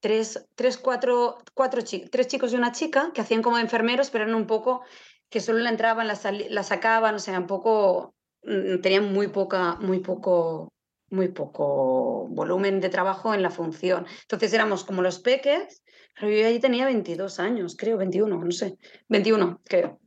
tres, 0.00 0.48
tres 0.54 0.78
cuatro, 0.78 1.38
cuatro 1.54 1.82
tres 2.10 2.26
chicos 2.26 2.52
y 2.52 2.56
una 2.56 2.72
chica 2.72 3.12
que 3.14 3.20
hacían 3.20 3.42
como 3.42 3.58
enfermeros, 3.58 4.10
pero 4.10 4.24
eran 4.24 4.34
un 4.34 4.46
poco 4.46 4.82
que 5.28 5.40
solo 5.40 5.60
la 5.60 5.70
entraban, 5.70 6.08
la, 6.08 6.18
la 6.48 6.62
sacaban, 6.62 7.14
o 7.14 7.18
sea, 7.18 7.38
un 7.38 7.46
poco, 7.46 8.14
mm, 8.42 8.80
tenían 8.80 9.12
muy 9.12 9.28
poca, 9.28 9.76
muy 9.76 10.00
poco, 10.00 10.72
muy 11.10 11.28
poco 11.28 12.26
volumen 12.28 12.80
de 12.80 12.88
trabajo 12.88 13.32
en 13.34 13.42
la 13.42 13.50
función. 13.50 14.06
Entonces 14.22 14.52
éramos 14.52 14.84
como 14.84 15.02
los 15.02 15.20
peques, 15.20 15.82
allí 16.16 16.60
tenía 16.60 16.86
22 16.86 17.40
años, 17.40 17.76
creo, 17.76 17.96
21, 17.96 18.44
no 18.44 18.50
sé, 18.52 18.76
21, 19.08 19.60
creo. 19.64 20.00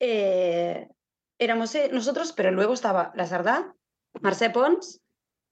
Eh, 0.00 0.88
éramos 1.38 1.74
eh, 1.74 1.90
nosotros, 1.92 2.32
pero 2.32 2.50
luego 2.50 2.74
estaba 2.74 3.12
la 3.14 3.26
Sardá, 3.26 3.74
Marcé 4.20 4.50
Pons, 4.50 5.00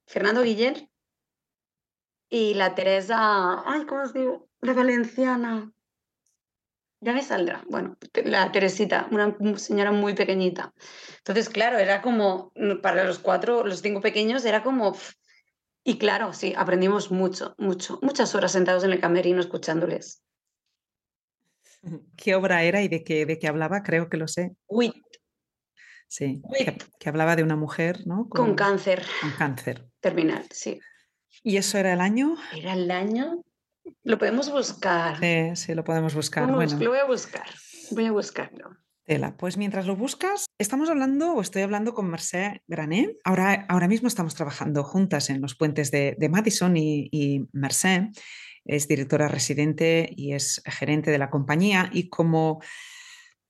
Fernando 0.07 0.43
Guiller 0.43 0.89
y 2.29 2.55
la 2.55 2.75
Teresa, 2.75 3.63
ay, 3.67 3.87
¿cómo 3.87 4.03
os 4.03 4.13
digo? 4.13 4.49
La 4.61 4.73
valenciana 4.73 5.75
ya 7.05 7.13
me 7.13 7.23
saldrá. 7.23 7.63
Bueno, 7.69 7.97
la 8.25 8.51
Teresita, 8.51 9.09
una 9.11 9.37
señora 9.59 9.93
muy 9.93 10.15
pequeñita. 10.15 10.73
Entonces, 11.19 11.51
claro, 11.51 11.79
era 11.79 12.01
como, 12.01 12.51
para 12.83 13.05
los 13.05 13.19
cuatro, 13.19 13.65
los 13.65 13.83
cinco 13.83 14.01
pequeños, 14.01 14.45
era 14.45 14.63
como... 14.63 14.97
Y 15.85 15.99
claro, 15.99 16.33
sí, 16.33 16.55
aprendimos 16.57 17.11
mucho, 17.11 17.55
mucho, 17.59 17.99
muchas 18.03 18.35
horas 18.35 18.53
sentados 18.53 18.85
en 18.85 18.93
el 18.93 19.01
camerino 19.01 19.41
escuchándoles. 19.41 20.23
¿Qué 22.17 22.35
obra 22.35 22.63
era 22.63 22.81
y 22.83 22.89
de 22.89 23.05
qué, 23.05 23.27
de 23.27 23.39
qué 23.39 23.47
hablaba? 23.47 23.83
Creo 23.83 24.09
que 24.09 24.17
lo 24.17 24.27
sé. 24.27 24.57
Wit. 24.67 24.95
Sí, 26.09 26.43
Que, 26.99 27.09
hablaba 27.09 27.37
de 27.37 27.43
una 27.43 27.57
mujer, 27.57 28.07
¿no? 28.07 28.29
Con, 28.29 28.55
cáncer. 28.55 29.03
Con 29.21 29.33
cáncer. 29.33 29.87
Terminal, 30.01 30.47
sí. 30.51 30.81
¿Y 31.43 31.59
eso 31.59 31.77
era 31.77 31.93
el 31.93 32.01
año? 32.01 32.37
Era 32.53 32.73
el 32.73 32.91
año 32.91 33.45
lo 34.03 34.19
podemos 34.19 34.51
buscar. 34.51 35.19
Sí, 35.19 35.57
sí, 35.57 35.75
lo 35.75 35.85
podemos 35.85 36.15
buscar. 36.15 36.51
bueno. 36.51 36.79
Lo 36.79 36.91
voy 36.91 36.99
a 36.99 37.05
buscar. 37.05 37.47
Voy 37.91 38.07
a 38.07 38.13
buscarlo. 38.13 38.77
Tela. 39.05 39.37
Pues 39.37 39.57
mientras 39.57 39.87
lo 39.87 39.97
buscas, 39.97 40.47
estamos 40.59 40.91
hablando 40.91 41.35
o 41.35 41.41
estoy 41.41 41.63
hablando 41.63 41.95
con 41.95 42.09
Mercé 42.09 42.63
Grané. 42.67 43.17
Ahora, 43.25 43.67
ahora 43.69 43.89
mismo 43.89 44.09
estamos 44.09 44.35
trabajando 44.35 44.83
juntas 44.83 45.31
en 45.31 45.41
los 45.41 45.55
puentes 45.55 45.91
de, 45.91 46.17
Madison 46.31 46.77
y, 46.77 47.09
y 47.13 47.47
es 48.65 48.89
directora 48.89 49.29
residente 49.29 50.11
y 50.17 50.33
es 50.33 50.63
gerente 50.65 51.11
de 51.11 51.19
la 51.19 51.31
compañía 51.31 51.91
y 51.93 52.09
como 52.09 52.61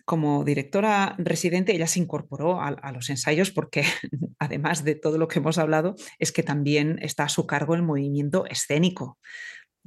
como 0.04 0.44
directora 0.44 1.14
residente, 1.18 1.74
ella 1.74 1.86
se 1.86 1.98
incorporó 1.98 2.60
a, 2.60 2.92
los 2.92 3.08
ensayos 3.08 3.50
porque, 3.50 3.84
además 4.38 4.84
de 4.84 4.94
todo 4.94 5.18
lo 5.18 5.28
que 5.28 5.38
hemos 5.38 5.58
hablado, 5.58 5.94
es 6.18 6.30
que 6.30 6.42
también 6.42 6.98
está 7.00 7.24
a 7.24 7.28
su 7.28 7.46
cargo 7.46 7.74
el 7.74 7.82
movimiento 7.82 8.44
escénico. 8.46 9.18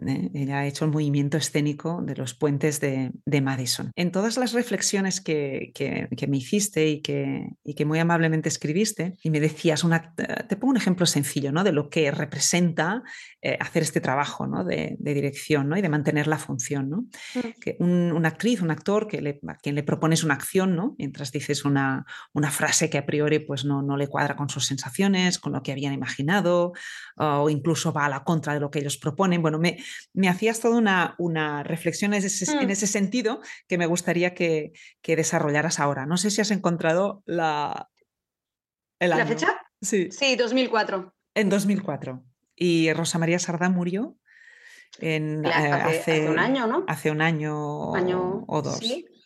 ¿Eh? 0.06 0.30
Ella 0.34 0.60
ha 0.60 0.68
hecho 0.68 0.86
el 0.86 0.92
movimiento 0.92 1.38
escénico 1.38 2.02
de 2.04 2.16
los 2.16 2.34
puentes 2.34 2.80
de, 2.80 3.12
Madison. 3.42 3.92
En 3.96 4.12
todas 4.12 4.38
las 4.38 4.54
reflexiones 4.54 5.22
que, 5.22 5.72
me 6.28 6.38
hiciste 6.38 6.88
y 6.88 7.02
que, 7.02 7.50
que, 7.76 7.86
muy 7.86 8.00
amablemente 8.00 8.50
escribiste, 8.50 9.14
y 9.24 9.30
me 9.30 9.40
decías, 9.40 9.84
una, 9.84 10.14
te 10.16 10.56
pongo 10.56 10.72
un 10.72 10.78
ejemplo 10.78 11.06
sencillo 11.06 11.52
¿no? 11.52 11.64
de 11.64 11.72
lo 11.72 11.90
que 11.90 12.12
representa 12.12 13.04
eh, 13.40 13.56
hacer 13.60 13.84
este 13.84 14.02
trabajo 14.02 14.48
¿no? 14.48 14.64
de, 14.64 14.98
dirección 15.00 15.70
¿no? 15.70 15.78
y 15.78 15.82
de 15.84 15.90
mantener 15.90 16.26
la 16.26 16.40
función. 16.40 16.90
¿no? 16.90 17.02
Mm. 17.36 17.60
Que 17.62 17.78
una 17.80 18.30
actriz, 18.30 18.62
un 18.62 18.72
actor, 18.72 19.08
que 19.08 19.22
le, 19.22 19.40
a 19.48 19.56
quien 19.56 19.76
le 19.76 19.84
propones 19.84 20.24
una 20.24 20.34
acción, 20.34 20.76
¿no? 20.76 20.96
mientras 20.98 21.32
dices 21.32 21.64
una, 21.64 22.06
una 22.34 22.50
frase 22.50 22.90
que 22.90 22.98
a 22.98 23.06
priori 23.06 23.38
pues, 23.40 23.64
no, 23.64 23.84
no 23.84 23.96
le 23.96 24.08
cuadra 24.08 24.36
con 24.36 24.50
sus 24.50 24.66
sensaciones, 24.66 25.38
con 25.38 25.54
lo 25.54 25.62
que 25.62 25.72
habían 25.72 25.94
imaginado, 25.94 26.74
o 27.16 27.50
incluso 27.50 27.94
va 27.94 28.06
a 28.06 28.10
la 28.10 28.24
contra 28.24 28.56
de 28.56 28.60
lo 28.60 28.72
que 28.72 28.80
ellos 28.80 28.98
proponen. 28.98 29.42
Bueno, 29.42 29.60
me, 29.60 29.78
me 30.14 30.30
hacías 30.30 30.60
toda 30.60 30.78
una, 30.78 31.16
una 31.20 31.62
reflexión 31.64 32.16
en 32.16 32.24
ese, 32.24 32.52
en 32.52 32.68
mm. 32.68 32.72
ese, 32.72 32.88
sentido 32.88 33.42
que 33.68 33.78
me 33.78 33.86
gustaría 33.86 34.34
que, 34.34 34.72
que, 35.02 35.16
desarrollaras 35.16 35.80
ahora. 35.80 36.06
No 36.06 36.18
sé 36.18 36.32
si 36.32 36.42
has 36.42 36.52
encontrado 36.52 37.22
la... 37.26 37.90
¿La 39.00 39.26
fecha? 39.28 39.62
Sí. 39.80 40.10
Sí, 40.10 40.36
2004. 40.36 41.14
En 41.36 41.50
2004. 41.50 42.24
Y 42.60 42.92
Rosa 42.94 43.20
María 43.20 43.38
Sardá 43.38 43.70
murió 43.70 44.18
en, 45.00 45.46
eh, 45.46 45.50
hace, 45.52 46.28
un 46.28 46.40
año, 46.40 46.66
¿no? 46.66 46.84
Hace 46.88 47.12
un 47.12 47.22
año, 47.22 47.56
o 47.88 48.62
dos. 48.64 48.80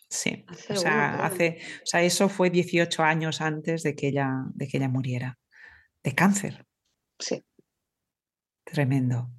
Sí. 0.08 0.44
o, 0.68 0.76
sea, 0.76 1.24
hace, 1.24 1.58
o 1.82 1.86
sea, 1.86 2.02
eso 2.02 2.28
fue 2.28 2.50
18 2.50 3.02
años 3.02 3.40
antes 3.40 3.82
de 3.82 3.96
que 3.96 4.08
ella, 4.08 4.30
de 4.52 4.68
que 4.68 4.76
ella 4.76 4.88
muriera. 4.88 5.38
De 6.02 6.14
cáncer. 6.14 6.66
Sí. 7.18 7.42
Tremendo. 8.64 9.30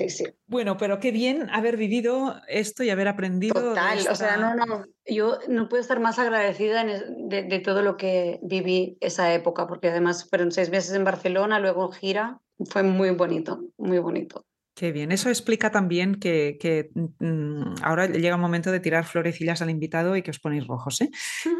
Sí, 0.00 0.08
sí. 0.08 0.24
Bueno, 0.46 0.78
pero 0.78 0.98
qué 0.98 1.10
bien 1.10 1.50
haber 1.50 1.76
vivido 1.76 2.40
esto 2.48 2.82
y 2.82 2.88
haber 2.88 3.08
aprendido. 3.08 3.52
Total, 3.52 3.98
o 4.10 4.14
sea, 4.14 4.38
no, 4.38 4.54
no, 4.54 4.84
yo 5.04 5.38
no 5.48 5.68
puedo 5.68 5.82
estar 5.82 6.00
más 6.00 6.18
agradecida 6.18 6.84
de, 6.84 7.62
todo 7.62 7.82
lo 7.82 7.98
que 7.98 8.38
viví 8.42 8.96
esa 9.00 9.34
época, 9.34 9.66
porque 9.66 9.88
además 9.88 10.26
fueron 10.30 10.52
seis 10.52 10.70
meses 10.70 10.94
en 10.94 11.04
Barcelona, 11.04 11.60
luego 11.60 11.92
gira, 11.92 12.40
fue 12.70 12.82
muy 12.82 13.10
bonito, 13.10 13.60
muy 13.76 13.98
bonito. 13.98 14.46
Qué 14.74 14.90
bien, 14.90 15.12
eso 15.12 15.28
explica 15.28 15.70
también 15.70 16.14
que, 16.14 16.90
mm, 16.94 17.74
ahora 17.82 18.06
llega 18.06 18.36
un 18.36 18.40
momento 18.40 18.72
de 18.72 18.80
tirar 18.80 19.04
florecillas 19.04 19.60
al 19.60 19.68
invitado 19.68 20.16
y 20.16 20.22
que 20.22 20.30
os 20.30 20.40
ponéis 20.40 20.66
rojos, 20.66 21.02
¿eh? 21.02 21.10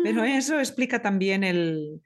Pero 0.02 0.24
eso 0.24 0.58
explica 0.58 1.02
también 1.02 1.44
el, 1.44 2.00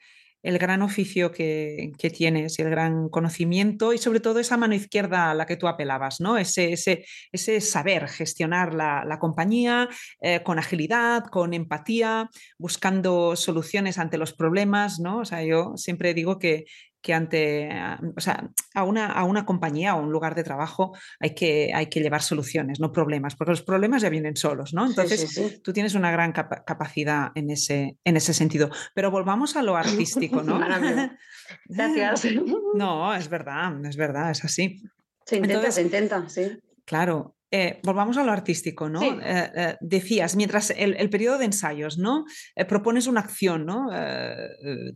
el 0.45 0.59
gran 0.59 0.83
oficio 0.83 1.33
que, 1.33 1.93
tienes 2.13 2.59
y 2.59 2.63
el 2.63 2.71
gran 2.71 3.09
conocimiento 3.09 3.95
y 3.95 3.99
sobre 3.99 4.21
todo 4.21 4.39
esa 4.39 4.59
mano 4.59 4.75
izquierda 4.75 5.31
a 5.31 5.35
la 5.35 5.47
que 5.47 5.57
tú 5.57 5.67
apelabas, 5.67 6.21
¿no? 6.21 6.37
Ese, 6.37 6.75
ese, 6.75 7.07
ese 7.33 7.63
saber 7.63 8.09
gestionar 8.09 8.75
la, 8.75 9.19
compañía 9.19 9.89
eh, 10.21 10.43
con 10.43 10.59
agilidad, 10.59 11.25
con 11.25 11.55
empatía, 11.55 12.29
buscando 12.59 13.37
soluciones 13.37 13.97
ante 13.99 14.19
los 14.19 14.35
problemas, 14.35 15.01
¿no? 15.01 15.21
O 15.21 15.25
sea, 15.25 15.43
yo 15.43 15.73
siempre 15.77 16.13
digo 16.13 16.39
que, 16.39 16.67
que 17.05 17.13
ante, 17.13 17.69
o 18.17 18.21
sea, 18.21 18.51
a 18.73 18.83
una, 18.83 19.09
a 19.09 19.25
una 19.25 19.45
compañía 19.45 19.95
o 19.95 20.03
un 20.03 20.11
lugar 20.11 20.35
de 20.35 20.43
trabajo 20.43 20.97
hay 21.21 21.35
que, 21.35 21.71
hay 21.75 21.89
que 21.91 22.01
llevar 22.01 22.23
soluciones, 22.23 22.81
no 22.81 22.93
problemas, 22.93 23.37
porque 23.37 23.51
los 23.51 23.61
problemas 23.61 24.01
ya 24.01 24.09
vienen 24.09 24.37
solos, 24.37 24.73
¿no? 24.73 24.87
Entonces, 24.87 25.61
tú 25.63 25.75
tienes 25.75 25.95
una 25.95 26.11
gran 26.11 26.33
capacidad 26.33 27.31
en 27.35 27.51
ese, 27.51 27.99
en 28.05 28.17
ese 28.17 28.33
sentido. 28.33 28.71
Pero 28.95 29.11
volvamos 29.11 29.55
a 29.55 29.63
lo 29.63 29.77
artístico, 29.77 30.43
¿no? 30.43 30.59
Gracias. 31.69 32.27
No, 32.75 33.15
es 33.15 33.29
verdad, 33.29 33.85
es 33.85 33.99
verdad, 33.99 34.31
es 34.31 34.43
así. 34.43 34.83
Se 35.27 35.37
intenta, 35.37 35.71
se 35.71 35.83
intenta, 35.83 36.27
sí. 36.31 36.59
Claro, 36.87 37.34
eh, 37.57 37.79
volvamos 37.85 38.17
a 38.17 38.25
lo 38.25 38.33
artístico, 38.33 38.89
¿no? 38.89 39.01
Eh, 39.01 39.53
eh, 39.55 39.77
decías, 39.81 40.35
mientras 40.35 40.71
el, 40.71 41.09
periodo 41.09 41.39
de 41.39 41.45
ensayos, 41.45 41.99
¿no? 41.99 42.25
propones 42.67 43.07
una 43.07 43.21
acción, 43.21 43.65
¿no? 43.65 43.91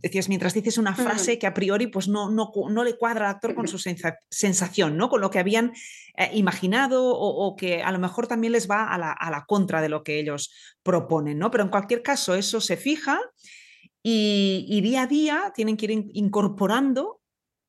decías, 0.01 0.27
mientras 0.27 0.53
dices 0.53 0.77
una 0.77 0.93
frase 0.93 1.39
que 1.39 1.47
a 1.47 1.53
priori 1.53 1.87
pues 1.87 2.09
no, 2.09 2.29
no, 2.29 2.51
no 2.69 2.83
le 2.83 2.97
cuadra 2.97 3.29
al 3.29 3.35
actor 3.35 3.55
con 3.55 3.69
su 3.69 3.77
sensación, 3.77 4.97
¿no? 4.97 5.07
Con 5.07 5.21
lo 5.21 5.29
que 5.29 5.39
habían 5.39 5.71
imaginado 6.33 7.07
o, 7.07 7.55
que 7.55 7.81
a 7.81 7.93
lo 7.93 7.99
mejor 7.99 8.27
también 8.27 8.51
les 8.51 8.69
va 8.69 8.93
a 8.93 8.97
la, 8.97 9.13
a 9.13 9.31
la, 9.31 9.45
contra 9.45 9.81
de 9.81 9.87
lo 9.87 10.03
que 10.03 10.19
ellos 10.19 10.53
proponen, 10.83 11.39
¿no? 11.39 11.51
Pero 11.51 11.63
en 11.63 11.69
cualquier 11.69 12.03
caso, 12.03 12.35
eso 12.35 12.59
se 12.59 12.75
fija 12.75 13.21
y, 14.03 14.65
y 14.67 14.81
día 14.81 15.03
a 15.03 15.07
día 15.07 15.53
tienen 15.55 15.77
que 15.77 15.85
ir 15.85 16.09
incorporando 16.11 17.21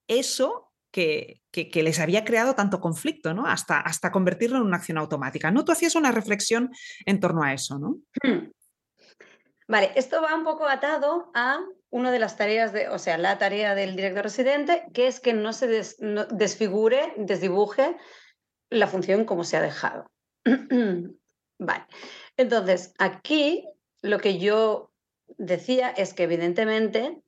eso 0.09 0.73
que, 0.91 1.40
les 1.53 2.01
había 2.01 2.25
creado 2.25 2.55
tanto 2.55 2.81
conflicto, 2.81 3.35
¿no? 3.35 3.47
Hasta, 3.47 3.81
hasta 3.81 4.13
convertirlo 4.13 4.59
en 4.59 4.65
una 4.65 4.77
acción 4.77 4.99
automática. 4.99 5.51
¿No? 5.51 5.65
Tú 5.65 5.73
hacías 5.73 5.95
una 5.95 6.13
reflexión 6.13 6.71
en 7.07 7.21
torno 7.21 7.43
a 7.43 7.53
eso, 7.53 7.79
¿no? 7.79 7.97
Hmm. 8.23 8.51
Vale, 9.67 9.93
esto 9.95 10.21
va 10.21 10.35
un 10.35 10.43
poco 10.43 10.67
atado 10.67 11.31
a 11.33 11.61
una 11.91 12.11
de 12.11 12.19
las 12.19 12.37
tareas, 12.37 12.73
de, 12.73 12.89
o 12.89 12.99
sea, 12.99 13.19
la 13.19 13.39
tarea 13.39 13.77
del 13.77 13.95
director 13.95 14.25
residente, 14.25 14.85
que 14.93 15.07
es 15.07 15.21
que 15.21 15.33
no 15.33 15.53
se 15.53 15.69
desfigure, 15.69 17.15
desdibuje 17.17 17.97
la 18.69 18.89
función 18.89 19.25
como 19.25 19.45
se 19.45 19.57
ha 19.57 19.63
dejado. 19.63 20.11
vale. 21.59 21.87
Entonces, 22.37 22.95
aquí 22.99 23.65
lo 24.03 24.19
que 24.19 24.39
yo 24.39 24.93
decía 25.39 25.91
es 25.91 26.15
que 26.15 26.25
evidentemente 26.25 27.23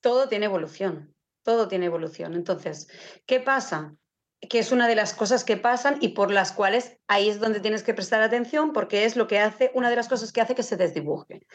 todo 0.00 0.28
tiene 0.28 0.46
evolución, 0.46 1.11
todo 1.42 1.68
tiene 1.68 1.86
evolución. 1.86 2.34
Entonces, 2.34 2.88
¿qué 3.26 3.40
pasa? 3.40 3.94
Que 4.40 4.58
es 4.58 4.72
una 4.72 4.88
de 4.88 4.96
las 4.96 5.14
cosas 5.14 5.44
que 5.44 5.56
pasan 5.56 5.98
y 6.00 6.08
por 6.08 6.30
las 6.30 6.52
cuales 6.52 6.98
ahí 7.08 7.28
es 7.28 7.40
donde 7.40 7.60
tienes 7.60 7.82
que 7.82 7.94
prestar 7.94 8.22
atención 8.22 8.72
porque 8.72 9.04
es 9.04 9.16
lo 9.16 9.26
que 9.26 9.38
hace, 9.38 9.70
una 9.74 9.90
de 9.90 9.96
las 9.96 10.08
cosas 10.08 10.32
que 10.32 10.40
hace 10.40 10.54
que 10.54 10.62
se 10.62 10.76
desdibuje. 10.76 11.46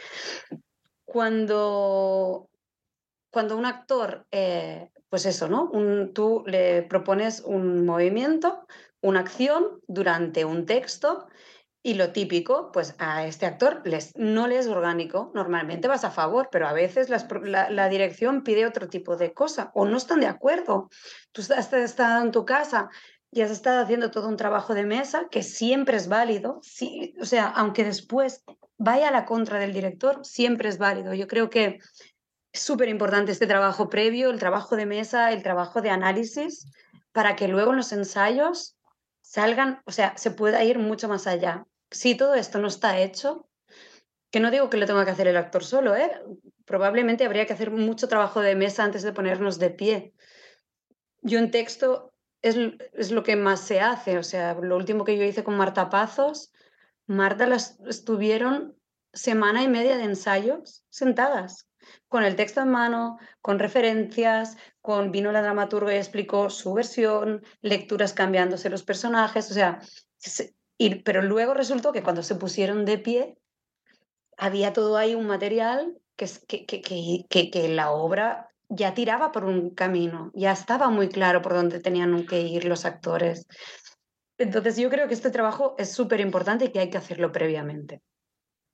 Cuando, 1.05 2.49
cuando 3.29 3.57
un 3.57 3.65
actor, 3.65 4.25
eh, 4.31 4.89
pues 5.09 5.25
eso, 5.25 5.47
¿no? 5.47 5.71
tú 6.13 6.43
le 6.45 6.83
propones 6.83 7.41
un 7.41 7.85
movimiento, 7.85 8.65
una 9.01 9.21
acción 9.21 9.79
durante 9.87 10.43
un 10.43 10.65
texto 10.65 11.27
y 11.87 11.93
lo 11.93 12.11
típico, 12.11 12.69
pues 12.73 12.95
a 12.97 13.25
este 13.27 13.45
actor 13.45 13.81
les, 13.85 14.13
no 14.17 14.45
le 14.47 14.57
es 14.57 14.67
orgánico, 14.67 15.31
normalmente 15.33 15.87
vas 15.87 16.03
a 16.03 16.11
favor, 16.11 16.49
pero 16.51 16.67
a 16.67 16.73
veces 16.73 17.07
la, 17.09 17.87
dirección 17.87 18.43
pide 18.43 18.65
otro 18.65 18.89
tipo 18.89 19.15
de 19.15 19.33
cosa 19.33 19.71
o 19.73 19.85
no 19.85 19.95
están 19.95 20.19
de 20.19 20.27
acuerdo. 20.27 20.89
Tú 21.31 21.41
has 21.55 21.71
estado 21.71 22.25
en 22.25 22.31
tu 22.31 22.43
casa 22.43 22.89
y 23.31 23.39
has 23.39 23.51
estado 23.51 23.81
haciendo 23.81 24.11
todo 24.11 24.27
un 24.27 24.35
trabajo 24.35 24.73
de 24.73 24.83
mesa 24.83 25.29
que 25.31 25.43
siempre 25.43 25.95
es 25.95 26.09
válido, 26.09 26.59
o 27.21 27.25
sea, 27.25 27.47
aunque 27.47 27.85
después 27.85 28.43
vaya 28.77 29.07
a 29.07 29.11
la 29.11 29.23
contra 29.23 29.57
del 29.57 29.71
director, 29.71 30.25
siempre 30.25 30.67
es 30.67 30.79
válido. 30.79 31.13
Yo 31.13 31.27
creo 31.27 31.49
que 31.49 31.79
es 32.51 32.61
súper 32.61 32.89
importante 32.89 33.31
este 33.31 33.47
trabajo 33.47 33.87
previo, 33.87 34.29
el 34.29 34.39
trabajo 34.39 34.75
de 34.75 34.87
mesa, 34.87 35.31
el 35.31 35.41
trabajo 35.41 35.81
de 35.81 35.91
análisis, 35.91 36.69
para 37.13 37.37
que 37.37 37.47
luego 37.47 37.71
en 37.71 37.77
los 37.77 37.93
ensayos 37.93 38.75
salgan, 39.21 39.81
o 39.85 39.93
sea, 39.93 40.17
se 40.17 40.31
pueda 40.31 40.65
ir 40.65 40.79
mucho 40.79 41.07
más 41.07 41.27
allá 41.27 41.65
si 41.91 42.15
todo 42.15 42.35
esto 42.35 42.59
no 42.59 42.67
está 42.67 42.99
hecho, 42.99 43.47
que 44.31 44.39
no 44.39 44.51
digo 44.51 44.69
que 44.69 44.77
lo 44.77 44.85
tenga 44.85 45.05
que 45.05 45.11
hacer 45.11 45.27
el 45.27 45.37
actor 45.37 45.63
solo, 45.63 45.95
¿eh? 45.95 46.11
probablemente 46.65 47.25
habría 47.25 47.45
que 47.45 47.53
hacer 47.53 47.71
mucho 47.71 48.07
trabajo 48.07 48.41
de 48.41 48.55
mesa 48.55 48.83
antes 48.83 49.03
de 49.03 49.13
ponernos 49.13 49.57
de 49.57 49.69
pie. 49.69 50.13
Yo 51.21 51.39
en 51.39 51.49
texto 51.49 52.13
es, 52.41 52.57
es 52.93 53.11
lo 53.11 53.23
que 53.23 53.35
más 53.35 53.61
se 53.61 53.79
hace, 53.79 54.17
o 54.17 54.23
sea, 54.23 54.53
lo 54.55 54.75
último 54.75 55.05
que 55.05 55.17
yo 55.17 55.23
hice 55.23 55.43
con 55.43 55.55
Marta 55.55 55.89
Pazos, 55.89 56.51
Marta 57.07 57.47
las 57.47 57.79
estuvieron 57.87 58.77
semana 59.13 59.63
y 59.63 59.69
media 59.69 59.97
de 59.97 60.03
ensayos 60.03 60.85
sentadas, 60.89 61.67
con 62.09 62.25
el 62.25 62.35
texto 62.35 62.61
en 62.61 62.69
mano, 62.69 63.17
con 63.41 63.59
referencias, 63.59 64.57
con 64.81 65.11
vino 65.11 65.31
la 65.31 65.41
dramaturga 65.41 65.93
y 65.93 65.97
explicó 65.97 66.49
su 66.49 66.73
versión, 66.73 67.43
lecturas 67.61 68.13
cambiándose 68.13 68.69
los 68.69 68.83
personajes, 68.83 69.49
o 69.49 69.53
sea, 69.53 69.79
pero 71.03 71.21
luego 71.21 71.53
resultó 71.53 71.91
que 71.91 72.03
cuando 72.03 72.23
se 72.23 72.35
pusieron 72.35 72.85
de 72.85 72.97
pie, 72.97 73.37
había 74.37 74.73
todo 74.73 74.97
ahí 74.97 75.15
un 75.15 75.27
material 75.27 75.97
que, 76.15 76.27
que, 76.47 77.45
que, 77.49 77.69
la 77.69 77.91
obra 77.91 78.49
ya 78.69 78.93
tiraba 78.93 79.31
por 79.31 79.45
un 79.45 79.71
camino, 79.71 80.31
ya 80.33 80.51
estaba 80.51 80.89
muy 80.89 81.09
claro 81.09 81.41
por 81.41 81.53
dónde 81.53 81.79
tenían 81.79 82.25
que 82.25 82.41
ir 82.41 82.65
los 82.65 82.85
actores. 82.85 83.47
Entonces 84.37 84.77
yo 84.77 84.89
creo 84.89 85.07
que 85.07 85.13
este 85.13 85.31
trabajo 85.31 85.75
es 85.77 85.91
súper 85.91 86.19
importante 86.19 86.65
y 86.65 86.71
que 86.71 86.79
hay 86.79 86.89
que 86.89 86.97
hacerlo 86.97 87.31
previamente. 87.31 88.01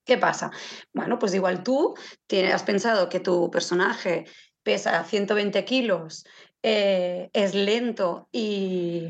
¿Qué 0.05 0.17
pasa? 0.17 0.51
Bueno, 0.93 1.17
pues 1.17 1.33
igual 1.33 1.63
tú 1.63 1.95
tienes, 2.27 2.53
has 2.53 2.63
pensado 2.63 3.07
que 3.07 3.21
tu 3.21 3.49
personaje 3.49 4.25
pesa 4.61 5.03
120 5.03 5.63
kilos, 5.63 6.25
eh, 6.61 7.29
es 7.31 7.55
lento 7.55 8.27
y, 8.31 9.09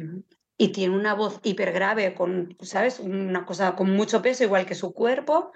y 0.58 0.72
tiene 0.72 0.96
una 0.96 1.14
voz 1.14 1.40
hiper 1.44 1.72
grave, 1.72 2.14
con, 2.14 2.56
¿sabes? 2.62 3.00
Una 3.00 3.46
cosa 3.46 3.76
con 3.76 3.92
mucho 3.92 4.22
peso, 4.22 4.44
igual 4.44 4.66
que 4.66 4.76
su 4.76 4.94
cuerpo, 4.94 5.52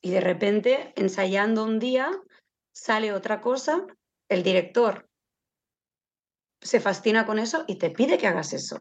y 0.00 0.10
de 0.10 0.20
repente, 0.20 0.92
ensayando 0.96 1.64
un 1.64 1.78
día, 1.78 2.10
sale 2.72 3.12
otra 3.12 3.40
cosa, 3.40 3.86
el 4.28 4.42
director 4.42 5.08
se 6.60 6.80
fascina 6.80 7.26
con 7.26 7.38
eso 7.38 7.64
y 7.66 7.76
te 7.76 7.90
pide 7.90 8.18
que 8.18 8.26
hagas 8.26 8.52
eso. 8.52 8.80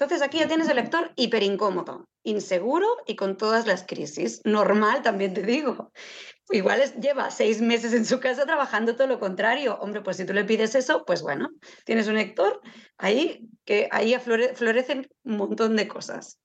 Entonces 0.00 0.26
aquí 0.26 0.38
ya 0.38 0.48
tienes 0.48 0.66
el 0.70 0.76
lector 0.76 1.12
hiper 1.16 1.42
incómodo, 1.42 2.08
inseguro 2.22 2.86
y 3.06 3.16
con 3.16 3.36
todas 3.36 3.66
las 3.66 3.84
crisis. 3.84 4.40
Normal, 4.46 5.02
también 5.02 5.34
te 5.34 5.42
digo. 5.42 5.92
Igual 6.48 6.80
lleva 6.98 7.30
seis 7.30 7.60
meses 7.60 7.92
en 7.92 8.06
su 8.06 8.18
casa 8.18 8.46
trabajando 8.46 8.96
todo 8.96 9.08
lo 9.08 9.20
contrario. 9.20 9.76
Hombre, 9.78 10.00
pues 10.00 10.16
si 10.16 10.24
tú 10.24 10.32
le 10.32 10.44
pides 10.44 10.74
eso, 10.74 11.04
pues 11.04 11.20
bueno, 11.20 11.50
tienes 11.84 12.08
un 12.08 12.14
lector 12.14 12.62
ahí 12.96 13.46
que 13.66 13.88
ahí 13.92 14.16
florecen 14.18 15.06
un 15.24 15.36
montón 15.36 15.76
de 15.76 15.86
cosas. 15.86 16.38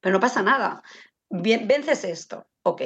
Pero 0.00 0.14
no 0.14 0.20
pasa 0.20 0.42
nada. 0.42 0.82
Bien, 1.28 1.68
vences 1.68 2.02
esto, 2.04 2.46
ok. 2.62 2.82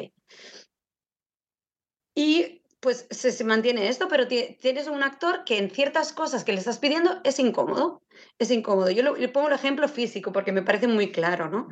Y 2.17 2.64
pues 2.85 3.07
se, 3.11 3.45
mantiene 3.45 3.89
esto, 3.89 4.09
pero 4.09 4.29
tienes 4.29 4.89
un 4.89 5.03
actor 5.03 5.45
que 5.45 5.57
en 5.57 5.71
ciertas 5.71 6.13
cosas 6.13 6.45
que 6.45 6.53
le 6.53 6.59
estás 6.59 6.79
pidiendo 6.79 7.19
es 7.25 7.39
incómodo. 7.39 8.03
Es 8.39 8.51
incómodo. 8.51 8.91
Yo 8.91 9.15
le 9.15 9.29
pongo 9.31 9.49
el 9.49 9.55
ejemplo 9.55 9.89
físico 9.89 10.33
porque 10.33 10.53
me 10.53 10.61
parece 10.61 10.87
muy 10.87 11.11
claro, 11.11 11.49
¿no? 11.49 11.69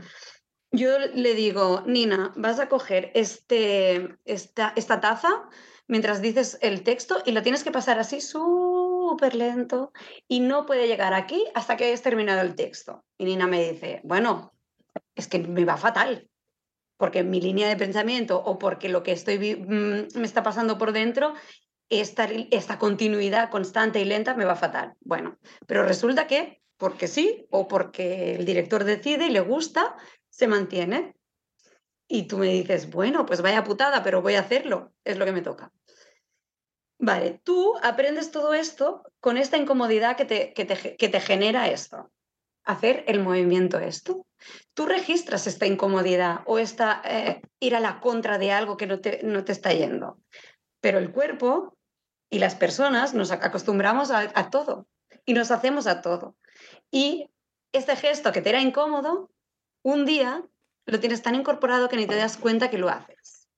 Yo 0.70 0.98
le 0.98 1.34
digo, 1.34 1.82
Nina, 1.86 2.32
vas 2.34 2.58
a 2.60 2.70
coger 2.70 3.10
este, 3.14 4.16
esta, 4.24 4.72
esta 4.74 5.02
taza 5.02 5.50
mientras 5.86 6.22
dices 6.22 6.56
el 6.62 6.82
texto 6.82 7.22
y 7.26 7.32
lo 7.32 7.42
tienes 7.42 7.62
que 7.62 7.70
pasar 7.70 7.98
así 7.98 8.22
súper 8.22 9.34
lento 9.34 9.92
y 10.28 10.40
no 10.40 10.64
puede 10.64 10.86
llegar 10.86 11.12
aquí 11.12 11.44
hasta 11.54 11.76
que 11.76 11.84
hayas 11.84 12.00
terminado 12.00 12.40
el 12.40 12.54
texto. 12.54 13.04
Y 13.18 13.26
Nina 13.26 13.46
me 13.46 13.70
dice, 13.72 14.00
bueno, 14.02 14.54
es 15.14 15.28
que 15.28 15.40
me 15.40 15.66
va 15.66 15.76
fatal 15.76 16.30
porque 17.02 17.24
mi 17.24 17.40
línea 17.40 17.66
de 17.66 17.74
pensamiento 17.74 18.40
o 18.40 18.60
porque 18.60 18.88
lo 18.88 19.02
que 19.02 19.10
estoy 19.10 19.56
mm, 19.56 20.20
me 20.20 20.24
está 20.24 20.44
pasando 20.44 20.78
por 20.78 20.92
dentro, 20.92 21.34
esta, 21.88 22.28
esta 22.52 22.78
continuidad 22.78 23.50
constante 23.50 23.98
y 23.98 24.04
lenta 24.04 24.34
me 24.34 24.44
va 24.44 24.54
fatal. 24.54 24.94
Bueno, 25.00 25.36
pero 25.66 25.82
resulta 25.82 26.28
que 26.28 26.62
porque 26.76 27.08
sí 27.08 27.44
o 27.50 27.66
porque 27.66 28.36
el 28.36 28.44
director 28.44 28.84
decide 28.84 29.26
y 29.26 29.30
le 29.30 29.40
gusta, 29.40 29.96
se 30.30 30.46
mantiene. 30.46 31.16
Y 32.06 32.28
tú 32.28 32.38
me 32.38 32.46
dices, 32.46 32.88
bueno, 32.88 33.26
pues 33.26 33.42
vaya 33.42 33.64
putada, 33.64 34.04
pero 34.04 34.22
voy 34.22 34.36
a 34.36 34.40
hacerlo, 34.40 34.92
es 35.02 35.18
lo 35.18 35.24
que 35.24 35.32
me 35.32 35.42
toca. 35.42 35.72
Vale, 37.00 37.40
tú 37.42 37.74
aprendes 37.82 38.30
todo 38.30 38.54
esto 38.54 39.02
con 39.18 39.38
esta 39.38 39.56
incomodidad 39.56 40.16
que 40.16 40.24
te, 40.24 40.52
que 40.52 40.64
te, 40.64 40.96
que 40.96 41.08
te 41.08 41.20
genera 41.20 41.68
esto 41.68 42.12
hacer 42.64 43.04
el 43.06 43.20
movimiento 43.20 43.78
esto. 43.78 44.26
Tú 44.74 44.86
registras 44.86 45.46
esta 45.46 45.66
incomodidad 45.66 46.40
o 46.46 46.58
esta 46.58 47.02
eh, 47.04 47.42
ir 47.60 47.76
a 47.76 47.80
la 47.80 48.00
contra 48.00 48.38
de 48.38 48.52
algo 48.52 48.76
que 48.76 48.86
no 48.86 49.00
te, 49.00 49.20
no 49.22 49.44
te 49.44 49.52
está 49.52 49.72
yendo. 49.72 50.18
Pero 50.80 50.98
el 50.98 51.12
cuerpo 51.12 51.76
y 52.30 52.38
las 52.38 52.54
personas 52.54 53.14
nos 53.14 53.30
acostumbramos 53.30 54.10
a, 54.10 54.50
todo 54.50 54.86
y 55.26 55.34
nos 55.34 55.50
hacemos 55.50 55.86
a 55.86 56.00
todo. 56.00 56.34
Y 56.90 57.30
este 57.72 57.94
gesto 57.94 58.32
que 58.32 58.40
te 58.40 58.48
era 58.48 58.60
incómodo, 58.60 59.30
un 59.82 60.06
día 60.06 60.42
lo 60.86 60.98
tienes 60.98 61.22
tan 61.22 61.34
incorporado 61.34 61.88
que 61.88 61.96
ni 61.96 62.06
te 62.06 62.16
das 62.16 62.38
cuenta 62.38 62.70
que 62.70 62.78
lo 62.78 62.88
haces. 62.88 63.48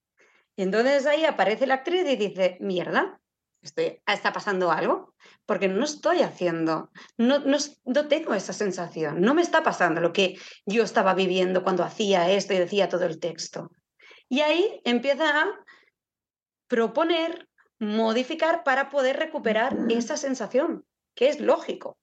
Y 0.56 0.62
entonces 0.62 1.06
ahí 1.06 1.24
aparece 1.24 1.66
la 1.66 1.74
actriz 1.74 2.04
y 2.06 2.16
dice, 2.16 2.58
mierda, 2.60 3.20
estoy, 3.64 4.02
está 4.06 4.32
pasando 4.32 4.70
algo 4.70 5.14
porque 5.46 5.68
no 5.68 5.84
estoy 5.84 6.20
haciendo, 6.20 6.90
no, 7.16 7.40
no, 7.40 8.08
tengo 8.08 8.34
esa 8.34 8.52
sensación, 8.52 9.20
no 9.20 9.34
me 9.34 9.42
está 9.42 9.62
pasando 9.62 10.00
lo 10.00 10.12
que 10.12 10.38
yo 10.66 10.82
estaba 10.82 11.14
viviendo 11.14 11.62
cuando 11.62 11.82
hacía 11.82 12.30
esto 12.30 12.54
y 12.54 12.58
decía 12.58 12.88
todo 12.88 13.04
el 13.04 13.18
texto. 13.18 13.70
Y 14.28 14.40
ahí 14.40 14.80
empieza 14.84 15.42
a 15.42 15.46
proponer, 16.68 17.48
modificar 17.78 18.64
para 18.64 18.88
poder 18.88 19.16
recuperar 19.16 19.76
esa 19.90 20.16
sensación, 20.16 20.84
que 21.14 21.28
es 21.28 21.40
lógico. 21.40 21.98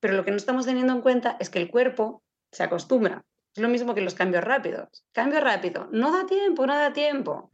Pero 0.00 0.14
lo 0.14 0.24
que 0.24 0.32
no 0.32 0.36
estamos 0.36 0.66
teniendo 0.66 0.92
en 0.92 1.00
cuenta 1.00 1.36
es 1.38 1.50
que 1.50 1.60
el 1.60 1.70
cuerpo 1.70 2.22
se 2.50 2.64
acostumbra. 2.64 3.24
Es 3.54 3.62
lo 3.62 3.68
mismo 3.68 3.94
que 3.94 4.00
los 4.00 4.14
cambios 4.14 4.42
rápidos. 4.42 5.04
Cambio 5.12 5.40
rápido, 5.40 5.88
no 5.92 6.10
da 6.10 6.26
tiempo, 6.26 6.66
no 6.66 6.74
da 6.74 6.92
tiempo. 6.92 7.50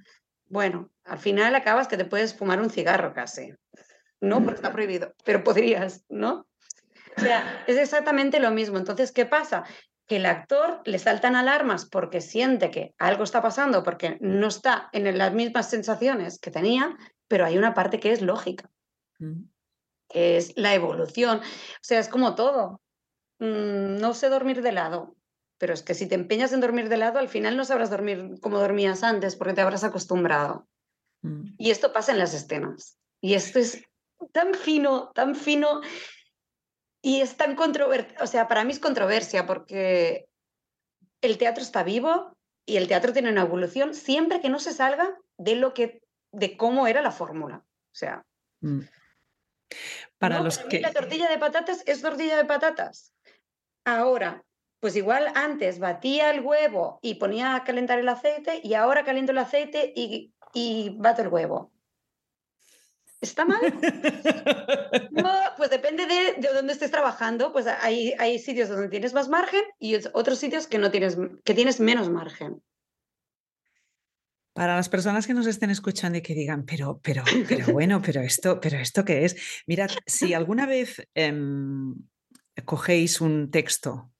Bueno, 0.46 0.90
al 1.08 1.18
final 1.18 1.54
acabas 1.54 1.88
que 1.88 1.96
te 1.96 2.04
puedes 2.04 2.34
fumar 2.34 2.60
un 2.60 2.70
cigarro 2.70 3.12
casi. 3.14 3.52
No, 4.20 4.42
porque 4.42 4.56
está 4.56 4.72
prohibido, 4.72 5.14
pero 5.24 5.44
podrías, 5.44 6.04
¿no? 6.08 6.48
O 7.16 7.20
sea, 7.20 7.64
es 7.66 7.76
exactamente 7.76 8.40
lo 8.40 8.50
mismo. 8.50 8.78
Entonces, 8.78 9.12
¿qué 9.12 9.26
pasa? 9.26 9.64
Que 10.06 10.16
el 10.16 10.26
actor 10.26 10.80
le 10.84 10.98
saltan 10.98 11.36
alarmas 11.36 11.84
porque 11.84 12.20
siente 12.20 12.70
que 12.70 12.94
algo 12.98 13.24
está 13.24 13.42
pasando, 13.42 13.82
porque 13.82 14.18
no 14.20 14.48
está 14.48 14.88
en 14.92 15.16
las 15.18 15.32
mismas 15.32 15.70
sensaciones 15.70 16.38
que 16.38 16.50
tenía, 16.50 16.96
pero 17.28 17.44
hay 17.44 17.58
una 17.58 17.74
parte 17.74 18.00
que 18.00 18.12
es 18.12 18.22
lógica, 18.22 18.70
mm. 19.18 19.42
que 20.08 20.36
es 20.36 20.56
la 20.56 20.74
evolución. 20.74 21.38
O 21.38 21.82
sea, 21.82 21.98
es 22.00 22.08
como 22.08 22.34
todo. 22.34 22.80
Mm, 23.38 23.98
no 23.98 24.14
sé 24.14 24.28
dormir 24.28 24.62
de 24.62 24.72
lado, 24.72 25.16
pero 25.58 25.74
es 25.74 25.82
que 25.82 25.94
si 25.94 26.06
te 26.06 26.14
empeñas 26.14 26.52
en 26.52 26.60
dormir 26.60 26.88
de 26.88 26.96
lado, 26.96 27.18
al 27.18 27.28
final 27.28 27.56
no 27.56 27.64
sabrás 27.64 27.90
dormir 27.90 28.34
como 28.40 28.58
dormías 28.58 29.02
antes 29.02 29.36
porque 29.36 29.54
te 29.54 29.60
habrás 29.60 29.84
acostumbrado. 29.84 30.66
Mm. 31.22 31.54
Y 31.58 31.70
esto 31.70 31.92
pasa 31.92 32.12
en 32.12 32.18
las 32.18 32.34
escenas. 32.34 32.98
Y 33.20 33.34
esto 33.34 33.58
es 33.58 33.82
tan 34.32 34.54
fino, 34.54 35.10
tan 35.14 35.34
fino 35.34 35.80
y 37.02 37.20
es 37.20 37.36
tan 37.36 37.54
controvertido. 37.54 38.22
O 38.22 38.26
sea, 38.26 38.48
para 38.48 38.64
mí 38.64 38.72
es 38.72 38.80
controversia 38.80 39.46
porque 39.46 40.28
el 41.20 41.38
teatro 41.38 41.62
está 41.62 41.82
vivo 41.82 42.36
y 42.66 42.76
el 42.76 42.88
teatro 42.88 43.12
tiene 43.12 43.30
una 43.30 43.42
evolución 43.42 43.94
siempre 43.94 44.40
que 44.40 44.48
no 44.48 44.58
se 44.58 44.72
salga 44.72 45.16
de 45.38 45.56
lo 45.56 45.74
que 45.74 46.02
de 46.32 46.56
cómo 46.56 46.86
era 46.86 47.02
la 47.02 47.10
fórmula. 47.10 47.64
O 47.66 47.94
sea, 47.94 48.24
mm. 48.60 48.80
para 50.18 50.40
los 50.40 50.58
que 50.58 50.80
la 50.80 50.92
tortilla 50.92 51.28
de 51.28 51.38
patatas 51.38 51.82
es 51.86 52.02
tortilla 52.02 52.36
de 52.36 52.44
patatas. 52.44 53.14
Ahora, 53.84 54.44
pues 54.80 54.94
igual 54.96 55.32
antes 55.34 55.78
batía 55.78 56.30
el 56.30 56.40
huevo 56.40 56.98
y 57.02 57.14
ponía 57.14 57.54
a 57.54 57.64
calentar 57.64 57.98
el 57.98 58.08
aceite 58.08 58.60
y 58.62 58.74
ahora 58.74 59.04
caliento 59.04 59.32
el 59.32 59.38
aceite 59.38 59.92
y, 59.96 60.32
y 60.54 60.96
bato 60.98 61.22
el 61.22 61.28
huevo. 61.28 61.72
¿Está 63.20 63.44
mal? 63.44 63.60
No, 65.10 65.32
pues 65.56 65.70
depende 65.70 66.06
de, 66.06 66.34
de, 66.40 66.54
dónde 66.54 66.72
estés 66.72 66.90
trabajando. 66.90 67.52
Pues 67.52 67.66
hay, 67.66 68.14
hay 68.18 68.38
sitios 68.38 68.68
donde 68.68 68.88
tienes 68.88 69.12
más 69.14 69.28
margen 69.28 69.62
y 69.80 69.96
otros 70.12 70.38
sitios 70.38 70.66
que 70.66 70.78
no 70.78 70.90
tienes, 70.90 71.18
que 71.44 71.54
tienes 71.54 71.80
menos 71.80 72.08
margen. 72.08 72.62
Para 74.52 74.76
las 74.76 74.88
personas 74.88 75.26
que 75.26 75.34
nos 75.34 75.46
estén 75.46 75.70
escuchando 75.70 76.18
y 76.18 76.22
que 76.22 76.34
digan, 76.34 76.64
pero, 76.64 77.00
pero, 77.02 77.24
pero 77.48 77.72
bueno, 77.72 78.00
pero 78.00 78.20
esto, 78.20 78.60
pero 78.60 78.78
esto 78.78 79.04
qué 79.04 79.24
es. 79.24 79.36
Mirad, 79.66 79.90
si 80.06 80.34
alguna 80.34 80.66
vez 80.66 81.06
em, 81.14 81.94
cogéis 82.64 83.20
un 83.20 83.50
texto 83.50 84.12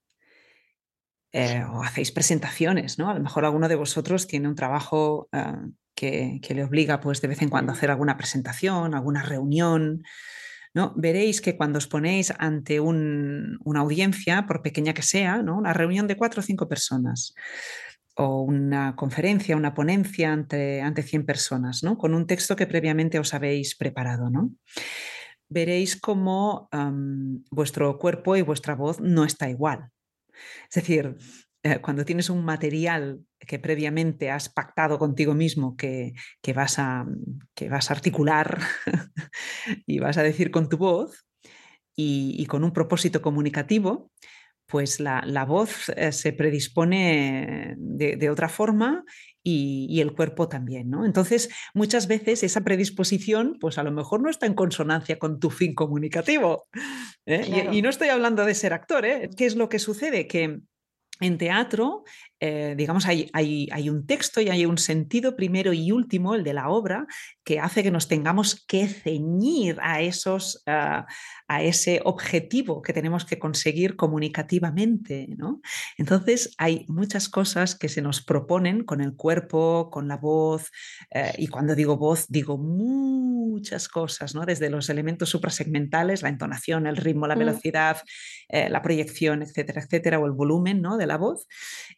eh, 1.33 1.62
o 1.64 1.83
hacéis 1.83 2.12
presentaciones, 2.12 2.99
¿no? 2.99 3.11
A 3.11 3.14
lo 3.14 3.20
mejor 3.20 3.45
alguno 3.45 3.68
de 3.68 3.76
vosotros 3.76 4.26
tiene 4.26 4.49
un 4.49 4.55
trabajo 4.55 5.29
eh, 5.33 5.53
que, 5.99 6.55
le 6.55 6.64
obliga 6.64 7.01
pues 7.01 7.20
de 7.20 7.28
vez 7.28 7.42
en 7.42 7.49
cuando 7.49 7.72
a 7.72 7.74
hacer 7.74 7.90
alguna 7.90 8.16
presentación, 8.16 8.94
alguna 8.94 9.22
reunión. 9.22 10.05
¿no? 10.72 10.94
Veréis 10.96 11.40
que 11.40 11.57
cuando 11.57 11.78
os 11.78 11.88
ponéis 11.88 12.32
ante 12.38 12.78
una 12.78 13.80
audiencia, 13.80 14.46
por 14.46 14.62
pequeña 14.62 14.94
que 14.94 15.03
sea, 15.03 15.42
¿no? 15.42 15.59
una 15.59 15.72
reunión 15.72 16.07
de 16.07 16.16
cuatro 16.16 16.40
o 16.40 16.44
cinco 16.44 16.68
personas, 16.68 17.34
o 18.14 18.42
una 18.42 18.94
conferencia, 18.94 19.57
una 19.57 19.74
ponencia 19.74 20.32
ante, 20.32 20.80
ante 20.82 21.03
100 21.03 21.26
personas, 21.26 21.82
¿no? 21.82 21.99
con 21.99 22.14
un 22.14 22.26
texto 22.26 22.55
que 22.55 22.66
previamente 22.66 23.18
os 23.18 23.34
habéis 23.34 23.76
preparado. 23.76 24.30
¿no? 24.30 24.53
Veréis 25.49 26.01
cómo 26.01 26.68
vuestro 27.51 27.99
cuerpo 27.99 28.36
y 28.36 28.42
vuestra 28.42 28.76
voz 28.76 29.01
no 29.01 29.24
está 29.24 29.51
igual. 29.51 29.90
Es 30.70 30.76
decir, 30.76 31.16
eh, 31.64 31.80
cuando 31.80 32.04
tienes 32.04 32.30
un 32.30 32.44
material 32.44 33.20
que 33.40 33.59
previamente 33.59 34.30
has 34.30 34.48
pactado 34.48 34.98
contigo 34.98 35.34
mismo 35.34 35.76
que, 35.76 36.12
vas, 36.54 36.78
a, 36.78 37.04
que 37.54 37.68
vas 37.68 37.90
a 37.90 37.94
articular 37.94 38.61
y 39.86 39.98
vas 39.98 40.18
a 40.18 40.22
decir 40.22 40.52
con 40.52 40.68
tu 40.68 40.76
voz 40.76 41.26
y, 41.96 42.46
con 42.46 42.62
un 42.62 42.72
propósito 42.72 43.20
comunicativo, 43.20 44.12
pues 44.66 45.00
la, 45.00 45.44
voz 45.48 45.88
eh, 45.96 46.12
se 46.12 46.32
predispone 46.32 47.74
de, 47.76 48.30
otra 48.30 48.48
forma 48.48 49.04
y, 49.42 50.00
el 50.00 50.12
cuerpo 50.12 50.48
también, 50.48 50.90
¿no? 50.90 51.04
Entonces, 51.04 51.48
muchas 51.74 52.06
veces 52.06 52.44
esa 52.44 52.61
predisposición, 52.61 53.56
pues 53.59 53.78
a 53.78 53.82
lo 53.82 53.90
mejor 53.90 54.22
no 54.22 54.30
está 54.30 54.46
en 54.46 54.54
consonancia 54.54 55.18
con 55.18 55.40
tu 55.40 55.50
fin 55.50 55.74
comunicativo. 55.74 56.68
¿eh? 57.26 57.68
Y, 57.72 57.78
y, 57.78 57.82
no 57.82 57.88
estoy 57.88 58.11
hablando 58.11 58.44
de 58.44 58.54
ser 58.54 58.72
actor, 58.72 59.04
¿eh? 59.04 59.28
¿Qué 59.36 59.46
es 59.46 59.56
lo 59.56 59.68
que 59.68 59.80
sucede? 59.80 60.28
Que 60.28 60.61
en 61.20 61.38
teatro, 61.38 62.04
eh, 62.41 62.74
digamos, 62.76 63.07
hay, 63.07 63.28
hay, 63.32 63.91
un 63.91 64.07
texto 64.07 64.41
y 64.41 64.49
hay 64.49 64.64
un 64.64 64.78
sentido 64.78 65.34
primero 65.34 65.72
y 65.72 65.91
último, 65.91 66.34
el 66.34 66.45
de 66.45 66.55
la 66.55 66.68
obra, 66.68 67.07
que 67.45 67.59
hace 67.59 67.82
que 67.82 67.91
nos 67.91 68.07
tengamos 68.07 68.64
que 68.66 68.86
ceñir 68.86 69.78
a, 69.80 70.03
esos, 70.03 70.62
ah, 70.66 71.07
a 71.49 71.62
ese 71.62 72.01
objetivo 72.05 72.80
que 72.80 72.93
tenemos 72.93 73.24
que 73.24 73.39
conseguir 73.39 73.97
comunicativamente. 73.97 75.26
¿no? 75.36 75.61
Entonces, 75.97 76.55
hay 76.59 76.84
muchas 76.89 77.28
cosas 77.28 77.74
que 77.74 77.89
se 77.89 78.03
nos 78.03 78.22
proponen 78.22 78.84
con 78.84 79.01
el 79.01 79.16
cuerpo, 79.16 79.91
con 79.91 80.07
la 80.07 80.16
voz, 80.16 80.70
eh, 81.11 81.32
y 81.39 81.49
cuando 81.49 81.74
digo 81.74 81.97
voz, 81.97 82.26
digo 82.28 82.57
muchas 82.57 83.89
cosas, 83.89 84.34
¿no? 84.34 84.47
desde 84.47 84.70
los 84.70 84.91
elementos 84.91 85.28
suprasegmentales, 85.28 86.22
la 86.22 86.28
entonación, 86.28 86.86
el 86.86 86.97
ritmo, 86.97 87.26
la 87.26 87.34
mm. 87.34 87.39
velocidad, 87.39 88.03
eh, 88.49 88.68
la 88.68 88.82
proyección, 88.82 89.43
etcétera, 89.43 89.82
etcétera, 89.82 90.20
o 90.20 90.26
el 90.26 90.32
volumen 90.32 90.80
¿no? 90.82 90.97
de 90.97 91.07
la 91.07 91.16
voz, 91.16 91.47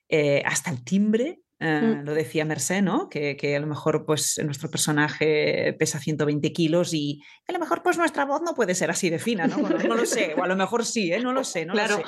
eh, 0.09 0.30
hasta 0.47 0.71
el 0.71 0.85
timbre, 0.85 1.41
Mm. 1.61 2.05
lo 2.07 2.15
decía 2.15 2.47
Mercé, 2.47 2.81
¿no? 2.81 3.11
Que, 3.11 3.37
a 3.55 3.61
lo 3.61 3.67
mejor 3.67 4.07
pues 4.07 4.41
nuestro 4.43 4.71
personaje 4.71 5.77
pesa 5.79 6.01
120 6.01 6.53
kilos 6.53 6.95
y 6.95 7.23
a 7.47 7.53
lo 7.53 7.59
mejor 7.59 7.83
pues 7.83 7.99
nuestra 7.99 8.25
voz 8.25 8.41
no 8.41 8.55
puede 8.55 8.75
ser 8.75 8.91
así 8.91 9.11
de 9.11 9.19
fina, 9.19 9.47
¿no? 9.47 9.59
no 9.59 9.95
lo 9.95 10.07
sé, 10.07 10.35
o 10.39 10.43
a 10.43 10.49
lo 10.49 10.57
mejor 10.57 10.87
sí, 10.87 11.13
¿eh? 11.13 11.21
No 11.21 11.35
lo 11.35 11.45
sé, 11.45 11.67
no 11.67 11.75
lo 11.75 11.87
sé. 11.87 12.03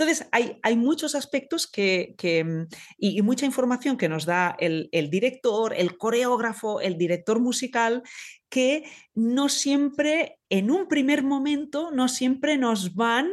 Entonces, 0.00 0.26
hay, 0.32 0.58
hay, 0.62 0.76
muchos 0.76 1.14
aspectos 1.14 1.70
que, 1.70 2.14
que 2.16 2.66
y, 2.96 3.20
mucha 3.20 3.44
información 3.44 3.98
que 3.98 4.08
nos 4.08 4.24
da 4.24 4.56
el, 4.58 4.88
el, 4.92 5.10
director, 5.10 5.74
el 5.76 5.98
coreógrafo, 5.98 6.80
el 6.80 6.96
director 6.96 7.38
musical, 7.38 8.02
que 8.50 8.84
no 9.14 9.48
siempre, 9.48 10.38
en 10.48 10.70
un 10.70 10.88
primer 10.88 11.22
momento, 11.22 11.90
no 11.92 12.08
siempre 12.08 12.58
nos 12.58 12.94
van 12.94 13.30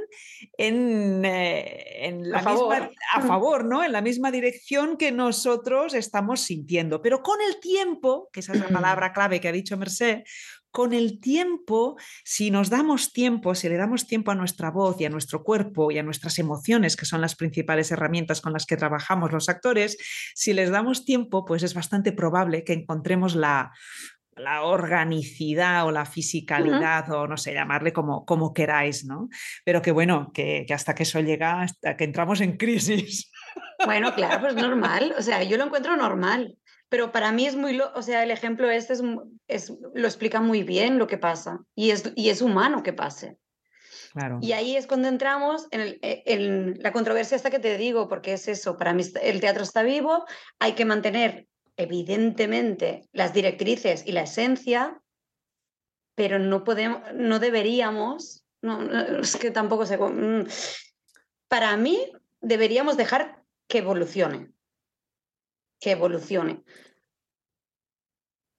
en, 0.58 1.24
eh, 1.26 2.20
la 2.22 2.40
a, 2.40 2.44
favor. 2.44 2.92
a 3.14 3.22
favor, 3.28 3.66
¿no? 3.66 3.84
En 3.84 3.92
la 3.92 4.02
misma 4.02 4.30
dirección 4.30 4.96
que 4.96 5.12
nosotros 5.12 5.94
estamos 5.94 6.42
sintiendo. 6.42 7.02
Pero 7.02 7.24
con 7.24 7.40
el 7.42 7.60
tiempo, 7.60 8.30
que 8.32 8.42
esa 8.42 8.54
es 8.54 8.60
la 8.60 8.68
palabra 8.82 9.12
clave 9.12 9.42
que 9.42 9.48
ha 9.48 9.54
dicho 9.54 9.76
Merced, 9.78 10.24
con 10.72 10.94
el 10.94 11.20
tiempo, 11.20 11.98
si 12.24 12.52
nos 12.52 12.70
damos 12.70 13.14
tiempo, 13.14 13.56
si 13.56 13.70
le 13.70 13.78
damos 13.78 14.08
tiempo 14.08 14.32
a 14.32 14.36
nuestra 14.36 14.72
voz 14.72 15.00
y 15.00 15.06
a 15.06 15.10
nuestro 15.10 15.44
cuerpo 15.44 15.92
y 15.92 15.98
a 15.98 16.04
nuestras 16.04 16.40
emociones, 16.40 16.96
que 16.96 17.06
son 17.06 17.22
las 17.22 17.36
principales 17.36 17.92
herramientas 17.92 18.42
con 18.42 18.54
las 18.54 18.66
que 18.66 18.78
trabajamos 18.78 19.32
los 19.32 19.50
actores, 19.50 19.98
si 20.36 20.54
les 20.54 20.70
damos 20.70 21.06
tiempo, 21.06 21.46
pues 21.46 21.64
es 21.64 21.74
bastante 21.74 22.12
probable 22.12 22.64
que 22.64 22.74
encontremos 22.74 23.36
la, 23.36 23.72
la 24.38 24.64
organicidad 24.64 25.86
o 25.86 25.92
la 25.92 26.06
fisicalidad 26.06 27.10
o 27.12 27.28
no 27.28 27.38
sé, 27.38 27.54
llamarle 27.54 27.92
como, 27.92 28.26
como 28.26 28.54
queráis, 28.54 29.06
¿no? 29.06 29.30
Pero 29.64 29.82
que 29.82 29.92
bueno, 29.92 30.32
que, 30.34 30.66
hasta 30.74 30.96
que 30.96 31.04
eso 31.04 31.20
llega, 31.20 31.62
hasta 31.62 31.98
que 31.98 32.04
entramos 32.04 32.42
en 32.42 32.58
crisis. 32.58 33.32
Bueno, 33.86 34.14
claro, 34.14 34.42
pues 34.42 34.56
normal, 34.56 35.14
o 35.18 35.22
sea, 35.22 35.44
yo 35.44 35.58
lo 35.58 35.66
encuentro 35.66 35.96
normal, 35.98 36.58
pero 36.90 37.12
para 37.12 37.32
mí 37.32 37.46
es 37.46 37.56
muy, 37.56 37.80
o 37.80 38.02
sea, 38.02 38.24
el 38.24 38.32
ejemplo 38.32 38.70
este 38.70 38.94
es, 38.94 39.04
es, 39.48 39.74
lo 39.94 40.08
explica 40.08 40.40
muy 40.42 40.64
bien 40.64 40.98
lo 40.98 41.08
que 41.08 41.18
pasa 41.18 41.60
y 41.76 41.92
es, 41.92 42.12
y 42.16 42.30
es 42.30 42.42
humano 42.42 42.84
que 42.84 42.94
pase. 42.94 43.38
Claro. 44.14 44.40
Y 44.42 44.54
ahí 44.54 44.76
es 44.76 44.88
cuando 44.88 45.10
entramos 45.10 45.68
en, 45.72 45.98
en, 46.02 46.80
la 46.82 46.92
controversia 46.92 47.36
esta 47.36 47.52
que 47.52 47.60
te 47.60 47.78
digo, 47.78 48.08
porque 48.08 48.34
es 48.34 48.48
eso, 48.48 48.78
para 48.78 48.94
mí 48.94 49.04
el 49.22 49.42
teatro 49.42 49.64
está 49.64 49.84
vivo, 49.84 50.26
hay 50.60 50.74
que 50.74 50.86
mantener 50.86 51.48
evidentemente 51.76 53.08
las 53.12 53.34
directrices 53.34 54.04
y 54.08 54.14
la 54.14 54.22
esencia, 54.22 55.00
pero 56.16 56.40
no 56.40 56.64
podemos, 56.64 57.02
no 57.14 57.40
deberíamos, 57.40 58.44
no, 58.62 58.82
es 59.20 59.36
que 59.36 59.52
tampoco 59.52 59.86
sé, 59.86 59.98
mm, 59.98 60.48
para 61.48 61.78
mí 61.78 62.12
deberíamos 62.42 62.98
dejar 62.98 63.44
que 63.68 63.80
evolucione, 63.80 64.50
que 65.80 65.92
evolucione. 65.92 66.64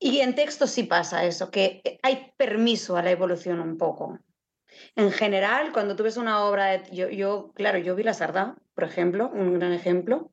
Y 0.00 0.20
en 0.20 0.34
texto 0.34 0.66
sí 0.66 0.84
pasa 0.84 1.24
eso, 1.24 1.50
que 1.50 1.98
hay 2.02 2.32
permiso 2.36 2.96
a 2.96 3.02
la 3.02 3.10
evolución 3.10 3.60
un 3.60 3.76
poco. 3.76 4.18
En 4.94 5.10
general, 5.10 5.72
cuando 5.72 5.96
tú 5.96 6.04
ves 6.04 6.16
una 6.16 6.44
obra, 6.44 6.86
yo, 6.90 7.08
yo, 7.08 7.52
claro, 7.54 7.78
yo 7.78 7.96
vi 7.96 8.04
La 8.04 8.14
Sarda, 8.14 8.56
por 8.74 8.84
ejemplo, 8.84 9.28
un 9.28 9.58
gran 9.58 9.72
ejemplo, 9.72 10.32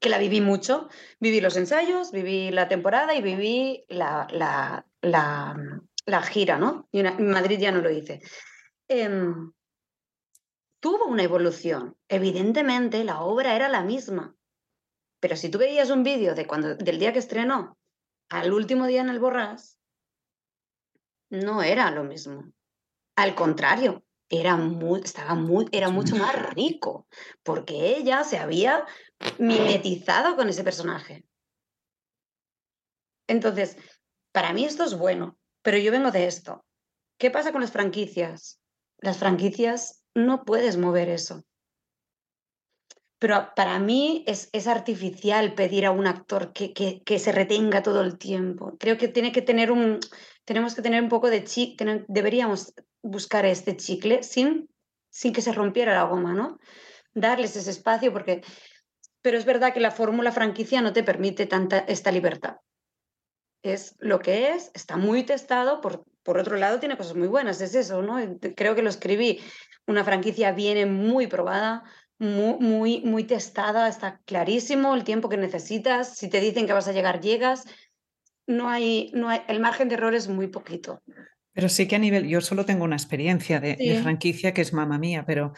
que 0.00 0.08
la 0.08 0.18
viví 0.18 0.40
mucho. 0.40 0.88
Viví 1.20 1.40
los 1.40 1.56
ensayos, 1.56 2.12
viví 2.12 2.50
la 2.50 2.68
temporada 2.68 3.14
y 3.14 3.22
viví 3.22 3.84
la, 3.88 4.26
la, 4.30 4.86
la, 5.02 6.22
gira, 6.22 6.58
¿no? 6.58 6.88
Y 6.92 7.00
en 7.00 7.30
Madrid 7.30 7.58
ya 7.58 7.72
no 7.72 7.80
lo 7.80 7.90
hice. 7.90 8.20
Em, 8.88 9.52
tuvo 10.80 11.06
una 11.06 11.22
evolución. 11.22 11.96
Evidentemente, 12.08 13.04
la 13.04 13.22
obra 13.22 13.56
era 13.56 13.68
la 13.68 13.82
misma. 13.82 14.34
Pero 15.24 15.36
si 15.36 15.48
tú 15.48 15.56
veías 15.56 15.88
un 15.88 16.02
vídeo 16.02 16.34
de 16.34 16.46
cuando, 16.46 16.74
del 16.74 16.98
día 16.98 17.14
que 17.14 17.18
estrenó 17.18 17.78
al 18.28 18.52
último 18.52 18.86
día 18.86 19.00
en 19.00 19.08
el 19.08 19.20
Borrás, 19.20 19.80
no 21.30 21.62
era 21.62 21.90
lo 21.90 22.04
mismo. 22.04 22.52
Al 23.16 23.34
contrario, 23.34 24.04
era, 24.28 24.58
muy, 24.58 25.00
estaba 25.00 25.34
muy, 25.34 25.66
era 25.72 25.88
mucho 25.88 26.14
más 26.16 26.34
rico, 26.52 27.08
porque 27.42 27.96
ella 27.96 28.22
se 28.22 28.36
había 28.36 28.84
mimetizado 29.38 30.36
con 30.36 30.50
ese 30.50 30.62
personaje. 30.62 31.24
Entonces, 33.26 33.78
para 34.30 34.52
mí 34.52 34.66
esto 34.66 34.84
es 34.84 34.94
bueno, 34.94 35.38
pero 35.62 35.78
yo 35.78 35.90
vengo 35.90 36.10
de 36.10 36.26
esto. 36.26 36.66
¿Qué 37.18 37.30
pasa 37.30 37.50
con 37.50 37.62
las 37.62 37.72
franquicias? 37.72 38.60
Las 38.98 39.16
franquicias 39.16 40.04
no 40.14 40.44
puedes 40.44 40.76
mover 40.76 41.08
eso. 41.08 41.46
Pero 43.18 43.54
para 43.54 43.78
mí 43.78 44.24
es, 44.26 44.48
es 44.52 44.66
artificial 44.66 45.54
pedir 45.54 45.86
a 45.86 45.90
un 45.90 46.06
actor 46.06 46.52
que, 46.52 46.72
que, 46.72 47.18
se 47.18 47.32
retenga 47.32 47.82
todo 47.82 48.02
el 48.02 48.18
tiempo. 48.18 48.76
Creo 48.78 48.98
que 48.98 49.08
tiene 49.08 49.32
que 49.32 49.42
tener 49.42 49.70
un, 49.70 50.00
tenemos 50.44 50.74
que 50.74 50.82
tener 50.82 51.02
un 51.02 51.08
poco 51.08 51.30
de 51.30 51.44
chicle, 51.44 52.04
deberíamos 52.08 52.74
buscar 53.02 53.46
este 53.46 53.76
chicle 53.76 54.22
sin, 54.22 54.68
sin 55.10 55.32
que 55.32 55.42
se 55.42 55.52
rompiera 55.52 55.94
la 55.94 56.04
goma, 56.04 56.34
¿no? 56.34 56.58
Darles 57.14 57.56
ese 57.56 57.70
espacio 57.70 58.12
porque, 58.12 58.42
pero 59.22 59.38
es 59.38 59.44
verdad 59.44 59.72
que 59.72 59.80
la 59.80 59.90
fórmula 59.90 60.32
franquicia 60.32 60.82
no 60.82 60.92
te 60.92 61.04
permite 61.04 61.46
tanta 61.46 61.78
esta 61.78 62.10
libertad. 62.10 62.56
Es 63.62 63.96
lo 64.00 64.18
que 64.18 64.50
es, 64.50 64.70
está 64.74 64.96
muy 64.96 65.22
testado, 65.22 65.80
por, 65.80 66.04
por 66.22 66.36
otro 66.36 66.56
lado 66.56 66.80
tiene 66.80 66.98
cosas 66.98 67.14
muy 67.14 67.28
buenas, 67.28 67.60
es 67.60 67.74
eso, 67.74 68.02
¿no? 68.02 68.18
Creo 68.54 68.74
que 68.74 68.82
lo 68.82 68.90
escribí, 68.90 69.40
una 69.86 70.04
franquicia 70.04 70.52
viene 70.52 70.84
muy 70.84 71.26
probada, 71.26 71.84
muy, 72.18 72.58
muy, 72.60 73.00
muy 73.00 73.24
testada, 73.24 73.88
está 73.88 74.20
clarísimo 74.24 74.94
el 74.94 75.04
tiempo 75.04 75.28
que 75.28 75.36
necesitas, 75.36 76.16
si 76.16 76.28
te 76.28 76.40
dicen 76.40 76.66
que 76.66 76.72
vas 76.72 76.88
a 76.88 76.92
llegar, 76.92 77.20
llegas, 77.20 77.64
no 78.46 78.68
hay, 78.68 79.10
no 79.14 79.28
hay, 79.28 79.42
el 79.48 79.60
margen 79.60 79.88
de 79.88 79.94
error 79.94 80.14
es 80.14 80.28
muy 80.28 80.48
poquito. 80.48 81.02
Pero 81.52 81.68
sí 81.68 81.86
que 81.86 81.96
a 81.96 82.00
nivel, 82.00 82.26
yo 82.26 82.40
solo 82.40 82.64
tengo 82.64 82.84
una 82.84 82.96
experiencia 82.96 83.60
de, 83.60 84.00
franquicia 84.02 84.52
que 84.52 84.60
es 84.60 84.72
mamá 84.72 84.98
mía, 84.98 85.24
pero 85.26 85.52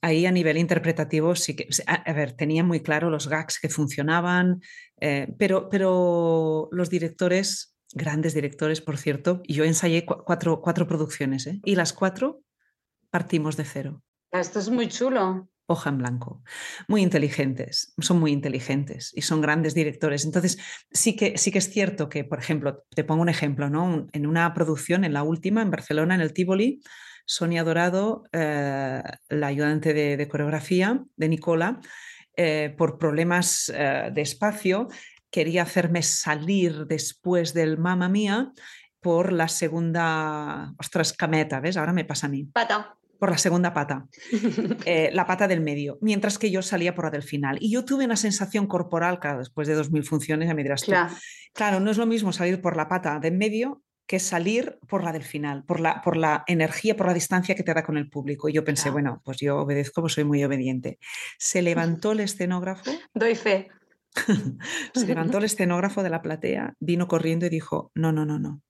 ahí 0.00 0.24
a 0.26 0.32
nivel 0.32 0.56
interpretativo 0.56 1.34
sí 1.34 1.56
que, 1.56 1.68
a, 1.86 2.12
ver, 2.12 2.32
tenía 2.32 2.64
muy 2.64 2.80
claro 2.80 3.10
los 3.10 3.28
gags 3.28 3.58
que 3.60 3.68
funcionaban, 3.68 4.60
eh, 5.00 5.28
pero, 5.38 5.68
pero 5.68 6.68
los 6.70 6.90
directores, 6.90 7.76
grandes 7.92 8.34
directores, 8.34 8.80
por 8.80 8.98
cierto, 8.98 9.42
yo 9.48 9.64
ensayé 9.64 10.06
cuatro, 10.06 10.60
cuatro 10.60 10.86
producciones 10.86 11.46
¿eh? 11.46 11.60
y 11.64 11.74
las 11.74 11.92
cuatro 11.92 12.42
partimos 13.10 13.56
de 13.56 13.64
cero. 13.64 14.02
Esto 14.30 14.60
es 14.60 14.70
muy 14.70 14.88
chulo 14.88 15.48
hoja 15.66 15.90
en 15.90 15.98
blanco. 15.98 16.42
Muy 16.88 17.02
inteligentes, 17.02 17.94
son 17.98 18.20
muy 18.20 18.32
inteligentes 18.32 19.12
y 19.14 19.22
son 19.22 19.40
grandes 19.40 19.74
directores. 19.74 20.24
Entonces, 20.24 20.58
sí 20.90 21.16
que, 21.16 21.38
sí 21.38 21.50
que 21.50 21.58
es 21.58 21.70
cierto 21.70 22.08
que, 22.08 22.24
por 22.24 22.38
ejemplo, 22.38 22.84
te 22.94 23.04
pongo 23.04 23.22
un 23.22 23.28
ejemplo, 23.28 23.70
¿no? 23.70 24.06
En 24.12 24.26
una 24.26 24.52
producción, 24.54 25.04
en 25.04 25.12
la 25.12 25.22
última, 25.22 25.62
en 25.62 25.70
Barcelona, 25.70 26.14
en 26.14 26.20
el 26.20 26.32
Tivoli, 26.32 26.82
Sonia 27.24 27.64
Dorado, 27.64 28.24
eh, 28.32 29.02
la 29.28 29.46
ayudante 29.46 29.94
de, 29.94 30.28
coreografía 30.28 31.04
de 31.16 31.28
Nicola, 31.28 31.80
eh, 32.36 32.74
por 32.76 32.98
problemas 32.98 33.70
eh, 33.74 34.10
de 34.12 34.22
espacio, 34.22 34.88
quería 35.30 35.62
hacerme 35.62 36.02
salir 36.02 36.86
después 36.86 37.54
del 37.54 37.78
Mamma 37.78 38.08
Mía 38.08 38.52
por 39.00 39.32
la 39.32 39.48
segunda, 39.48 40.74
ostras, 40.78 41.12
cameta, 41.12 41.60
¿ves? 41.60 41.76
Ahora 41.76 41.92
me 41.92 42.04
pasa 42.04 42.26
a 42.26 42.30
mí. 42.30 42.44
Pata 42.44 42.96
por 43.22 43.30
la 43.30 43.38
segunda 43.38 43.72
pata, 43.72 44.08
eh, 44.84 45.10
la 45.12 45.28
pata 45.28 45.46
del 45.46 45.60
medio, 45.60 45.96
mientras 46.00 46.40
que 46.40 46.50
yo 46.50 46.60
salía 46.60 46.92
por 46.92 47.04
la 47.04 47.12
del 47.12 47.22
final. 47.22 47.56
Y 47.60 47.70
yo 47.70 47.84
tuve 47.84 48.04
una 48.04 48.16
sensación 48.16 48.66
corporal, 48.66 49.20
claro, 49.20 49.38
después 49.38 49.68
de 49.68 49.78
2.000 49.78 50.02
funciones, 50.04 50.48
ya 50.48 50.54
me 50.54 50.64
dirás 50.64 50.82
claro. 50.82 51.14
claro, 51.52 51.78
no 51.78 51.92
es 51.92 51.98
lo 51.98 52.06
mismo 52.06 52.32
salir 52.32 52.60
por 52.60 52.76
la 52.76 52.88
pata 52.88 53.20
del 53.20 53.34
medio 53.38 53.80
que 54.08 54.18
salir 54.18 54.76
por 54.88 55.04
la 55.04 55.12
del 55.12 55.22
final, 55.22 55.62
por 55.62 55.78
la, 55.78 56.02
por 56.02 56.16
la 56.16 56.42
energía, 56.48 56.96
por 56.96 57.06
la 57.06 57.14
distancia 57.14 57.54
que 57.54 57.62
te 57.62 57.72
da 57.72 57.84
con 57.84 57.96
el 57.96 58.10
público. 58.10 58.48
Y 58.48 58.54
yo 58.54 58.64
pensé, 58.64 58.90
bueno, 58.90 59.22
pues 59.24 59.38
yo 59.38 59.58
obedezco, 59.58 60.00
pues 60.00 60.14
soy 60.14 60.24
muy 60.24 60.42
obediente. 60.42 60.98
Se 61.38 61.62
levantó 61.62 62.10
el 62.10 62.18
escenógrafo. 62.18 62.90
Doy 63.14 63.36
fe. 63.36 63.68
se 64.94 65.06
levantó 65.06 65.38
el 65.38 65.44
escenógrafo 65.44 66.02
de 66.02 66.10
la 66.10 66.22
platea, 66.22 66.74
vino 66.80 67.06
corriendo 67.06 67.46
y 67.46 67.50
dijo, 67.50 67.92
no, 67.94 68.10
no, 68.10 68.26
no, 68.26 68.40
no 68.40 68.62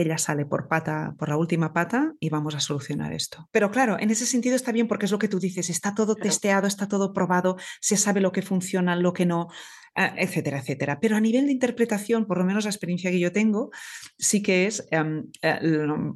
ella 0.00 0.18
sale 0.18 0.46
por 0.46 0.68
pata, 0.68 1.14
por 1.18 1.28
la 1.28 1.36
última 1.36 1.72
pata 1.72 2.12
y 2.20 2.28
vamos 2.28 2.54
a 2.54 2.60
solucionar 2.60 3.12
esto. 3.12 3.48
Pero 3.52 3.70
claro, 3.70 3.98
en 3.98 4.10
ese 4.10 4.26
sentido 4.26 4.56
está 4.56 4.72
bien 4.72 4.88
porque 4.88 5.06
es 5.06 5.12
lo 5.12 5.18
que 5.18 5.28
tú 5.28 5.38
dices, 5.38 5.70
está 5.70 5.94
todo 5.94 6.14
testeado, 6.14 6.66
está 6.66 6.88
todo 6.88 7.12
probado, 7.12 7.56
se 7.80 7.96
sabe 7.96 8.20
lo 8.20 8.32
que 8.32 8.42
funciona, 8.42 8.96
lo 8.96 9.12
que 9.12 9.26
no. 9.26 9.48
Ah, 9.96 10.14
etcétera, 10.16 10.60
etcétera. 10.60 11.00
Pero 11.00 11.16
a 11.16 11.20
nivel 11.20 11.46
de 11.46 11.52
interpretación, 11.52 12.26
por 12.26 12.38
lo 12.38 12.44
menos 12.44 12.64
la 12.64 12.70
experiencia 12.70 13.10
que 13.10 13.18
yo 13.18 13.32
tengo, 13.32 13.70
sí 14.18 14.40
que 14.40 14.66
es 14.66 14.86
em, 14.92 15.26
eh, 15.42 15.58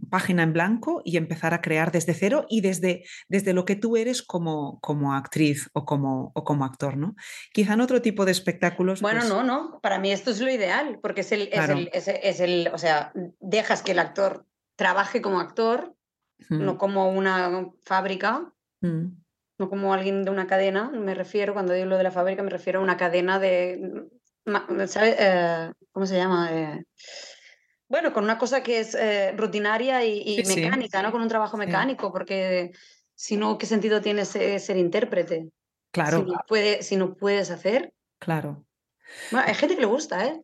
página 0.09 0.45
en 0.45 0.53
blanco 0.53 1.03
y 1.05 1.17
empezar 1.17 1.55
a 1.55 1.61
crear 1.61 1.91
desde 1.91 2.15
cero 2.15 2.47
y 2.49 2.61
desde, 2.61 3.05
desde 3.29 3.53
lo 3.53 3.65
que 3.65 3.75
tú 3.75 3.97
eres 3.97 4.23
como, 4.23 4.79
como 4.81 5.13
actriz 5.15 5.71
o 5.73 5.85
como, 5.85 6.31
o 6.35 6.45
como 6.45 6.65
actor, 6.65 6.97
¿no? 6.97 7.17
Quizá 7.53 7.75
en 7.75 7.81
otro 7.81 8.01
tipo 8.01 8.25
de 8.25 8.33
espectáculos. 8.33 9.01
Bueno, 9.01 9.21
pues 9.21 9.29
no, 9.29 9.43
no, 9.43 9.81
para 9.83 9.99
mí 9.99 10.13
esto 10.13 10.31
es 10.31 10.41
lo 10.41 10.51
ideal, 10.51 11.01
porque 11.03 11.23
es 11.23 11.33
el, 11.33 11.51
es, 11.53 12.41
el, 12.41 12.71
o 12.73 12.79
sea, 12.79 13.13
dejas 13.41 13.83
que 13.83 13.93
el 13.93 13.99
actor 13.99 14.47
trabaje 14.77 15.21
como 15.21 15.41
actor, 15.41 15.97
no 16.49 16.79
como 16.79 17.11
una 17.11 17.71
fábrica. 17.83 18.53
Mm 18.81 19.24
no 19.59 19.69
como 19.69 19.95
alguien 19.95 20.25
de 20.25 20.31
una 20.31 20.47
cadena, 20.47 20.91
me 20.91 21.15
refiero, 21.15 21.53
cuando 21.53 21.73
digo 21.73 21.87
lo 21.87 21.97
de 21.97 22.03
la 22.03 22.11
fábrica, 22.11 22.43
me 22.43 22.51
refiero 22.51 22.81
a 22.81 22.83
una 22.83 22.97
cadena 22.97 23.39
de, 23.39 24.09
¿sabes? 24.87 25.17
Eh, 25.19 25.73
¿Cómo 25.93 26.07
se 26.07 26.17
llama? 26.17 26.49
Eh, 26.53 26.85
bueno, 27.89 28.13
con 28.13 28.25
una 28.25 28.39
cosa 28.39 28.63
que 28.63 28.81
es 28.81 28.95
eh, 28.95 29.33
rutinaria 29.37 30.05
y, 30.05 30.43
mecánica, 30.45 31.03
¿no? 31.03 31.13
Con 31.13 31.23
un 31.23 31.29
trabajo 31.29 31.57
mecánico, 31.57 32.13
porque 32.13 32.73
si 33.15 33.37
no, 33.37 33.57
¿qué 33.59 33.67
sentido 33.67 34.01
tiene 34.01 34.25
ser, 34.25 34.77
intérprete? 34.77 35.51
Claro. 35.93 36.19
Si 36.19 36.25
no, 36.25 36.41
puede, 36.49 36.83
si 36.83 36.97
no 36.97 37.15
puedes 37.15 37.51
hacer. 37.51 37.93
Claro. 38.19 38.65
Bueno, 39.31 39.47
hay 39.47 39.55
gente 39.55 39.77
que 39.77 39.83
le 39.83 39.87
gusta, 39.87 40.27
¿eh? 40.27 40.43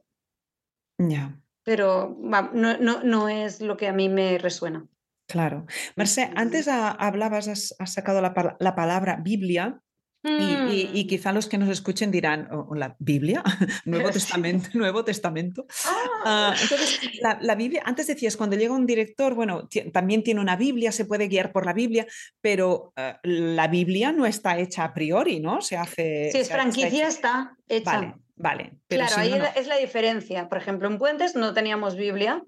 Ya. 0.98 1.36
Pero 1.64 2.16
no, 2.20 2.78
no, 2.78 3.02
no 3.02 3.28
es 3.28 3.60
lo 3.60 3.76
que 3.76 3.88
a 3.88 3.92
mí 3.92 4.08
me 4.08 4.38
resuena. 4.38 4.86
Claro. 5.30 5.66
Marce, 5.94 6.30
antes 6.34 6.66
hablabas, 6.66 7.46
has, 7.48 7.92
sacado 7.92 8.20
la, 8.20 8.74
palabra 8.74 9.16
Biblia. 9.22 9.80
Y, 10.22 11.04
mm. 11.04 11.08
quizá 11.08 11.32
los 11.32 11.46
que 11.46 11.56
nos 11.56 11.70
escuchen 11.70 12.10
dirán, 12.10 12.46
oh, 12.52 12.74
¿la 12.74 12.94
Biblia? 12.98 13.42
¿Nuevo 13.86 14.10
Testamento? 14.18 14.68
¿Nuevo 14.74 15.02
Testamento? 15.04 15.66
Ah. 15.86 15.96
Ah, 16.24 16.54
entonces, 16.60 17.00
la, 17.22 17.54
Biblia, 17.54 17.82
antes 17.86 18.08
decías, 18.08 18.36
cuando 18.36 18.56
llega 18.56 18.74
un 18.74 18.86
director, 18.86 19.34
bueno, 19.34 19.68
también 19.92 20.22
tiene 20.22 20.40
una 20.40 20.56
Biblia, 20.56 20.92
se 20.92 21.06
puede 21.06 21.28
guiar 21.28 21.52
por 21.52 21.64
la 21.64 21.72
Biblia, 21.72 22.06
pero 22.42 22.92
eh, 22.96 23.14
la 23.22 23.68
Biblia 23.68 24.12
no 24.12 24.26
está 24.26 24.58
hecha 24.58 24.84
a 24.84 24.92
priori, 24.92 25.40
¿no? 25.40 25.62
Se 25.62 25.78
hace... 25.78 26.30
Si 26.32 26.38
es 26.38 26.50
franquicia, 26.50 27.08
está, 27.08 27.56
hecha. 27.66 27.92
Vale, 27.92 28.14
vale. 28.36 28.72
claro, 28.88 29.14
ahí 29.16 29.32
es 29.56 29.68
la 29.68 29.76
diferencia. 29.76 30.48
Por 30.50 30.58
ejemplo, 30.58 30.88
en 30.88 30.98
Puentes 30.98 31.34
no 31.34 31.54
teníamos 31.54 31.96
Biblia, 31.96 32.42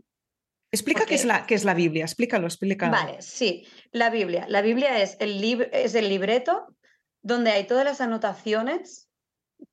Explica 0.73 1.05
qué, 1.05 1.15
es 1.15 1.27
la, 1.27 1.45
qué 1.45 1.55
es 1.55 1.65
la 1.65 1.75
Biblia, 1.75 2.05
explícalo, 2.05 2.47
explícalo. 2.47 2.93
Vale, 2.93 3.21
sí, 3.21 3.69
la 3.91 4.09
Biblia. 4.09 4.47
La 4.49 4.63
Biblia 4.63 5.03
es 5.03 5.19
el, 5.21 5.69
es 5.71 5.95
el 5.95 6.09
libreto 6.09 6.75
donde 7.21 7.51
hay 7.51 7.65
todas 7.65 7.85
las 7.85 8.01
anotaciones, 8.01 9.11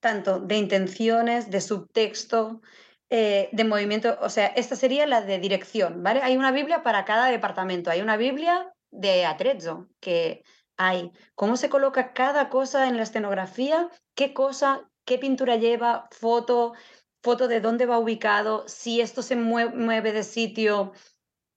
tanto 0.02 0.41
de 0.41 0.58
intenciones, 0.58 1.50
de 1.50 1.62
subtexto, 1.62 2.62
eh, 3.10 3.47
de 3.54 3.64
movimiento. 3.64 4.18
O 4.22 4.30
sea, 4.30 4.47
esta 4.47 4.76
sería 4.76 5.08
la 5.08 5.22
de 5.22 5.39
dirección, 5.39 6.04
¿vale? 6.04 6.22
Hay 6.22 6.36
una 6.36 6.52
Biblia 6.52 6.84
para 6.84 7.06
cada 7.06 7.28
departamento. 7.28 7.89
Hay 7.89 8.02
una 8.02 8.18
Biblia 8.18 8.74
de 8.91 9.26
Atrezzo, 9.26 9.88
que 10.02 10.43
hay 10.78 11.12
cómo 11.34 11.56
se 11.56 11.70
coloca 11.70 12.12
cada 12.12 12.50
cosa 12.50 12.88
en 12.89 12.97
la 12.97 13.04
escenografía, 13.04 13.89
qué 14.16 14.34
cosa, 14.34 14.89
qué 15.06 15.18
pintura 15.18 15.56
lleva, 15.56 16.08
foto, 16.12 16.74
foto 17.22 17.47
de 17.47 17.61
dónde 17.61 17.86
va 17.86 17.99
ubicado, 17.99 18.67
si 18.67 19.01
esto 19.01 19.22
se 19.22 19.36
mueve, 19.36 20.11
de 20.11 20.24
sitio, 20.24 20.93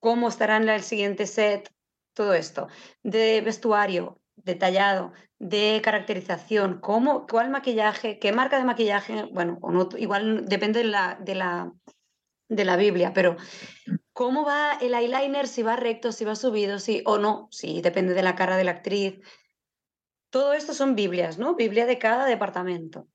cómo 0.01 0.29
estará 0.29 0.57
en 0.57 0.69
el 0.69 0.83
siguiente 0.83 1.27
set, 1.27 1.73
todo 2.15 2.35
esto. 2.35 2.69
De 3.03 3.41
vestuario 3.41 4.21
detallado, 4.37 5.13
de 5.39 5.81
caracterización, 5.85 6.81
cómo, 6.81 7.27
cuál 7.27 7.51
maquillaje, 7.51 8.19
qué 8.19 8.33
marca 8.33 8.59
de 8.59 8.65
maquillaje, 8.65 9.25
bueno, 9.33 9.59
igual 9.99 10.47
depende 10.47 10.81
de 10.81 10.87
la, 10.87 11.19
de 11.21 11.35
la, 11.35 11.73
de 12.49 12.65
la 12.65 12.77
Biblia, 12.77 13.13
pero 13.15 13.37
cómo 14.13 14.45
va 14.45 14.75
el 14.81 14.95
eyeliner, 14.95 15.47
si 15.47 15.63
va 15.63 15.77
recto, 15.77 16.13
si 16.13 16.25
va 16.25 16.35
subido, 16.35 16.79
si 16.79 17.03
o 17.07 17.19
no, 17.19 17.49
si 17.51 17.81
depende 17.83 18.15
de 18.15 18.23
la 18.23 18.35
cara 18.35 18.57
de 18.57 18.65
la 18.65 18.73
actriz. 18.73 19.21
Todo 20.31 20.55
esto 20.55 20.75
son 20.75 20.95
Biblias, 20.95 21.39
¿no? 21.39 21.55
Biblia 21.55 21.87
de 21.87 21.99
cada 21.99 22.25
departamento. 22.27 23.09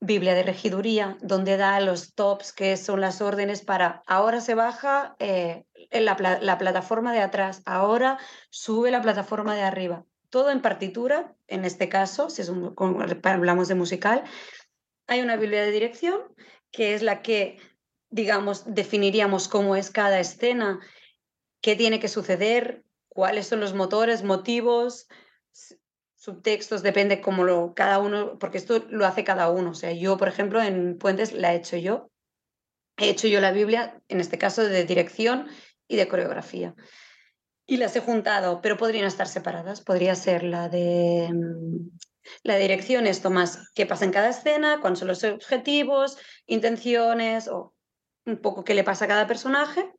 Biblia 0.00 0.34
de 0.34 0.44
regiduría, 0.44 1.18
donde 1.20 1.56
da 1.56 1.80
los 1.80 2.14
tops, 2.14 2.52
que 2.52 2.76
son 2.76 3.00
las 3.00 3.20
órdenes 3.20 3.62
para 3.62 4.02
ahora 4.06 4.40
se 4.40 4.54
baja 4.54 5.16
eh, 5.18 5.64
la, 5.90 6.16
plataforma 6.58 7.12
de 7.12 7.20
atrás, 7.20 7.62
ahora 7.64 8.18
sube 8.50 8.90
la 8.90 9.02
plataforma 9.02 9.56
de 9.56 9.62
arriba. 9.62 10.04
Todo 10.30 10.50
en 10.50 10.62
partitura, 10.62 11.34
en 11.48 11.64
este 11.64 11.88
caso, 11.88 12.30
si 12.30 12.42
es 12.42 12.48
un, 12.48 12.74
hablamos 13.24 13.66
de 13.66 13.74
musical, 13.74 14.24
hay 15.06 15.20
una 15.20 15.36
Biblia 15.36 15.62
de 15.62 15.72
dirección, 15.72 16.20
que 16.70 16.94
es 16.94 17.02
la 17.02 17.22
que, 17.22 17.58
digamos, 18.10 18.72
definiríamos 18.72 19.48
cómo 19.48 19.74
es 19.74 19.90
cada 19.90 20.20
escena, 20.20 20.80
qué 21.60 21.74
tiene 21.74 21.98
que 21.98 22.08
suceder, 22.08 22.84
cuáles 23.08 23.48
son 23.48 23.58
los 23.58 23.74
motores, 23.74 24.22
motivos, 24.22 25.08
subtextos, 26.18 26.82
depende 26.82 27.20
cómo 27.20 27.44
lo, 27.44 27.74
cada 27.74 28.00
uno, 28.00 28.38
porque 28.38 28.58
esto 28.58 28.84
lo 28.90 29.06
hace 29.06 29.24
cada 29.24 29.50
uno. 29.50 29.70
O 29.70 29.74
sea, 29.74 29.92
yo, 29.92 30.16
por 30.16 30.28
ejemplo, 30.28 30.60
en 30.60 30.98
Puentes 30.98 31.32
la 31.32 31.54
he 31.54 31.56
hecho 31.56 31.76
yo. 31.76 32.10
He 32.96 33.08
hecho 33.08 33.28
yo 33.28 33.40
la 33.40 33.52
Biblia, 33.52 34.02
en 34.08 34.20
este 34.20 34.36
caso, 34.36 34.64
de 34.64 34.84
dirección 34.84 35.48
y 35.86 35.96
de 35.96 36.08
coreografía. 36.08 36.74
Y 37.66 37.76
las 37.76 37.94
he 37.94 38.00
juntado, 38.00 38.60
pero 38.60 38.76
podrían 38.76 39.06
estar 39.06 39.28
separadas. 39.28 39.80
Podría 39.80 40.16
ser 40.16 40.42
la 40.42 40.68
de 40.68 41.30
mm, 41.32 41.90
La 42.42 42.56
dirección 42.56 43.06
es 43.06 43.22
tomas 43.22 43.70
qué 43.74 43.86
pasa 43.86 44.04
en 44.04 44.12
cada 44.12 44.30
escena, 44.30 44.80
cuáles 44.80 44.98
son 44.98 45.08
los 45.08 45.22
objetivos, 45.22 46.18
intenciones 46.46 47.46
o 47.46 47.74
un 48.26 48.38
poco 48.38 48.64
qué 48.64 48.74
le 48.74 48.84
pasa 48.84 49.04
a 49.04 49.08
cada 49.08 49.26
personaje. 49.28 49.92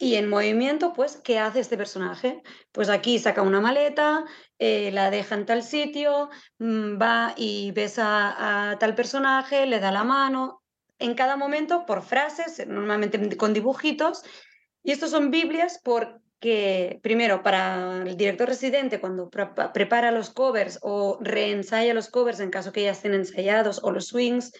Y 0.00 0.14
en 0.14 0.28
movimiento, 0.28 0.92
pues, 0.92 1.16
¿qué 1.16 1.40
hace 1.40 1.58
este 1.58 1.76
personaje? 1.76 2.40
Pues 2.70 2.88
aquí 2.88 3.18
saca 3.18 3.42
una 3.42 3.60
maleta, 3.60 4.24
eh, 4.60 4.92
la 4.92 5.10
deja 5.10 5.34
en 5.34 5.44
tal 5.44 5.64
sitio, 5.64 6.30
mm, 6.58 7.02
va 7.02 7.34
y 7.36 7.72
besa 7.72 8.70
a 8.70 8.78
tal 8.78 8.94
personaje, 8.94 9.66
le 9.66 9.80
da 9.80 9.90
la 9.90 10.04
mano. 10.04 10.62
En 11.00 11.14
cada 11.14 11.36
momento, 11.36 11.84
por 11.84 12.02
frases, 12.02 12.64
normalmente 12.68 13.36
con 13.36 13.52
dibujitos. 13.52 14.22
Y 14.84 14.92
estos 14.92 15.10
son 15.10 15.32
Biblias 15.32 15.80
porque, 15.82 17.00
primero, 17.02 17.42
para 17.42 18.02
el 18.06 18.16
director 18.16 18.48
residente, 18.48 19.00
cuando 19.00 19.28
prepara 19.28 20.12
los 20.12 20.30
covers 20.30 20.78
o 20.82 21.18
reensaya 21.20 21.92
los 21.92 22.08
covers 22.08 22.38
en 22.38 22.50
caso 22.50 22.72
que 22.72 22.82
ya 22.82 22.92
estén 22.92 23.14
ensayados, 23.14 23.80
o 23.82 23.90
los 23.90 24.06
swings, 24.06 24.52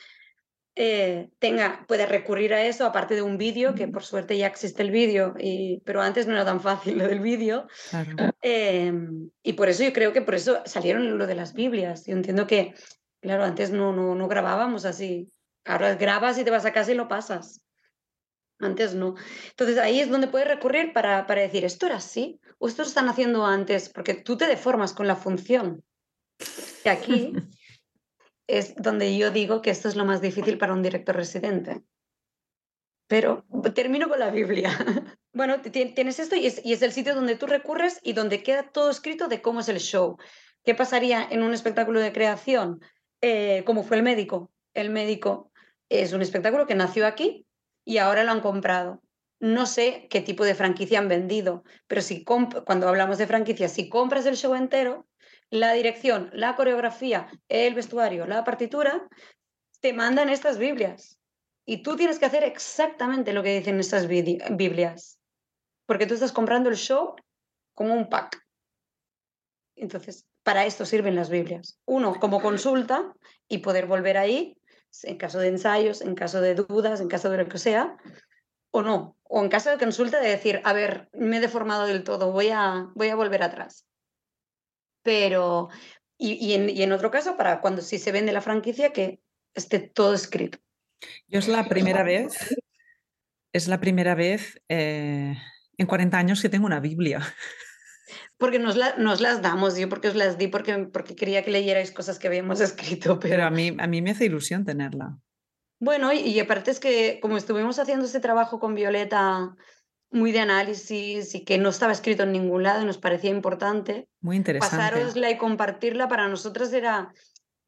eh, 0.80 1.30
tenga, 1.40 1.84
puede 1.88 2.06
recurrir 2.06 2.54
a 2.54 2.64
eso, 2.64 2.86
aparte 2.86 3.16
de 3.16 3.22
un 3.22 3.36
vídeo, 3.36 3.74
que 3.74 3.88
por 3.88 4.04
suerte 4.04 4.38
ya 4.38 4.46
existe 4.46 4.80
el 4.84 4.92
vídeo, 4.92 5.34
pero 5.84 6.00
antes 6.00 6.28
no 6.28 6.34
era 6.34 6.44
tan 6.44 6.60
fácil 6.60 6.98
lo 6.98 7.08
del 7.08 7.18
vídeo. 7.18 7.66
Em, 8.42 9.28
y 9.42 9.54
por 9.54 9.68
eso 9.68 9.82
yo 9.82 9.92
creo 9.92 10.12
que 10.12 10.22
por 10.22 10.36
eso 10.36 10.62
salieron 10.66 11.18
lo 11.18 11.26
de 11.26 11.34
las 11.34 11.52
Biblias. 11.52 12.06
Yo 12.06 12.12
entiendo 12.12 12.46
que, 12.46 12.74
claro, 13.20 13.42
antes 13.42 13.72
no, 13.72 13.92
no, 13.92 14.14
no 14.14 14.28
grabábamos 14.28 14.84
así. 14.84 15.32
Ahora 15.64 15.96
grabas 15.96 16.38
y 16.38 16.44
te 16.44 16.52
vas 16.52 16.64
a 16.64 16.72
casa 16.72 16.92
y 16.92 16.94
lo 16.94 17.08
pasas. 17.08 17.60
Antes 18.60 18.94
no. 18.94 19.16
Entonces 19.50 19.78
ahí 19.78 19.98
es 19.98 20.08
donde 20.08 20.28
puedes 20.28 20.46
recurrir 20.46 20.92
para, 20.92 21.26
para 21.26 21.40
decir, 21.40 21.64
esto 21.64 21.86
era 21.86 21.96
así, 21.96 22.38
o 22.58 22.68
esto 22.68 22.82
lo 22.82 22.88
están 22.88 23.08
haciendo 23.08 23.44
antes, 23.44 23.88
porque 23.88 24.14
tú 24.14 24.36
te 24.36 24.46
deformas 24.46 24.92
con 24.92 25.08
la 25.08 25.16
función. 25.16 25.82
Y 26.84 26.88
aquí 26.88 27.32
es 28.48 28.74
donde 28.76 29.16
yo 29.16 29.30
digo 29.30 29.62
que 29.62 29.70
esto 29.70 29.88
es 29.88 29.94
lo 29.94 30.04
más 30.04 30.20
difícil 30.20 30.58
para 30.58 30.72
un 30.72 30.82
director 30.82 31.14
residente. 31.14 31.82
Pero 33.06 33.44
termino 33.74 34.08
con 34.08 34.18
la 34.18 34.30
Biblia. 34.30 34.70
bueno, 35.32 35.60
tienes 35.60 36.18
esto 36.18 36.34
y 36.34 36.46
es, 36.46 36.82
el 36.82 36.92
sitio 36.92 37.14
donde 37.14 37.36
tú 37.36 37.46
recurres 37.46 38.00
y 38.02 38.14
donde 38.14 38.42
queda 38.42 38.70
todo 38.70 38.90
escrito 38.90 39.28
de 39.28 39.40
cómo 39.40 39.60
es 39.60 39.68
el 39.68 39.78
show. 39.78 40.16
¿Qué 40.64 40.74
pasaría 40.74 41.26
en 41.30 41.42
un 41.42 41.54
espectáculo 41.54 42.00
de 42.00 42.12
creación? 42.12 42.80
Eh, 43.20 43.62
como 43.64 43.84
fue 43.84 43.98
el 43.98 44.02
médico. 44.02 44.50
El 44.74 44.90
médico 44.90 45.50
es 45.88 46.12
un 46.12 46.22
espectáculo 46.22 46.66
que 46.66 46.74
nació 46.74 47.06
aquí 47.06 47.46
y 47.84 47.98
ahora 47.98 48.24
lo 48.24 48.32
han 48.32 48.40
comprado. 48.40 49.02
No 49.40 49.66
sé 49.66 50.08
qué 50.10 50.20
tipo 50.20 50.44
de 50.44 50.54
franquicia 50.54 50.98
han 50.98 51.08
vendido, 51.08 51.64
pero 51.86 52.02
si 52.02 52.24
cuando 52.24 52.88
hablamos 52.88 53.18
de 53.18 53.26
franquicia, 53.26 53.68
si 53.68 53.88
compras 53.88 54.26
el 54.26 54.36
show 54.36 54.54
entero, 54.54 55.07
la 55.50 55.72
dirección, 55.72 56.30
la 56.32 56.56
coreografía, 56.56 57.28
el 57.48 57.74
vestuario, 57.74 58.26
la 58.26 58.44
partitura, 58.44 59.08
te 59.80 59.92
mandan 59.92 60.28
estas 60.28 60.58
Biblias. 60.58 61.18
Y 61.64 61.82
tú 61.82 61.96
tienes 61.96 62.18
que 62.18 62.26
hacer 62.26 62.44
exactamente 62.44 63.32
lo 63.32 63.42
que 63.42 63.58
dicen 63.58 63.78
estas 63.78 64.06
Biblias. 64.06 65.18
Porque 65.86 66.06
tú 66.06 66.14
estás 66.14 66.32
comprando 66.32 66.70
el 66.70 66.76
show 66.76 67.14
como 67.74 67.94
un 67.94 68.08
pack. 68.08 68.42
Entonces, 69.76 70.26
para 70.42 70.66
esto 70.66 70.84
sirven 70.84 71.14
las 71.14 71.30
Biblias. 71.30 71.78
Uno, 71.84 72.18
como 72.18 72.40
consulta 72.40 73.12
y 73.48 73.58
poder 73.58 73.86
volver 73.86 74.16
ahí 74.16 74.56
en 75.02 75.18
caso 75.18 75.38
de 75.38 75.48
ensayos, 75.48 76.00
en 76.00 76.14
caso 76.14 76.40
de 76.40 76.54
dudas, 76.54 77.00
en 77.00 77.08
caso 77.08 77.28
de 77.28 77.36
lo 77.36 77.46
que 77.46 77.58
sea, 77.58 77.96
o 78.70 78.82
no. 78.82 79.16
O 79.24 79.42
en 79.42 79.50
caso 79.50 79.70
de 79.70 79.78
consulta 79.78 80.20
de 80.20 80.30
decir, 80.30 80.62
a 80.64 80.72
ver, 80.72 81.08
me 81.12 81.36
he 81.36 81.40
deformado 81.40 81.86
del 81.86 82.04
todo, 82.04 82.32
voy 82.32 82.48
a, 82.48 82.88
voy 82.94 83.08
a 83.08 83.16
volver 83.16 83.42
atrás 83.42 83.87
pero 85.08 85.70
y, 86.18 86.52
en, 86.52 86.92
otro 86.92 87.10
caso, 87.10 87.38
para 87.38 87.62
cuando 87.62 87.80
sí 87.80 87.98
se 87.98 88.12
vende 88.12 88.30
la 88.30 88.42
franquicia, 88.42 88.92
que 88.92 89.22
esté 89.54 89.78
todo 89.78 90.12
escrito. 90.12 90.58
Yo 91.28 91.38
es 91.38 91.48
la 91.48 91.66
primera 91.66 92.02
vez, 92.02 92.54
es 93.54 93.68
la 93.68 93.80
primera 93.80 94.14
vez 94.14 94.60
eh, 94.68 95.34
en 95.78 95.86
40 95.86 96.18
años 96.18 96.42
que 96.42 96.50
tengo 96.50 96.66
una 96.66 96.80
Biblia. 96.80 97.22
Porque 98.36 98.58
nos, 98.58 98.76
nos, 98.98 99.22
las 99.22 99.40
damos, 99.40 99.78
yo 99.78 99.88
porque 99.88 100.08
os 100.08 100.14
las 100.14 100.36
di 100.36 100.48
porque, 100.48 100.76
porque 100.92 101.16
quería 101.16 101.42
que 101.42 101.52
leyerais 101.52 101.90
cosas 101.90 102.18
que 102.18 102.28
habíamos 102.28 102.60
escrito. 102.60 103.18
Pero, 103.18 103.44
a, 103.44 103.50
mí, 103.50 103.74
a 103.78 103.86
mí 103.86 104.02
me 104.02 104.10
hace 104.10 104.26
ilusión 104.26 104.66
tenerla. 104.66 105.18
Bueno, 105.80 106.12
y, 106.12 106.18
y 106.18 106.38
aparte 106.38 106.70
es 106.70 106.80
que 106.80 107.18
como 107.22 107.38
estuvimos 107.38 107.78
haciendo 107.78 108.04
este 108.04 108.20
trabajo 108.20 108.60
con 108.60 108.74
Violeta 108.74 109.56
muy 110.10 110.32
de 110.32 110.40
análisis 110.40 111.34
y 111.34 111.44
que 111.44 111.58
no 111.58 111.68
estaba 111.68 111.92
escrito 111.92 112.22
en 112.22 112.32
ningún 112.32 112.62
lado 112.62 112.82
y 112.82 112.86
nos 112.86 112.98
parecía 112.98 113.30
importante. 113.30 114.08
Muy 114.20 114.36
interesante. 114.36 114.76
Pasárosla 114.76 115.30
y 115.30 115.38
compartirla 115.38 116.08
para 116.08 116.28
nosotros 116.28 116.72
era 116.72 117.12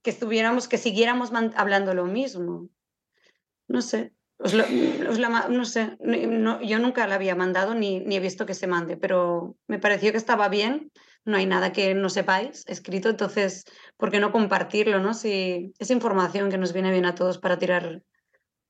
que 0.03 0.11
estuviéramos, 0.11 0.69
que 0.69 0.79
siguiéramos 0.79 1.31
hablando 1.55 1.95
lo 1.95 2.07
mismo. 2.07 2.69
No 3.69 3.83
sé, 3.83 4.13
no 4.41 5.65
sé, 5.67 5.99
yo 6.63 6.79
nunca 6.79 7.07
la 7.07 7.15
había 7.15 7.35
mandado 7.35 7.75
ni, 7.75 8.01
ni 8.01 8.17
he 8.17 8.21
visto 8.21 8.47
que 8.47 8.55
se 8.55 8.67
mande, 8.67 8.97
pero 8.97 9.57
me 9.67 9.79
pareció 9.79 10.13
que 10.13 10.19
estaba 10.19 10.49
bien. 10.49 10.91
No 11.27 11.37
hay 11.37 11.45
nada 11.45 11.73
que 11.73 11.95
no 11.95 12.09
sepáis 12.09 12.65
escrito, 12.67 13.11
entonces, 13.11 13.65
¿por 13.99 14.11
qué 14.11 14.19
no 14.19 14.33
compartirlo? 14.33 14.99
No? 15.01 15.13
Si 15.13 15.75
es 15.79 15.91
información 15.91 16.51
que 16.51 16.57
nos 16.57 16.73
viene 16.73 16.91
bien 16.91 17.05
a 17.05 17.15
todos 17.15 17.37
para 17.37 17.59
tirar 17.59 18.03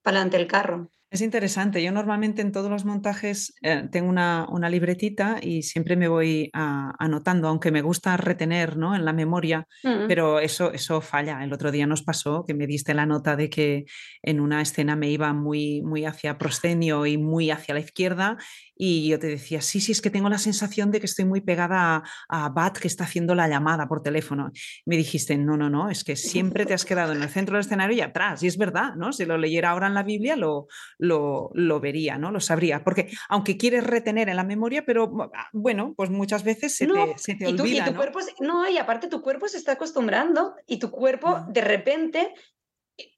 para 0.02 0.16
adelante 0.16 0.36
el 0.38 0.48
carro. 0.48 0.90
Es 1.10 1.22
interesante. 1.22 1.82
Yo 1.82 1.90
normalmente 1.90 2.40
en 2.40 2.52
todos 2.52 2.70
los 2.70 2.84
montajes 2.84 3.52
eh, 3.62 3.88
tengo 3.90 4.08
una, 4.08 4.46
libretita 4.70 5.38
y 5.42 5.62
siempre 5.62 5.96
me 5.96 6.06
voy 6.06 6.50
anotando, 6.52 7.48
aunque 7.48 7.72
me 7.72 7.82
gusta 7.82 8.16
retener 8.16 8.76
¿no? 8.76 8.94
en 8.94 9.04
la 9.04 9.12
memoria, 9.12 9.66
mm. 9.82 10.06
pero 10.06 10.38
eso, 10.38 10.72
eso 10.72 11.00
falla. 11.00 11.42
El 11.42 11.52
otro 11.52 11.72
día 11.72 11.88
nos 11.88 12.02
pasó 12.02 12.44
que 12.46 12.54
me 12.54 12.68
diste 12.68 12.94
la 12.94 13.06
nota 13.06 13.34
de 13.34 13.50
que 13.50 13.86
en 14.22 14.38
una 14.38 14.62
escena 14.62 14.94
me 14.94 15.10
iba 15.10 15.32
muy, 15.32 15.82
muy 15.82 16.04
hacia 16.04 16.38
proscenio 16.38 17.04
y 17.06 17.18
muy 17.18 17.50
hacia 17.50 17.74
la 17.74 17.80
izquierda 17.80 18.38
y 18.82 19.08
yo 19.08 19.18
te 19.18 19.26
decía, 19.26 19.60
sí, 19.60 19.78
sí, 19.78 19.92
es 19.92 20.00
que 20.00 20.08
tengo 20.08 20.30
la 20.30 20.38
sensación 20.38 20.90
de 20.90 21.00
que 21.00 21.06
estoy 21.06 21.26
muy 21.26 21.42
pegada 21.42 22.02
a, 22.30 22.48
Bat 22.48 22.78
que 22.78 22.88
está 22.88 23.04
haciendo 23.04 23.34
la 23.34 23.46
llamada 23.46 23.86
por 23.86 24.02
teléfono. 24.02 24.52
Me 24.86 24.96
dijiste, 24.96 25.36
no, 25.36 25.58
no, 25.58 25.68
no, 25.68 25.90
es 25.90 26.02
que 26.02 26.16
siempre 26.16 26.64
te 26.64 26.72
has 26.72 26.86
quedado 26.86 27.12
en 27.12 27.20
el 27.20 27.28
centro 27.28 27.56
del 27.56 27.66
escenario 27.66 27.94
y 27.94 28.00
atrás. 28.00 28.42
Y 28.42 28.46
es 28.46 28.56
verdad, 28.56 28.94
¿no? 28.96 29.12
Si 29.12 29.26
lo 29.26 29.36
leyera 29.36 29.68
ahora 29.68 29.86
en 29.86 29.92
la 29.92 30.02
Biblia, 30.02 30.34
lo, 30.34 30.66
lo, 31.00 31.50
lo 31.54 31.80
vería, 31.80 32.18
¿no? 32.18 32.30
Lo 32.30 32.40
sabría. 32.40 32.84
Porque 32.84 33.10
aunque 33.28 33.56
quieres 33.56 33.84
retener 33.84 34.28
en 34.28 34.36
la 34.36 34.44
memoria, 34.44 34.84
pero 34.84 35.30
ah, 35.34 35.48
bueno, 35.52 35.94
pues 35.96 36.10
muchas 36.10 36.44
veces 36.44 36.76
se 36.76 36.86
te, 36.86 37.14
se 37.16 37.34
te 37.34 37.46
olvida. 37.46 37.88
Y 37.88 37.90
tu 37.90 37.96
Cuerpo, 37.96 38.20
no, 38.40 38.68
y 38.68 38.78
aparte 38.78 39.08
tu 39.08 39.22
cuerpo 39.22 39.48
se 39.48 39.56
está 39.56 39.72
acostumbrando 39.72 40.54
y 40.66 40.78
tu 40.78 40.90
cuerpo 40.90 41.44
de 41.48 41.60
repente 41.62 42.34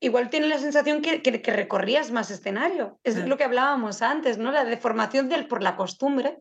igual 0.00 0.30
tiene 0.30 0.46
la 0.46 0.58
sensación 0.58 1.02
que, 1.02 1.22
que, 1.22 1.52
recorrías 1.52 2.10
más 2.12 2.30
escenario. 2.30 3.00
Es 3.02 3.16
lo 3.16 3.36
que 3.36 3.44
hablábamos 3.44 4.00
antes, 4.00 4.38
¿no? 4.38 4.52
La 4.52 4.64
deformación 4.64 5.28
del, 5.28 5.48
por 5.48 5.62
la 5.62 5.76
costumbre. 5.76 6.38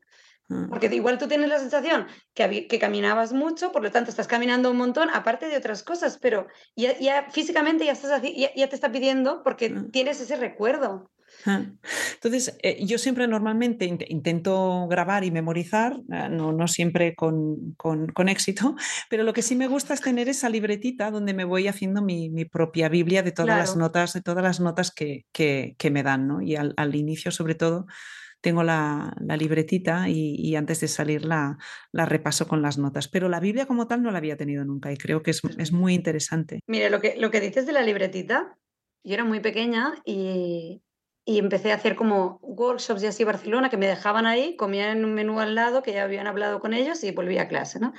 Porque 0.69 0.87
igual 0.87 1.17
tú 1.17 1.29
tienes 1.29 1.47
la 1.47 1.59
sensación 1.59 2.07
que, 2.33 2.67
que, 2.67 2.79
caminabas 2.79 3.31
mucho, 3.31 3.71
por 3.71 3.83
lo 3.83 3.89
tanto 3.89 4.09
estás 4.09 4.27
caminando 4.27 4.69
un 4.69 4.75
montón, 4.75 5.09
aparte 5.09 5.47
de 5.47 5.55
otras 5.55 5.81
cosas, 5.81 6.17
pero 6.21 6.45
ya, 6.75 6.97
ya 6.99 7.29
físicamente 7.29 7.85
ya, 7.85 7.93
estás, 7.93 8.21
ya, 8.21 8.53
ya, 8.53 8.67
te 8.67 8.75
está 8.75 8.91
pidiendo 8.91 9.43
porque 9.43 9.69
tienes 9.93 10.19
ese 10.19 10.35
recuerdo. 10.35 11.09
Entonces, 11.45 12.57
eh, 12.61 12.85
yo 12.85 12.97
siempre 12.97 13.27
normalmente 13.27 13.85
intento 13.85 14.87
grabar 14.87 15.23
y 15.23 15.31
memorizar, 15.31 16.01
eh, 16.11 16.29
no, 16.29 16.51
no, 16.51 16.67
siempre 16.67 17.15
con, 17.15 17.75
con, 17.75 18.29
éxito, 18.29 18.75
pero 19.09 19.23
lo 19.23 19.33
que 19.33 19.41
sí 19.41 19.55
me 19.55 19.67
gusta 19.67 19.93
es 19.93 20.01
tener 20.01 20.29
esa 20.29 20.49
libretita 20.49 21.11
donde 21.11 21.33
me 21.33 21.43
voy 21.43 21.67
haciendo 21.67 22.01
mi, 22.01 22.29
mi 22.29 22.45
propia 22.45 22.89
Biblia 22.89 23.23
de 23.23 23.31
todas 23.31 23.57
las 23.57 23.75
notas, 23.75 24.13
de 24.13 24.21
todas 24.21 24.43
las 24.43 24.59
notas 24.59 24.91
que, 24.91 25.25
que, 25.31 25.75
que 25.77 25.91
me 25.91 26.03
dan, 26.03 26.27
¿no? 26.27 26.41
Y 26.41 26.55
al, 26.55 26.73
al, 26.77 26.95
inicio, 26.95 27.31
sobre 27.31 27.55
todo, 27.55 27.85
tengo 28.41 28.63
la, 28.63 29.15
la 29.19 29.37
libretita 29.37 30.09
y, 30.09 30.35
y, 30.35 30.55
antes 30.55 30.81
de 30.81 30.87
salir 30.87 31.25
la, 31.25 31.57
la, 31.91 32.05
repaso 32.05 32.47
con 32.47 32.61
las 32.61 32.77
notas. 32.77 33.07
Pero 33.07 33.29
la 33.29 33.39
Biblia 33.39 33.67
como 33.67 33.87
tal 33.87 34.01
no 34.01 34.11
la 34.11 34.17
había 34.17 34.37
tenido 34.37 34.65
nunca 34.65 34.91
y 34.91 34.97
creo 34.97 35.21
que 35.21 35.31
es, 35.31 35.41
es 35.57 35.71
muy 35.71 35.93
interesante. 35.93 36.59
Mire, 36.67 36.89
lo 36.89 36.99
que, 36.99 37.15
lo 37.17 37.29
que 37.29 37.39
dices 37.39 37.65
de 37.65 37.73
la 37.73 37.83
libretita, 37.83 38.57
yo 39.03 39.13
era 39.13 39.23
muy 39.23 39.39
pequeña 39.39 39.93
y, 40.05 40.81
y 41.25 41.37
empecé 41.39 41.71
a 41.71 41.75
hacer 41.75 41.95
como 41.95 42.39
workshops 42.41 43.03
y 43.03 43.07
así 43.07 43.23
Barcelona 43.23 43.69
que 43.69 43.77
me 43.77 43.87
dejaban 43.87 44.25
ahí, 44.25 44.55
comía 44.55 44.91
en 44.91 45.05
un 45.05 45.13
menú 45.13 45.39
al 45.39 45.55
lado 45.55 45.83
que 45.83 45.93
ya 45.93 46.03
habían 46.03 46.27
hablado 46.27 46.59
con 46.59 46.73
ellos 46.73 47.03
y 47.03 47.11
volví 47.11 47.37
a 47.37 47.47
clase, 47.47 47.79
¿no? 47.79 47.93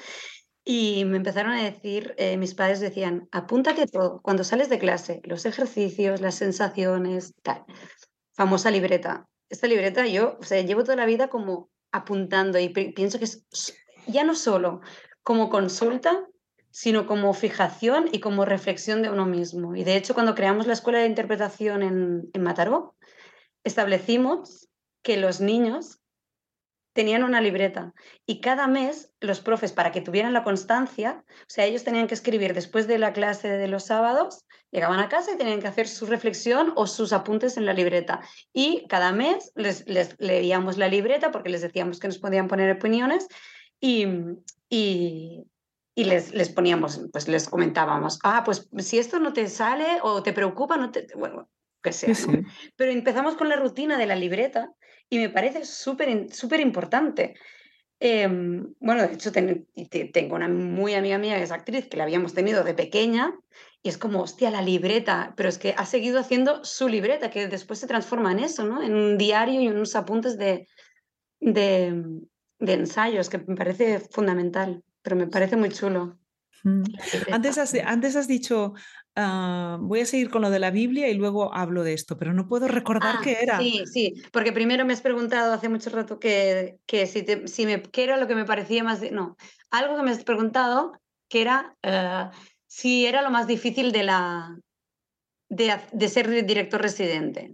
Y 0.64 1.05
me 1.07 1.16
empezaron 1.16 1.53
a 1.53 1.62
decir, 1.62 2.14
eh, 2.18 2.37
mis 2.37 2.55
padres 2.55 2.81
decían, 2.81 3.29
apúntate 3.33 3.87
todo, 3.87 4.20
cuando 4.23 4.45
sales 4.45 4.68
de 4.68 4.79
clase, 4.79 5.20
los 5.25 5.45
ejercicios, 5.45 6.20
las 6.20 6.37
sensaciones, 6.37 7.35
tal. 7.43 7.64
Famosa 8.35 8.70
libreta. 8.70 9.27
Esta 9.49 9.66
libreta 9.66 10.07
yo, 10.07 10.39
o 10.41 10.45
sea, 10.45 10.61
llevo 10.62 10.85
toda 10.85 10.97
la 10.97 11.07
vida 11.07 11.29
como 11.29 11.68
apuntando 11.91 12.59
y 12.59 12.68
pienso 12.68 13.18
que 13.18 13.25
es 13.25 13.45
ya 14.07 14.25
no 14.25 14.35
solo 14.35 14.81
como 15.23 15.51
consulta, 15.51 16.27
sino 16.70 17.07
como 17.07 17.35
fijación 17.35 18.09
y 18.11 18.20
como 18.20 18.45
reflexión 18.45 19.03
de 19.03 19.11
uno 19.11 19.27
mismo. 19.27 19.77
Y 19.77 19.85
de 19.85 19.97
hecho, 19.97 20.14
cuando 20.14 20.35
creamos 20.35 20.66
la 20.66 20.73
escuela 20.73 21.01
de 21.01 21.07
interpretación 21.07 21.83
en, 21.83 22.31
en 22.33 22.43
Mataró, 22.43 22.95
establecimos 23.64 24.68
que 25.02 25.16
los 25.16 25.40
niños 25.40 26.02
tenían 26.92 27.24
una 27.24 27.40
libreta 27.40 27.94
y 28.26 28.40
cada 28.40 28.66
mes 28.66 29.12
los 29.20 29.40
profes, 29.40 29.72
para 29.72 29.92
que 29.92 30.00
tuvieran 30.00 30.32
la 30.32 30.44
constancia, 30.44 31.24
o 31.28 31.44
sea, 31.48 31.64
ellos 31.64 31.84
tenían 31.84 32.06
que 32.06 32.14
escribir 32.14 32.54
después 32.54 32.86
de 32.86 32.98
la 32.98 33.12
clase 33.12 33.48
de 33.48 33.68
los 33.68 33.84
sábados, 33.84 34.44
llegaban 34.70 35.00
a 35.00 35.08
casa 35.08 35.32
y 35.32 35.38
tenían 35.38 35.60
que 35.60 35.68
hacer 35.68 35.88
su 35.88 36.06
reflexión 36.06 36.72
o 36.76 36.86
sus 36.86 37.12
apuntes 37.12 37.56
en 37.56 37.66
la 37.66 37.72
libreta. 37.72 38.20
Y 38.52 38.86
cada 38.88 39.12
mes 39.12 39.52
les, 39.54 39.86
leíamos 40.18 40.76
la 40.76 40.88
libreta 40.88 41.30
porque 41.30 41.50
les 41.50 41.62
decíamos 41.62 41.98
que 41.98 42.08
nos 42.08 42.18
podían 42.18 42.48
poner 42.48 42.76
opiniones 42.76 43.26
y, 43.80 44.06
y, 44.68 45.46
les, 45.96 46.34
les, 46.34 46.50
poníamos, 46.50 47.00
pues 47.10 47.26
les 47.26 47.48
comentábamos, 47.48 48.18
ah, 48.22 48.42
pues 48.44 48.68
si 48.78 48.98
esto 48.98 49.18
no 49.18 49.32
te 49.32 49.48
sale 49.48 49.98
o 50.02 50.22
te 50.22 50.32
preocupa, 50.32 50.76
no 50.76 50.90
te... 50.90 51.06
Bueno, 51.16 51.48
que 51.83 51.93
sea. 51.93 52.14
Pero 52.76 52.93
empezamos 52.93 53.37
con 53.37 53.49
la 53.49 53.57
rutina 53.57 53.99
de 53.99 54.07
la 54.07 54.16
libreta 54.16 54.70
y 55.09 55.18
me 55.18 55.28
parece 55.28 55.64
súper 55.64 56.33
súper 56.33 56.61
importante. 56.61 57.35
Em, 58.05 58.74
bueno, 58.80 59.07
de 59.07 59.14
hecho, 59.14 59.30
tengo 59.30 60.35
una 60.35 60.49
muy 60.49 60.95
amiga 60.95 61.18
mía 61.18 61.37
que 61.37 61.45
es 61.45 61.53
actriz, 61.53 61.87
que 61.87 61.97
la 61.97 62.03
habíamos 62.03 62.35
tenido 62.35 62.64
de 62.64 62.74
pequeña, 62.74 63.33
y 63.80 63.91
es 63.91 63.97
como, 63.97 64.22
hostia, 64.22 64.51
la 64.51 64.61
libreta, 64.61 65.35
pero 65.37 65.49
es 65.49 65.57
que 65.57 65.72
ha 65.78 65.87
seguido 65.87 66.18
haciendo 66.18 66.64
su 66.64 66.89
libreta, 66.89 67.30
que 67.30 67.47
después 67.47 67.78
se 67.78 67.87
transforma 67.87 68.33
en 68.33 68.41
eso, 68.41 68.64
¿no? 68.64 68.83
En 68.83 68.97
un 68.97 69.18
diario 69.18 69.61
y 69.61 69.68
en 69.68 69.76
unos 69.76 69.95
apuntes 69.95 70.37
de, 70.37 70.66
de, 71.39 72.03
de 72.59 72.72
ensayos, 72.72 73.28
que 73.28 73.39
me 73.39 73.55
parece 73.55 74.01
fundamental, 74.01 74.83
pero 75.03 75.14
me 75.14 75.28
parece 75.28 75.55
muy 75.55 75.68
chulo. 75.68 76.18
Mm. 76.64 76.83
Antes 77.30 77.59
has, 77.59 77.72
antes 77.85 78.16
has 78.16 78.26
dicho, 78.26 78.74
ah, 79.16 79.78
voy 79.80 80.00
a 80.00 80.06
seguir 80.06 80.30
con 80.30 80.42
lo 80.42 80.50
de 80.50 80.58
la 80.58 80.70
Biblia 80.70 81.08
y 81.08 81.14
luego 81.14 81.54
hablo 81.54 81.84
de 81.84 81.92
esto, 81.92 82.16
pero 82.16 82.32
no 82.32 82.48
puedo 82.48 82.68
recordar 82.68 83.16
ah, 83.18 83.20
qué 83.22 83.38
era. 83.40 83.58
Sí, 83.58 83.82
sí, 83.92 84.14
porque 84.32 84.52
primero 84.52 84.84
me 84.84 84.92
has 84.92 85.00
preguntado 85.00 85.52
hace 85.52 85.68
mucho 85.68 85.90
rato 85.90 86.18
que, 86.18 86.78
que 86.86 87.06
si, 87.06 87.24
si 87.46 87.66
me, 87.66 87.82
era 87.96 88.16
lo 88.16 88.26
que 88.26 88.34
me 88.34 88.44
parecía 88.44 88.84
más... 88.84 89.00
no, 89.10 89.36
algo 89.70 89.96
que 89.96 90.02
me 90.02 90.10
has 90.10 90.24
preguntado 90.24 90.92
que 91.28 91.40
era 91.42 91.76
ah, 91.82 92.30
si 92.66 93.06
era 93.06 93.22
lo 93.22 93.30
más 93.30 93.46
difícil 93.46 93.92
de, 93.92 94.02
la, 94.02 94.56
de, 95.48 95.78
de 95.92 96.08
ser 96.08 96.46
director 96.46 96.80
residente. 96.80 97.52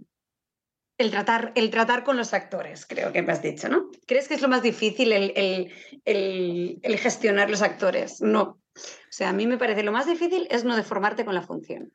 El 0.97 1.11
tratar, 1.11 1.53
el 1.55 1.69
tratar 1.69 2.03
con 2.03 2.17
los 2.17 2.33
actores, 2.33 2.85
creo 2.85 3.13
que 3.13 3.21
me 3.21 3.31
has 3.31 3.41
dicho, 3.41 3.69
¿no? 3.69 3.89
¿Crees 4.05 4.27
que 4.27 4.33
es 4.33 4.41
lo 4.41 4.49
más 4.49 4.61
difícil 4.61 5.13
el, 5.13 5.31
el, 5.33 5.73
el, 6.03 6.79
el 6.81 6.97
gestionar 6.97 7.49
los 7.49 7.61
actores? 7.61 8.21
No, 8.21 8.59
o 8.79 9.11
sea, 9.11 9.29
a 9.29 9.33
mí 9.33 9.47
me 9.47 9.57
parece 9.57 9.83
lo 9.83 9.91
más 9.91 10.05
difícil 10.05 10.47
es 10.49 10.63
no 10.63 10.75
deformarte 10.75 11.25
con 11.25 11.35
la 11.35 11.41
función. 11.41 11.93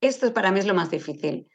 Esto 0.00 0.32
para 0.34 0.52
mí 0.52 0.60
es 0.60 0.66
lo 0.66 0.74
más 0.74 0.90
difícil. 0.90 1.48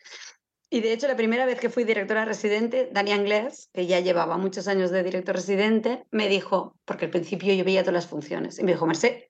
Y 0.72 0.82
de 0.82 0.94
hecho, 0.94 1.08
la 1.08 1.16
primera 1.16 1.46
vez 1.46 1.60
que 1.60 1.70
fui 1.70 1.84
directora 1.84 2.26
residente, 2.26 2.90
Dani 2.92 3.12
Anglés, 3.12 3.70
que 3.74 3.88
ya 3.88 4.00
llevaba 4.00 4.38
muchos 4.38 4.68
años 4.68 4.92
de 4.92 5.04
director 5.04 5.36
residente, 5.36 6.06
me 6.12 6.28
dijo, 6.28 6.76
porque 6.86 7.06
al 7.06 7.12
principio 7.12 7.54
yo 7.54 7.64
veía 7.64 7.82
todas 7.82 7.96
las 7.96 8.08
funciones, 8.08 8.60
y 8.60 8.64
me 8.64 8.74
dijo, 8.74 8.86
Merced, 8.86 9.24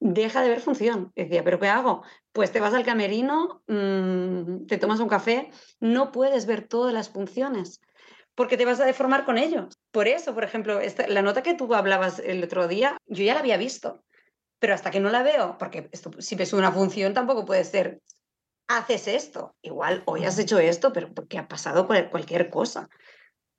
deja 0.00 0.42
de 0.42 0.48
ver 0.48 0.60
función. 0.60 1.12
Y 1.14 1.24
decía, 1.24 1.44
¿pero 1.44 1.60
qué 1.60 1.68
hago? 1.68 2.02
Pues 2.32 2.52
te 2.52 2.60
vas 2.60 2.74
al 2.74 2.84
camerino, 2.84 3.62
mm, 3.68 4.66
te 4.66 4.78
tomas 4.78 5.00
un 5.00 5.08
café, 5.08 5.50
no 5.78 6.10
puedes 6.10 6.46
ver 6.46 6.66
todas 6.66 6.94
las 6.94 7.10
funciones 7.10 7.80
porque 8.34 8.56
te 8.56 8.64
vas 8.64 8.80
a 8.80 8.86
deformar 8.86 9.24
con 9.24 9.38
ellos. 9.38 9.78
Por 9.90 10.08
eso, 10.08 10.34
por 10.34 10.44
ejemplo, 10.44 10.80
la 11.08 11.22
nota 11.22 11.42
que 11.42 11.54
tú 11.54 11.72
hablabas 11.74 12.18
el 12.18 12.42
otro 12.42 12.68
día, 12.68 12.96
yo 13.06 13.24
ya 13.24 13.34
la 13.34 13.40
había 13.40 13.56
visto, 13.56 14.02
pero 14.58 14.74
hasta 14.74 14.90
que 14.90 15.00
no 15.00 15.10
la 15.10 15.22
veo, 15.22 15.58
porque 15.58 15.90
si 16.18 16.34
ves 16.36 16.52
una 16.52 16.72
función 16.72 17.14
tampoco 17.14 17.44
puede 17.44 17.64
ser, 17.64 18.00
haces 18.68 19.08
esto, 19.08 19.54
igual 19.60 20.02
hoy 20.06 20.24
has 20.24 20.38
hecho 20.38 20.58
esto, 20.58 20.92
pero 20.92 21.12
porque 21.12 21.38
ha 21.38 21.48
pasado 21.48 21.86
cualquier 21.86 22.48
cosa. 22.48 22.88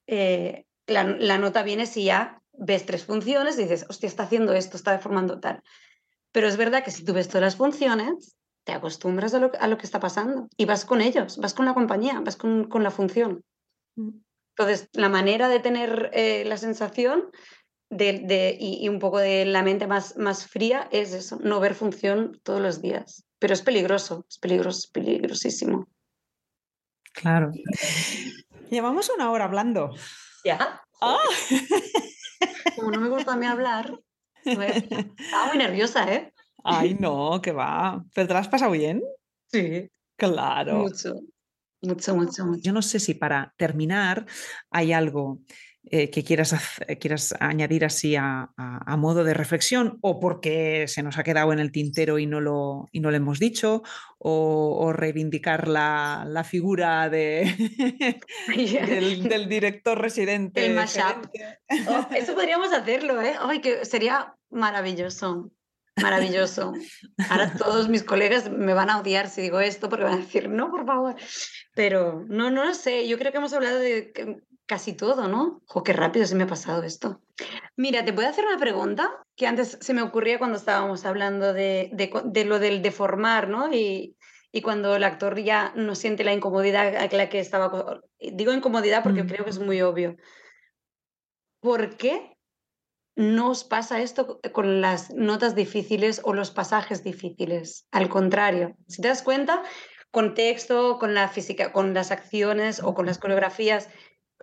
Eh, 0.08 0.66
la, 0.88 1.38
nota 1.38 1.64
viene 1.64 1.86
si 1.86 2.06
ya 2.06 2.42
ves 2.54 2.86
tres 2.86 3.06
funciones 3.06 3.58
y 3.58 3.64
dices, 3.64 3.86
hostia, 3.90 4.08
está 4.08 4.24
haciendo 4.24 4.54
esto, 4.54 4.78
está 4.78 4.92
deformando 4.92 5.40
tal. 5.40 5.62
Pero 6.32 6.48
es 6.48 6.58
verdad 6.58 6.84
que 6.84 6.92
si 6.92 7.06
tú 7.06 7.14
ves 7.14 7.28
todas 7.28 7.42
las 7.42 7.56
funciones, 7.56 8.36
te 8.64 8.72
acostumbras 8.72 9.34
a 9.34 9.40
lo, 9.40 9.78
que 9.78 9.86
está 9.86 10.00
pasando 10.00 10.48
y 10.58 10.66
vas 10.66 10.86
con 10.86 11.02
ellos, 11.02 11.38
vas 11.38 11.54
con 11.54 11.66
la 11.66 11.74
compañía, 11.74 12.22
vas 12.22 12.38
con, 12.38 12.70
con 12.70 12.82
la 12.82 12.92
función. 12.92 13.44
Mm. 13.96 14.20
Entonces, 14.56 14.90
la 14.94 15.10
manera 15.10 15.50
de 15.50 15.60
tener 15.60 16.12
eh, 16.14 16.44
la 16.46 16.58
sensación 16.58 17.32
de, 17.90 18.58
y, 18.60 18.88
un 18.90 19.00
poco 19.00 19.20
de 19.20 19.46
la 19.46 19.64
mente 19.64 19.88
más, 19.88 20.18
más 20.18 20.48
fría 20.48 20.88
es 20.92 21.14
eso, 21.14 21.40
no 21.42 21.60
ver 21.60 21.76
función 21.76 22.40
todos 22.44 22.62
los 22.62 22.82
días. 22.82 23.26
Pero 23.40 23.54
es 23.54 23.62
peligroso, 23.62 24.26
es 24.30 24.38
peligroso, 24.38 24.80
es 24.80 24.88
peligrosísimo. 24.88 25.88
Claro. 27.14 27.52
Llevamos 28.70 29.12
una 29.16 29.32
hora 29.32 29.46
hablando. 29.46 29.92
¿Ya? 30.44 30.82
Ah. 31.02 31.18
Como 32.76 32.92
no 32.92 33.00
me 33.00 33.10
gusta 33.10 33.34
a 33.34 33.36
mí 33.36 33.46
hablar, 33.46 34.00
estaba 34.44 35.48
muy 35.48 35.58
nerviosa, 35.58 36.12
¿eh? 36.12 36.34
Ay, 36.64 36.96
no, 37.00 37.42
que 37.42 37.52
va. 37.52 38.04
¿Pero 38.14 38.28
te 38.28 38.34
la 38.34 38.40
has 38.40 38.48
pasado 38.48 38.72
bien? 38.72 39.02
Sí. 39.48 39.90
Claro. 40.16 40.78
Mucho. 40.78 41.14
Mucho, 41.84 42.16
mucho, 42.16 42.46
mucho. 42.46 42.62
Yo 42.62 42.72
no 42.72 42.82
sé 42.82 43.00
si 43.00 43.14
para 43.14 43.54
terminar 43.58 44.26
hay 44.72 44.94
algo 44.94 45.40
eh, 45.86 46.10
que 46.10 46.24
quieras, 46.24 46.56
quieras 47.02 47.36
añadir 47.42 47.84
así 47.84 48.16
a, 48.16 48.50
modo 48.98 49.26
de 49.26 49.34
reflexión 49.34 49.98
o 50.02 50.18
porque 50.18 50.86
se 50.88 51.04
nos 51.04 51.18
ha 51.18 51.24
quedado 51.24 51.52
en 51.52 51.60
el 51.60 51.74
tintero 51.74 52.20
y 52.20 52.26
no 52.26 52.40
lo, 52.40 52.88
y 52.94 53.02
no 53.02 53.12
lo 53.12 53.18
hemos 53.18 53.38
dicho 53.38 53.84
o, 54.18 54.94
reivindicar 54.94 55.68
la, 55.68 56.46
figura 56.50 57.10
de, 57.10 57.54
del, 59.28 59.50
director 59.50 60.00
residente. 60.00 60.66
El 60.66 60.76
mashup. 60.76 61.28
Oh, 61.90 62.08
eso 62.16 62.34
podríamos 62.34 62.72
hacerlo, 62.72 63.22
¿eh? 63.22 63.36
Ay, 63.42 63.60
que 63.60 63.84
sería 63.84 64.36
maravilloso. 64.52 65.52
Maravilloso. 66.02 66.74
Ahora 67.30 67.54
todos 67.54 67.88
mis 67.88 68.04
colegas 68.04 68.50
me 68.50 68.74
van 68.74 68.90
a 68.90 69.00
odiar 69.00 69.30
si 69.30 69.42
digo 69.42 69.60
esto 69.60 69.90
porque 69.90 70.06
van 70.06 70.14
a 70.14 70.18
decir, 70.18 70.50
no, 70.50 70.72
por 70.72 70.86
favor. 70.86 71.16
Pero 71.76 72.26
no, 72.28 72.50
no 72.50 72.66
lo 72.66 72.74
sé. 72.74 73.08
Yo 73.08 73.18
creo 73.18 73.32
que 73.32 73.38
hemos 73.38 73.54
hablado 73.54 73.80
de 73.80 74.12
casi 74.66 74.94
todo, 74.94 75.28
¿no? 75.28 75.62
Jo, 75.68 75.84
qué 75.84 75.94
rápido 75.94 76.26
se 76.26 76.36
me 76.36 76.44
ha 76.44 76.48
pasado 76.48 76.84
esto. 76.84 77.22
Mira, 77.76 78.04
te 78.06 78.14
puedo 78.14 78.28
hacer 78.28 78.46
una 78.46 78.58
pregunta 78.58 79.24
que 79.36 79.48
antes 79.48 79.78
se 79.82 79.94
me 79.94 80.02
ocurría 80.02 80.40
cuando 80.40 80.58
estábamos 80.58 81.06
hablando 81.06 81.54
de, 81.54 81.90
de, 81.92 82.46
lo 82.46 82.60
del 82.60 82.82
deformar, 82.82 83.48
¿no? 83.48 83.72
Y, 83.74 84.16
y, 84.52 84.62
cuando 84.62 84.96
el 84.96 85.04
actor 85.04 85.40
ya 85.40 85.74
no 85.76 85.96
siente 85.96 86.24
la 86.24 86.34
incomodidad 86.34 86.96
a 86.96 87.16
la 87.16 87.30
que 87.30 87.40
estaba. 87.40 88.02
Digo 88.20 88.54
incomodidad 88.54 89.04
porque 89.04 89.26
creo 89.26 89.44
que 89.44 89.52
es 89.52 89.60
muy 89.60 89.82
obvio. 89.82 90.16
¿Por 91.60 91.98
qué 91.98 92.33
no 93.16 93.52
os 93.52 93.64
pasa 93.64 94.02
esto 94.02 94.40
con 94.52 94.82
las 94.82 95.14
notas 95.14 95.56
difíciles 95.56 96.22
o 96.24 96.34
los 96.34 96.52
pasajes 96.52 97.04
difíciles. 97.04 97.88
Al 97.92 98.10
contrario, 98.10 98.76
si 98.88 99.02
te 99.02 99.08
das 99.08 99.22
cuenta, 99.22 99.64
con 100.12 100.34
texto, 100.34 100.98
con 101.00 101.14
la 101.14 101.28
física, 101.28 101.72
con 101.72 101.94
las 101.94 102.12
acciones 102.12 102.82
o 102.82 102.94
con 102.94 103.06
las 103.06 103.20
coreografías, 103.20 103.90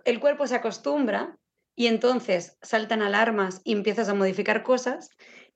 el 0.05 0.19
cuerpo 0.19 0.47
se 0.47 0.55
acostumbra 0.55 1.37
y 1.75 1.87
entonces 1.87 2.57
saltan 2.61 3.01
alarmas 3.01 3.61
y 3.63 3.73
empiezas 3.73 4.09
a 4.09 4.13
modificar 4.13 4.63
cosas 4.63 5.09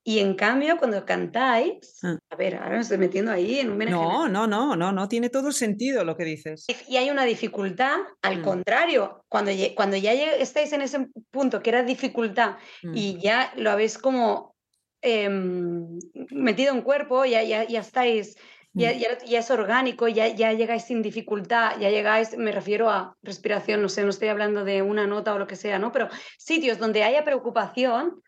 y 0.08 0.20
en 0.20 0.36
cambio, 0.36 0.78
cuando 0.78 1.03
cantáis, 1.03 1.97
ah. 2.03 2.16
a 2.30 2.36
ver, 2.36 2.58
ahora 2.58 2.76
me 2.76 2.82
estoy 2.82 2.99
metiendo 2.99 3.32
ahí 3.32 3.60
en 3.60 3.72
un 3.72 3.80
No, 3.80 4.28
no, 4.28 4.45
no, 4.45 4.76
no, 4.76 4.91
no 4.91 5.08
tiene 5.08 5.32
todo 5.32 5.51
sentido 5.51 6.06
lo 6.06 6.16
que 6.16 6.24
dices. 6.24 6.68
Y 6.88 6.97
hay 6.97 7.10
una 7.10 7.26
dificultad, 7.26 7.97
al 8.22 8.38
mm. 8.38 8.43
contrario, 8.43 9.26
cuando, 9.28 9.51
cuando 9.76 9.97
ya 9.97 10.14
estáis 10.14 10.74
en 10.74 10.84
ese 10.84 11.08
punto 11.32 11.64
que 11.64 11.72
era 11.72 11.82
dificultad 11.82 12.58
y 12.84 13.16
mm. 13.16 13.20
ya 13.20 13.51
lo 13.58 13.72
habéis 13.72 13.97
como 13.97 14.56
em, 15.01 15.97
metido 16.30 16.76
en 16.76 16.84
cuerpo, 16.84 17.26
ya, 17.26 17.41
ya, 17.41 17.64
ya 17.64 17.80
estáis, 17.80 18.36
ya, 18.74 18.93
mm. 18.93 18.97
ya, 18.99 19.18
ya, 19.26 19.39
es 19.39 19.49
orgánico, 19.49 20.08
ya, 20.08 20.28
ya 20.28 20.53
llegáis 20.53 20.84
sin 20.84 21.01
dificultad, 21.01 21.80
ya 21.80 21.89
llegáis, 21.89 22.38
me 22.38 22.51
refiero 22.51 22.91
a 22.91 23.18
respiración, 23.24 23.82
no 23.82 23.89
sé, 23.89 24.03
no 24.03 24.12
estoy 24.12 24.28
hablando 24.28 24.66
de 24.66 24.84
una 24.84 25.08
nota 25.08 25.34
o 25.34 25.39
lo 25.39 25.47
que 25.47 25.56
sea, 25.56 25.80
¿no? 25.80 25.91
Pero 25.91 26.10
sitios 26.38 26.78
donde 26.78 27.03
haya 27.03 27.24
preocupación, 27.24 28.22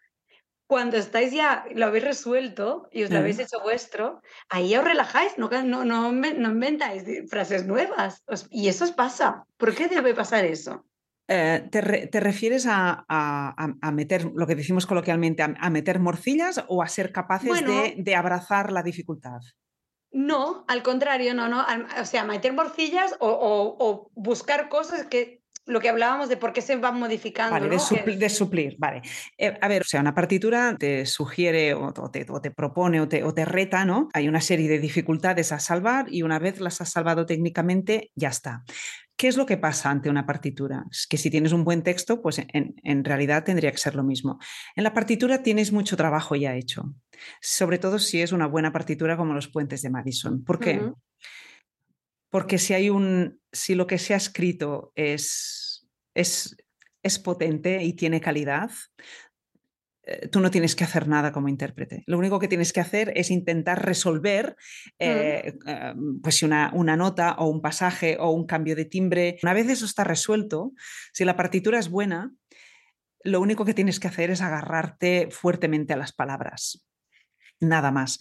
cuando 0.68 0.98
estáis 0.98 1.32
ya, 1.32 1.66
lo 1.74 1.86
habéis 1.86 2.04
resuelto 2.04 2.90
y 2.92 3.04
os 3.04 3.10
lo 3.10 3.20
habéis 3.20 3.40
hecho 3.40 3.62
vuestro, 3.62 4.22
ahí 4.50 4.76
os 4.76 4.84
relajáis, 4.84 5.38
no, 5.38 5.50
no, 5.64 5.86
no, 5.86 6.10
inventáis 6.10 7.04
frases 7.30 7.66
nuevas. 7.66 8.24
y 8.52 8.68
eso 8.68 8.84
os 8.84 8.92
pasa. 8.92 9.46
¿Por 9.58 9.74
qué 9.74 9.88
debe 9.88 10.14
pasar 10.14 10.44
eso? 10.44 10.86
Eh, 11.30 11.68
te, 11.72 12.20
refieres 12.20 12.66
a, 12.68 13.06
a, 13.08 13.92
meter, 13.92 14.32
lo 14.34 14.46
que 14.46 14.56
decimos 14.56 14.86
coloquialmente, 14.86 15.44
a, 15.44 15.70
meter 15.70 16.00
morcillas 16.00 16.64
o 16.68 16.84
a 16.84 16.88
ser 16.88 17.12
capaces 17.12 17.66
de, 17.66 17.96
de, 17.98 18.16
abrazar 18.16 18.72
la 18.72 18.84
dificultad? 18.84 19.40
No, 20.12 20.66
al 20.68 20.84
contrario, 20.84 21.34
no, 21.34 21.48
no. 21.50 21.66
O 22.00 22.06
sea, 22.06 22.24
meter 22.24 22.54
morcillas 22.54 23.16
o, 23.20 23.28
o, 23.28 23.76
o 23.80 24.12
buscar 24.16 24.70
cosas 24.70 25.06
que 25.08 25.44
lo 25.68 25.82
que 25.82 25.90
hablábamos 25.90 26.30
de 26.30 26.38
por 26.38 26.54
qué 26.54 26.62
se 26.62 26.76
van 26.78 26.98
modificando. 26.98 27.54
Vale, 27.54 27.70
de, 27.70 28.30
suplir, 28.30 28.76
vale. 28.80 29.02
Eh, 29.38 29.58
a 29.62 29.68
ver, 29.68 29.82
o 29.82 29.86
sea, 29.86 30.02
una 30.02 30.16
partitura 30.16 30.76
te 30.80 31.06
sugiere 31.06 31.74
o, 31.74 31.92
te, 32.12 32.26
te, 32.26 32.52
propone 32.52 33.02
o 33.02 33.08
te, 33.08 33.24
o 33.24 33.34
te, 33.34 33.46
reta, 33.46 33.86
¿no? 33.86 34.08
Hay 34.14 34.28
una 34.28 34.42
serie 34.42 34.70
de 34.70 34.80
dificultades 34.80 35.52
a 35.52 35.60
salvar 35.60 36.06
y 36.10 36.24
una 36.24 36.40
vez 36.40 36.60
las 36.60 36.82
has 36.82 36.90
salvado 36.90 37.26
técnicamente, 37.26 38.12
ya 38.16 38.30
está. 38.30 38.64
¿Qué 39.18 39.28
es 39.28 39.36
lo 39.36 39.46
que 39.46 39.58
pasa 39.58 39.90
ante 39.90 40.10
una 40.10 40.26
partitura? 40.26 40.86
Es 40.92 41.08
que 41.08 41.18
si 41.18 41.30
tienes 41.30 41.52
un 41.52 41.64
buen 41.64 41.82
texto, 41.82 42.22
pues 42.22 42.40
en, 42.40 42.76
en, 42.84 43.04
realidad 43.04 43.44
tendría 43.44 43.72
que 43.72 43.80
ser 43.80 43.96
lo 43.96 44.04
mismo. 44.04 44.40
En 44.76 44.84
la 44.84 44.94
partitura 44.94 45.42
tienes 45.42 45.72
mucho 45.72 45.98
trabajo 45.98 46.36
ya 46.36 46.56
hecho, 46.56 46.94
sobre 47.42 47.80
todo 47.80 47.98
si 47.98 48.22
es 48.22 48.32
una 48.32 48.46
buena 48.46 48.72
partitura 48.72 49.18
como 49.18 49.34
los 49.34 49.48
puentes 49.48 49.82
de 49.82 49.90
Madison. 49.90 50.44
¿Por 50.44 50.60
qué? 50.60 50.92
Porque 52.30 52.58
si 52.58 52.74
hay 52.74 52.90
un, 52.90 53.40
si 53.52 53.76
lo 53.76 53.88
que 53.88 53.98
se 53.98 54.14
ha 54.14 54.18
escrito 54.18 54.92
es, 54.96 55.88
es, 56.14 56.56
es 57.04 57.20
potente 57.20 57.84
y 57.84 57.94
tiene 57.94 58.22
calidad, 58.22 58.70
eh, 60.04 60.30
tú 60.30 60.40
no 60.40 60.50
tienes 60.50 60.76
que 60.76 60.86
hacer 60.86 61.08
nada 61.08 61.34
como 61.34 61.50
intérprete. 61.50 62.04
Lo 62.08 62.18
único 62.18 62.40
que 62.40 62.48
tienes 62.48 62.72
que 62.72 62.80
hacer 62.80 63.12
es 63.16 63.30
intentar 63.30 63.86
resolver 63.86 64.56
eh, 65.00 65.58
eh, 65.68 65.94
pues 66.24 66.44
una, 66.44 66.72
una, 66.74 66.96
nota 66.96 67.36
o 67.40 67.48
un 67.48 67.62
pasaje 67.62 68.18
o 68.20 68.32
un 68.32 68.46
cambio 68.46 68.76
de 68.76 68.86
timbre. 68.86 69.38
Una 69.44 69.54
vez 69.54 69.68
eso 69.70 69.86
está 69.86 70.06
resuelto, 70.06 70.72
si 71.12 71.26
la 71.26 71.36
partitura 71.36 71.78
es 71.78 71.90
buena, 71.90 72.32
lo 73.24 73.42
único 73.42 73.66
que 73.66 73.74
tienes 73.74 74.00
que 74.00 74.08
hacer 74.08 74.30
es 74.32 74.42
agarrarte 74.42 75.28
fuertemente 75.30 75.94
a 75.94 75.98
las 75.98 76.14
palabras. 76.14 76.86
Nada 77.60 77.92
más. 77.92 78.20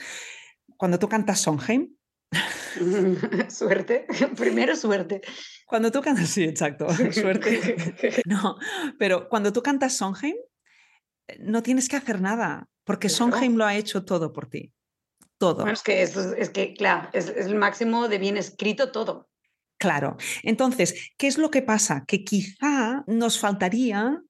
Cuando 0.76 0.98
tú 0.98 1.08
cantas 1.08 1.40
Sondheim, 1.40 1.94
suerte, 3.48 4.06
primero 4.36 4.76
suerte. 4.76 5.22
Cuando 5.66 5.90
tú 5.90 6.00
cantas, 6.00 6.28
sí, 6.28 6.44
exacto, 6.44 6.86
suerte. 7.12 8.22
No, 8.24 8.56
pero 8.98 9.28
cuando 9.28 9.52
tú 9.52 9.62
cantas 9.62 9.96
Sondheim, 9.96 10.36
eh, 11.28 11.38
no 11.40 11.62
tienes 11.62 11.88
que 11.88 11.96
hacer 11.96 12.20
nada, 12.20 12.68
porque 12.84 13.08
Sondheim 13.08 13.56
lo 13.56 13.64
ha 13.64 13.74
hecho 13.74 14.04
todo 14.04 14.32
por 14.32 14.48
ti. 14.48 14.72
Todo. 15.38 15.66
es 15.66 15.82
que, 15.82 16.00
es, 16.02 16.16
es 16.16 16.48
que 16.48 16.72
claro, 16.72 17.10
es, 17.12 17.28
es 17.28 17.46
el 17.46 17.56
máximo 17.56 18.08
de 18.08 18.16
bien 18.16 18.38
escrito 18.38 18.90
todo. 18.90 19.28
Claro. 19.78 20.16
Entonces, 20.42 21.12
¿qué 21.18 21.26
es 21.26 21.36
lo 21.36 21.50
que 21.50 21.60
pasa? 21.60 22.04
Que 22.06 22.24
quizá 22.24 23.04
nos 23.06 23.38
faltaría 23.38 24.22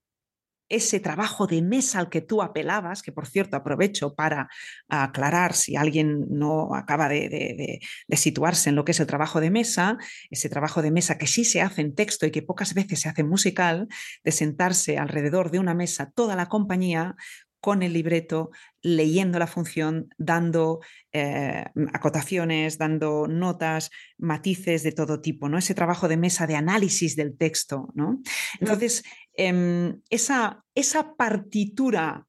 ese 0.69 1.01
trabajo 1.01 1.47
de 1.47 1.62
mesa 1.62 1.99
al 1.99 2.09
que 2.09 2.21
tú 2.21 2.43
apelabas, 2.43 3.03
que 3.03 3.12
por 3.12 3.27
cierto 3.27 3.57
aprovecho 3.57 4.14
para 4.14 4.49
aclarar 4.89 5.55
si 5.55 5.77
alguien 5.77 6.27
no 6.29 6.75
acaba 6.75 7.09
de, 7.09 7.81
situarse 8.11 8.71
en 8.71 8.77
lo 8.77 8.85
que 8.85 8.93
es 8.93 9.01
el 9.01 9.07
trabajo 9.07 9.41
de 9.41 9.51
mesa, 9.51 9.99
ese 10.31 10.49
trabajo 10.49 10.83
de 10.83 10.91
mesa 10.91 11.19
que 11.19 11.27
sí 11.27 11.45
se 11.45 11.61
hace 11.61 11.83
en 11.83 11.95
texto 11.95 12.27
y 12.27 12.31
que 12.31 12.43
pocas 12.43 12.75
veces 12.75 13.01
se 13.01 13.09
hace 13.09 13.25
musical, 13.25 13.89
de 14.25 14.33
sentarse 14.33 14.99
alrededor 14.99 15.51
de 15.51 15.59
una 15.59 15.75
mesa 15.75 16.11
toda 16.14 16.37
la 16.37 16.47
compañía 16.47 17.17
con 17.61 17.82
el 17.82 17.92
libreto, 17.92 18.50
leyendo 18.82 19.38
la 19.38 19.46
función, 19.46 20.09
dando 20.18 20.80
eh, 21.12 21.64
acotaciones, 21.92 22.78
dando 22.78 23.26
notas, 23.28 23.90
matices 24.18 24.82
de 24.82 24.92
todo 24.92 25.20
tipo, 25.20 25.48
¿no? 25.48 25.59
Ese 25.59 25.74
trabajo 25.74 26.09
de 26.09 26.16
mesa 26.16 26.46
de 26.46 26.57
análisis 26.57 27.16
del 27.16 27.36
texto, 27.36 27.88
¿no? 27.94 28.20
Entonces, 28.61 29.02
em, 29.34 30.00
esa, 30.11 30.64
esa 30.74 31.14
partitura 31.16 32.26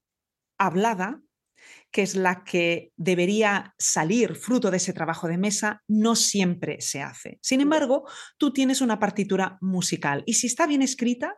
hablada, 0.57 1.21
que 1.91 2.01
es 2.01 2.15
la 2.15 2.43
que 2.43 2.91
debería 2.97 3.73
salir 3.78 4.36
fruto 4.36 4.71
de 4.71 4.78
ese 4.78 4.93
trabajo 4.93 5.28
de 5.28 5.38
mesa, 5.38 5.84
no 5.88 6.15
siempre 6.15 6.82
se 6.82 7.01
hace. 7.01 7.39
Sin 7.41 7.61
embargo, 7.61 8.07
tú 8.38 8.51
tienes 8.51 8.82
una 8.82 8.99
partitura 8.99 9.57
musical 9.61 10.23
y 10.25 10.34
si 10.34 10.47
está 10.47 10.67
bien 10.67 10.82
escrita, 10.82 11.38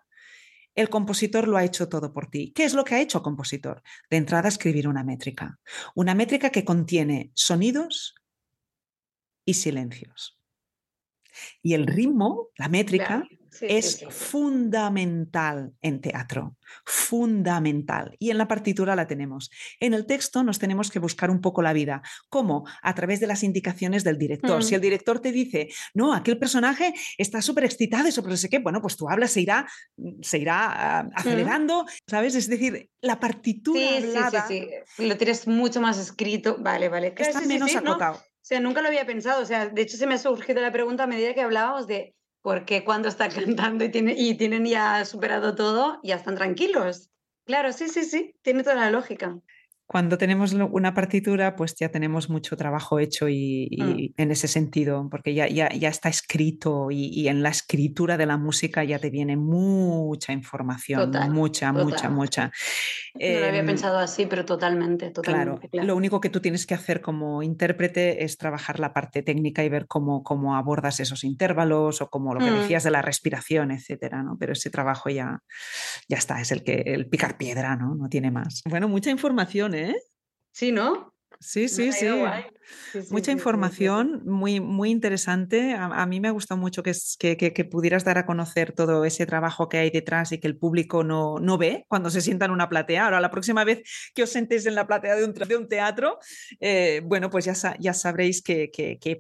el 0.80 0.90
compositor 0.90 1.48
lo 1.48 1.58
ha 1.58 1.66
hecho 1.66 1.90
todo 1.90 2.14
por 2.14 2.28
ti. 2.28 2.54
¿Qué 2.56 2.64
es 2.64 2.74
lo 2.74 2.86
que 2.86 2.96
ha 2.96 3.02
hecho 3.02 3.18
el 3.18 3.24
compositor? 3.24 3.84
De 4.10 4.16
entrada, 4.16 4.48
escribir 4.48 4.88
una 4.88 5.04
métrica. 5.04 5.60
Una 5.94 6.16
métrica 6.16 6.52
que 6.52 6.64
contiene 6.64 7.32
sonidos 7.34 8.16
y 9.44 9.56
silencios. 9.56 10.40
Y 11.62 11.74
el 11.74 11.86
ritmo, 11.86 12.48
la 12.56 12.70
métrica, 12.70 13.28
es 13.62 14.06
fundamental 14.10 15.74
en 15.82 16.02
teatro, 16.02 16.56
fundamental. 16.86 18.16
Y 18.20 18.30
en 18.32 18.38
la 18.38 18.48
partitura 18.48 18.96
la 18.96 19.08
tenemos. 19.08 19.50
En 19.80 19.94
el 19.94 20.06
texto 20.06 20.44
nos 20.44 20.60
tenemos 20.60 20.92
que 20.92 21.00
buscar 21.00 21.30
un 21.30 21.42
poco 21.42 21.62
la 21.62 21.74
vida. 21.74 22.02
¿Cómo? 22.30 22.66
A 22.82 22.96
través 22.96 23.20
de 23.20 23.28
las 23.28 23.44
indicaciones 23.44 24.04
del 24.04 24.18
director. 24.18 24.64
Si 24.64 24.76
el 24.76 24.82
mm. 24.82 24.84
director 24.84 25.20
te 25.20 25.32
dice, 25.32 25.70
no, 25.94 26.14
aquel 26.14 26.38
personaje 26.38 26.94
está 27.18 27.42
súper 27.42 27.66
excitado 27.66 28.08
y 28.08 28.12
sobre 28.12 28.32
no 28.32 28.38
sé 28.38 28.50
qué, 28.50 28.60
bueno, 28.60 28.82
pues 28.82 28.96
tú 28.96 29.10
hablas, 29.10 29.32
se 29.32 29.42
irá, 29.42 29.68
se 30.22 30.38
irá 30.38 31.00
ah, 31.00 31.04
mm. 31.04 31.12
acelerando, 31.16 31.86
¿sabes? 32.08 32.36
Es 32.36 32.48
decir, 32.48 32.90
la 33.02 33.20
partitura 33.20 33.80
sí, 33.80 34.10
Sí, 34.48 34.68
sí, 34.96 35.08
Lo 35.08 35.18
tienes 35.18 35.48
mucho 35.48 35.82
más 35.82 35.98
escrito. 35.98 36.58
Vale, 36.60 36.90
vale. 36.90 37.14
Está 37.18 37.42
menos 37.42 37.76
acotado. 37.76 38.18
O 38.18 38.46
sea, 38.50 38.60
nunca 38.60 38.82
lo 38.82 38.88
había 38.88 39.06
pensado. 39.06 39.42
O 39.42 39.46
sea, 39.46 39.68
de 39.68 39.82
hecho 39.82 39.98
se 39.98 40.08
me 40.08 40.16
ha 40.16 40.18
surgido 40.18 40.62
la 40.62 40.72
pregunta 40.72 41.04
a 41.04 41.08
medida 41.08 41.34
que 41.34 41.42
hablábamos 41.42 41.88
de 41.88 42.16
porque 42.42 42.84
cuando 42.84 43.08
están 43.10 43.32
cantando 43.56 43.86
y, 43.86 43.92
y 43.94 44.36
tienen 44.38 44.66
ya 44.66 45.06
superado 45.06 45.56
todo, 45.56 46.00
ya 46.04 46.16
están 46.16 46.36
tranquilos. 46.36 47.10
Claro, 47.46 47.74
sí, 47.74 47.88
sí, 47.90 48.04
sí, 48.04 48.36
tiene 48.42 48.64
toda 48.64 48.76
la 48.76 48.92
lógica 48.92 49.40
cuando 49.90 50.20
tenemos 50.20 50.54
una 50.54 50.94
partitura, 50.94 51.56
pues 51.56 51.74
ya 51.74 51.90
tenemos 51.90 52.30
mucho 52.30 52.56
trabajo 52.56 53.00
hecho 53.00 53.28
y, 53.28 53.76
mm. 53.76 54.22
en 54.22 54.32
ese 54.32 54.48
sentido, 54.48 55.08
porque 55.10 55.34
ya, 55.34 55.48
ya, 55.48 55.68
ya 55.70 55.90
está 55.90 56.10
escrito 56.10 56.92
y, 56.92 57.28
en 57.28 57.42
la 57.42 57.50
escritura 57.50 58.16
de 58.16 58.28
la 58.28 58.38
música 58.38 58.84
ya 58.84 59.00
te 59.00 59.10
viene 59.10 59.36
mucha 59.36 60.32
información, 60.32 61.12
mucha, 61.32 61.74
mucha, 61.74 62.08
mucha. 62.08 62.52
No 63.16 63.40
lo 63.40 63.48
había 63.48 63.62
em, 63.62 63.66
pensado 63.66 63.98
así, 63.98 64.28
pero 64.28 64.46
totalmente, 64.46 65.10
totalmente. 65.10 65.70
Claro, 65.70 65.88
lo 65.88 65.96
único 65.96 66.22
que 66.22 66.30
tú 66.30 66.40
tienes 66.40 66.68
que 66.68 66.76
hacer 66.76 67.02
como 67.02 67.42
intérprete 67.42 68.24
es 68.24 68.38
trabajar 68.38 68.80
la 68.80 68.94
parte 68.94 69.24
técnica 69.24 69.64
y 69.64 69.70
ver 69.70 69.88
cómo, 69.88 70.22
cómo 70.22 70.56
abordas 70.56 71.00
esos 71.00 71.24
intervalos 71.24 72.00
o 72.04 72.12
como 72.12 72.36
lo 72.36 72.42
que 72.42 72.52
mm. 72.52 72.60
decías 72.60 72.84
de 72.84 72.92
la 72.92 73.02
respiración, 73.02 73.72
etcétera, 73.72 74.22
¿no? 74.22 74.38
Pero 74.40 74.54
ese 74.54 74.70
trabajo 74.70 75.10
ya, 75.10 75.42
ya 76.08 76.18
está, 76.18 76.40
es 76.42 76.52
el 76.52 76.64
que 76.64 76.84
el 76.86 77.08
picar 77.08 77.38
piedra, 77.38 77.76
¿no? 77.76 77.96
No 77.96 78.08
tiene 78.08 78.30
más. 78.30 78.62
Bueno, 78.70 78.88
mucha 78.88 79.10
información, 79.10 79.74
¿eh? 79.74 79.79
Sí, 80.52 80.72
¿no? 80.72 81.14
Sí, 81.40 81.70
sí, 81.70 81.92
sí. 81.92 82.08
Mucha 83.10 83.32
información, 83.32 84.22
muy, 84.26 84.60
muy 84.60 84.90
interesante. 84.90 85.76
A, 85.76 86.06
mí 86.06 86.20
me 86.20 86.28
ha 86.28 86.32
gustado 86.32 86.60
mucho 86.60 86.82
que, 86.84 86.94
que, 87.20 87.66
pudieras 87.66 88.04
dar 88.04 88.18
a 88.18 88.26
conocer 88.26 88.72
todo 88.72 89.06
ese 89.06 89.26
trabajo 89.26 89.70
que 89.70 89.78
hay 89.78 89.90
detrás 89.92 90.32
y 90.32 90.40
que 90.40 90.48
el 90.48 90.58
público 90.58 91.04
no, 91.04 91.40
no 91.40 91.58
ve 91.58 91.86
cuando 91.88 92.10
se 92.10 92.22
sienta 92.22 92.46
en 92.46 92.52
una 92.52 92.70
platea. 92.70 93.06
Ahora, 93.06 93.22
la 93.22 93.32
próxima 93.32 93.64
vez 93.64 93.84
que 94.16 94.24
os 94.24 94.32
sentéis 94.32 94.66
en 94.66 94.76
la 94.76 94.88
platea 94.88 95.16
de 95.16 95.26
un, 95.26 95.34
de 95.34 95.58
un 95.58 95.68
teatro, 95.68 96.20
eh, 96.60 97.02
bueno, 97.06 97.30
pues 97.30 97.46
ya, 97.46 97.54
ya 97.80 97.94
sabréis 97.94 98.42
que, 98.42 98.70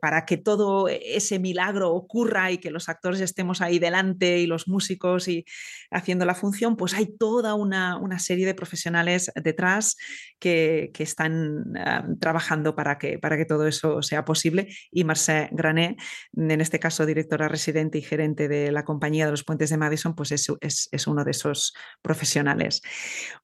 para 0.02 0.26
que 0.26 0.38
todo 0.38 0.88
ese 0.88 1.40
milagro 1.40 1.94
ocurra 1.94 2.52
y 2.52 2.58
que 2.58 2.72
los 2.72 2.90
actores 2.90 3.22
estemos 3.22 3.62
ahí 3.62 3.80
delante 3.80 4.40
y 4.40 4.48
los 4.48 4.68
músicos 4.68 5.28
y 5.28 5.46
haciendo 5.92 6.26
la 6.26 6.36
función, 6.36 6.76
pues 6.76 6.94
hay 6.94 7.18
toda 7.18 7.54
una, 7.54 7.98
una 7.98 8.20
serie 8.20 8.46
de 8.46 8.54
profesionales 8.54 9.32
detrás 9.36 9.96
que, 10.40 10.92
están 11.00 11.78
ah, 11.78 12.06
trabajando 12.20 12.76
para 12.76 12.98
que, 12.98 13.20
para 13.20 13.38
que 13.40 13.46
todo 13.46 13.68
eso 13.68 14.02
sea 14.02 14.26
posible. 14.26 14.68
Y 14.92 15.04
Marcel 15.04 15.50
Granet, 15.52 15.98
en 16.36 16.62
este 16.62 16.80
caso 16.80 17.06
directora 17.06 17.48
residente 17.48 17.98
y 17.98 18.02
gerente 18.02 18.48
de 18.48 18.72
la 18.72 18.86
compañía 18.86 19.26
de 19.26 19.32
los 19.32 19.44
puentes 19.44 19.70
de 19.70 19.78
Madison, 19.78 20.16
pues 20.16 20.32
es, 20.32 20.48
es, 20.62 21.08
uno 21.08 21.24
de 21.24 21.32
esos 21.32 21.74
profesionales. 22.02 22.82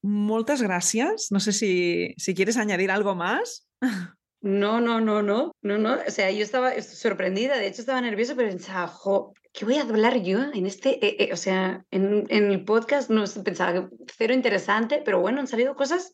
Muchas 0.02 0.62
gracias. 0.62 1.28
No 1.32 1.40
sé 1.40 1.52
si, 1.52 2.14
si 2.18 2.36
quieres 2.36 2.58
añadir 2.58 2.92
algo 2.92 3.16
más. 3.16 3.68
No, 4.42 4.80
no, 4.80 5.02
no, 5.02 5.24
no, 5.24 5.56
no, 5.64 5.78
no. 5.80 5.98
O 6.08 6.12
sea, 6.12 6.30
yo 6.30 6.44
estaba 6.44 6.80
sorprendida, 6.80 7.58
de 7.58 7.66
hecho 7.66 7.82
estaba 7.82 8.00
nerviosa, 8.00 8.36
pero 8.36 8.50
pensaba, 8.50 8.86
jo, 8.86 9.34
¿qué 9.52 9.66
voy 9.66 9.78
a 9.78 9.82
hablar 9.82 10.22
yo 10.22 10.44
en 10.54 10.68
este, 10.68 11.04
eh, 11.04 11.16
eh, 11.18 11.34
o 11.34 11.36
sea, 11.36 11.84
en, 11.90 12.28
en, 12.30 12.52
el 12.52 12.64
podcast? 12.64 13.10
No 13.10 13.24
pensaba 13.44 13.74
que 13.74 13.88
cero 14.16 14.36
interesante, 14.36 15.02
pero 15.04 15.20
bueno, 15.20 15.40
han 15.40 15.48
salido 15.48 15.76
cosas 15.76 16.12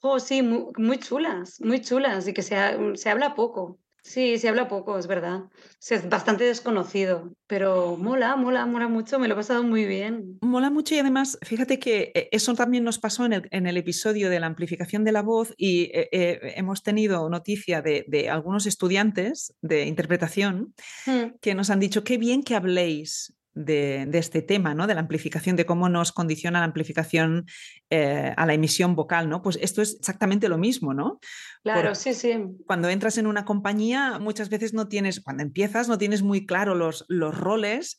Oh, 0.00 0.18
sí, 0.18 0.42
muy, 0.42 0.98
chulas, 0.98 1.60
muy 1.60 1.80
chulas 1.80 2.26
y 2.26 2.32
que 2.32 2.42
se, 2.42 2.56
se 2.94 3.10
habla 3.10 3.34
poco. 3.34 3.78
Sí, 4.02 4.38
se 4.38 4.48
habla 4.48 4.66
poco, 4.66 4.98
es 4.98 5.06
verdad. 5.06 5.42
es 5.88 6.08
bastante 6.08 6.44
desconocido, 6.44 7.34
pero 7.46 7.96
mola, 7.96 8.34
mola, 8.34 8.64
mola 8.64 8.88
mucho, 8.88 9.18
me 9.18 9.28
lo 9.28 9.34
he 9.34 9.36
pasado 9.36 9.62
muy 9.62 9.84
bien. 9.84 10.38
Mola 10.40 10.70
mucho 10.70 10.94
y 10.94 10.98
además, 10.98 11.38
fíjate 11.42 11.78
que 11.78 12.12
eh, 12.14 12.28
eso 12.32 12.54
también 12.54 12.82
nos 12.82 12.98
pasó 12.98 13.26
en 13.26 13.34
el, 13.34 13.48
en 13.50 13.66
el 13.66 13.76
episodio 13.76 14.30
de 14.30 14.40
la 14.40 14.46
amplificación 14.46 15.04
de 15.04 15.12
la 15.12 15.22
voz 15.22 15.52
y 15.56 15.90
eh, 15.92 16.08
eh, 16.12 16.54
hemos 16.56 16.82
tenido 16.82 17.28
noticia 17.28 17.82
de, 17.82 18.04
de, 18.08 18.30
algunos 18.30 18.66
estudiantes 18.66 19.54
de 19.60 19.84
interpretación 19.84 20.74
hmm. 21.06 21.36
que 21.40 21.54
nos 21.54 21.68
han 21.68 21.80
dicho, 21.80 22.02
qué 22.02 22.16
bien 22.16 22.42
que 22.42 22.54
habléis 22.54 23.34
de, 23.54 24.08
este 24.12 24.42
tema, 24.42 24.74
¿no? 24.74 24.86
De 24.86 24.94
la 24.94 25.00
amplificación, 25.00 25.56
de 25.56 25.66
cómo 25.66 25.88
nos 25.88 26.12
condiciona 26.12 26.60
la 26.60 26.64
amplificación 26.64 27.46
eh, 27.90 28.32
a 28.36 28.46
la 28.46 28.54
emisión 28.54 28.94
vocal, 28.94 29.28
¿no? 29.28 29.42
Pues 29.42 29.58
esto 29.60 29.82
es 29.82 29.96
exactamente 29.96 30.48
lo 30.48 30.58
mismo, 30.58 30.94
¿no? 30.94 31.20
Claro, 31.62 31.94
sí, 31.94 32.14
sí. 32.14 32.36
Cuando 32.66 32.88
entras 32.88 33.18
en 33.18 33.26
una 33.26 33.44
compañía, 33.44 34.18
muchas 34.18 34.48
veces 34.48 34.74
no 34.74 34.88
tienes, 34.88 35.20
cuando 35.20 35.42
empiezas, 35.42 35.88
no 35.88 35.98
tienes 35.98 36.22
muy 36.22 36.46
claro 36.46 36.74
los, 36.74 37.04
los 37.08 37.36
roles 37.36 37.98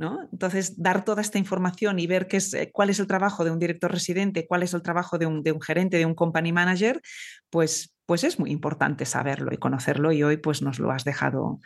¿no? 0.00 0.26
Entonces, 0.32 0.82
dar 0.82 1.04
toda 1.04 1.20
esta 1.20 1.36
información 1.36 1.98
y 1.98 2.06
ver 2.06 2.26
qué 2.26 2.38
es, 2.38 2.54
eh, 2.54 2.70
cuál 2.72 2.88
es 2.88 2.98
el 3.00 3.06
trabajo 3.06 3.44
de 3.44 3.50
un 3.50 3.58
director 3.58 3.92
residente, 3.92 4.46
cuál 4.46 4.62
es 4.62 4.72
el 4.72 4.80
trabajo 4.80 5.18
de 5.18 5.26
un, 5.26 5.42
de 5.42 5.52
un 5.52 5.60
gerente, 5.60 5.98
de 5.98 6.06
un 6.06 6.14
company 6.14 6.52
manager, 6.52 7.02
pues, 7.50 7.94
pues 8.06 8.24
es 8.24 8.38
muy 8.38 8.50
importante 8.50 9.04
saberlo 9.04 9.52
y 9.52 9.58
conocerlo 9.58 10.10
y 10.10 10.22
hoy 10.22 10.38
pues 10.38 10.62
nos 10.62 10.78
lo 10.78 10.90
has 10.90 11.04
dejado 11.04 11.60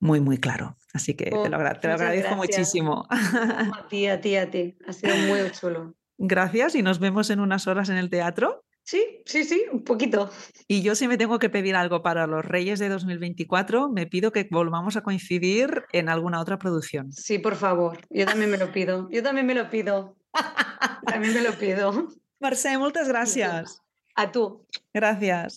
muy, 0.00 0.18
muy 0.20 0.38
claro. 0.38 0.78
Así 0.94 1.12
que 1.12 1.26
te 1.26 1.50
lo, 1.50 1.58
te 1.78 1.88
lo 1.88 1.94
agradezco 1.94 2.34
muchísimo. 2.36 3.06
A 3.10 3.86
ti, 3.86 4.06
a 4.06 4.18
ti, 4.18 4.36
a 4.36 4.50
ti. 4.50 4.78
Ha 4.88 4.92
sido 4.94 5.14
muy 5.28 5.50
chulo. 5.50 5.94
Gracias 6.16 6.74
y 6.76 6.82
nos 6.82 7.00
vemos 7.00 7.28
en 7.28 7.38
unas 7.38 7.66
horas 7.66 7.90
en 7.90 7.96
el 7.96 8.08
teatro. 8.08 8.64
Sí, 8.84 9.22
sí, 9.24 9.44
sí, 9.44 9.64
un 9.72 9.82
poquito. 9.82 10.30
Y 10.68 10.82
yo 10.82 10.94
si 10.94 11.08
me 11.08 11.16
tengo 11.16 11.38
que 11.38 11.48
pedir 11.48 11.74
algo 11.74 12.02
para 12.02 12.26
los 12.26 12.44
Reyes 12.44 12.78
de 12.78 12.90
2024, 12.90 13.88
me 13.88 14.06
pido 14.06 14.30
que 14.30 14.46
volvamos 14.50 14.96
a 14.96 15.02
coincidir 15.02 15.84
en 15.92 16.10
alguna 16.10 16.38
otra 16.40 16.58
producción. 16.58 17.10
Sí, 17.10 17.38
por 17.38 17.56
favor. 17.56 17.98
Yo 18.10 18.26
también 18.26 18.50
me 18.50 18.58
lo 18.58 18.70
pido. 18.72 19.08
Yo 19.10 19.22
también 19.22 19.46
me 19.46 19.54
lo 19.54 19.70
pido. 19.70 20.16
también 21.06 21.32
me 21.32 21.40
lo 21.40 21.52
pido. 21.58 22.08
Marcé, 22.40 22.76
muchas 22.76 23.08
gracias. 23.08 23.80
A 24.16 24.30
tú. 24.30 24.66
Gracias. 24.92 25.52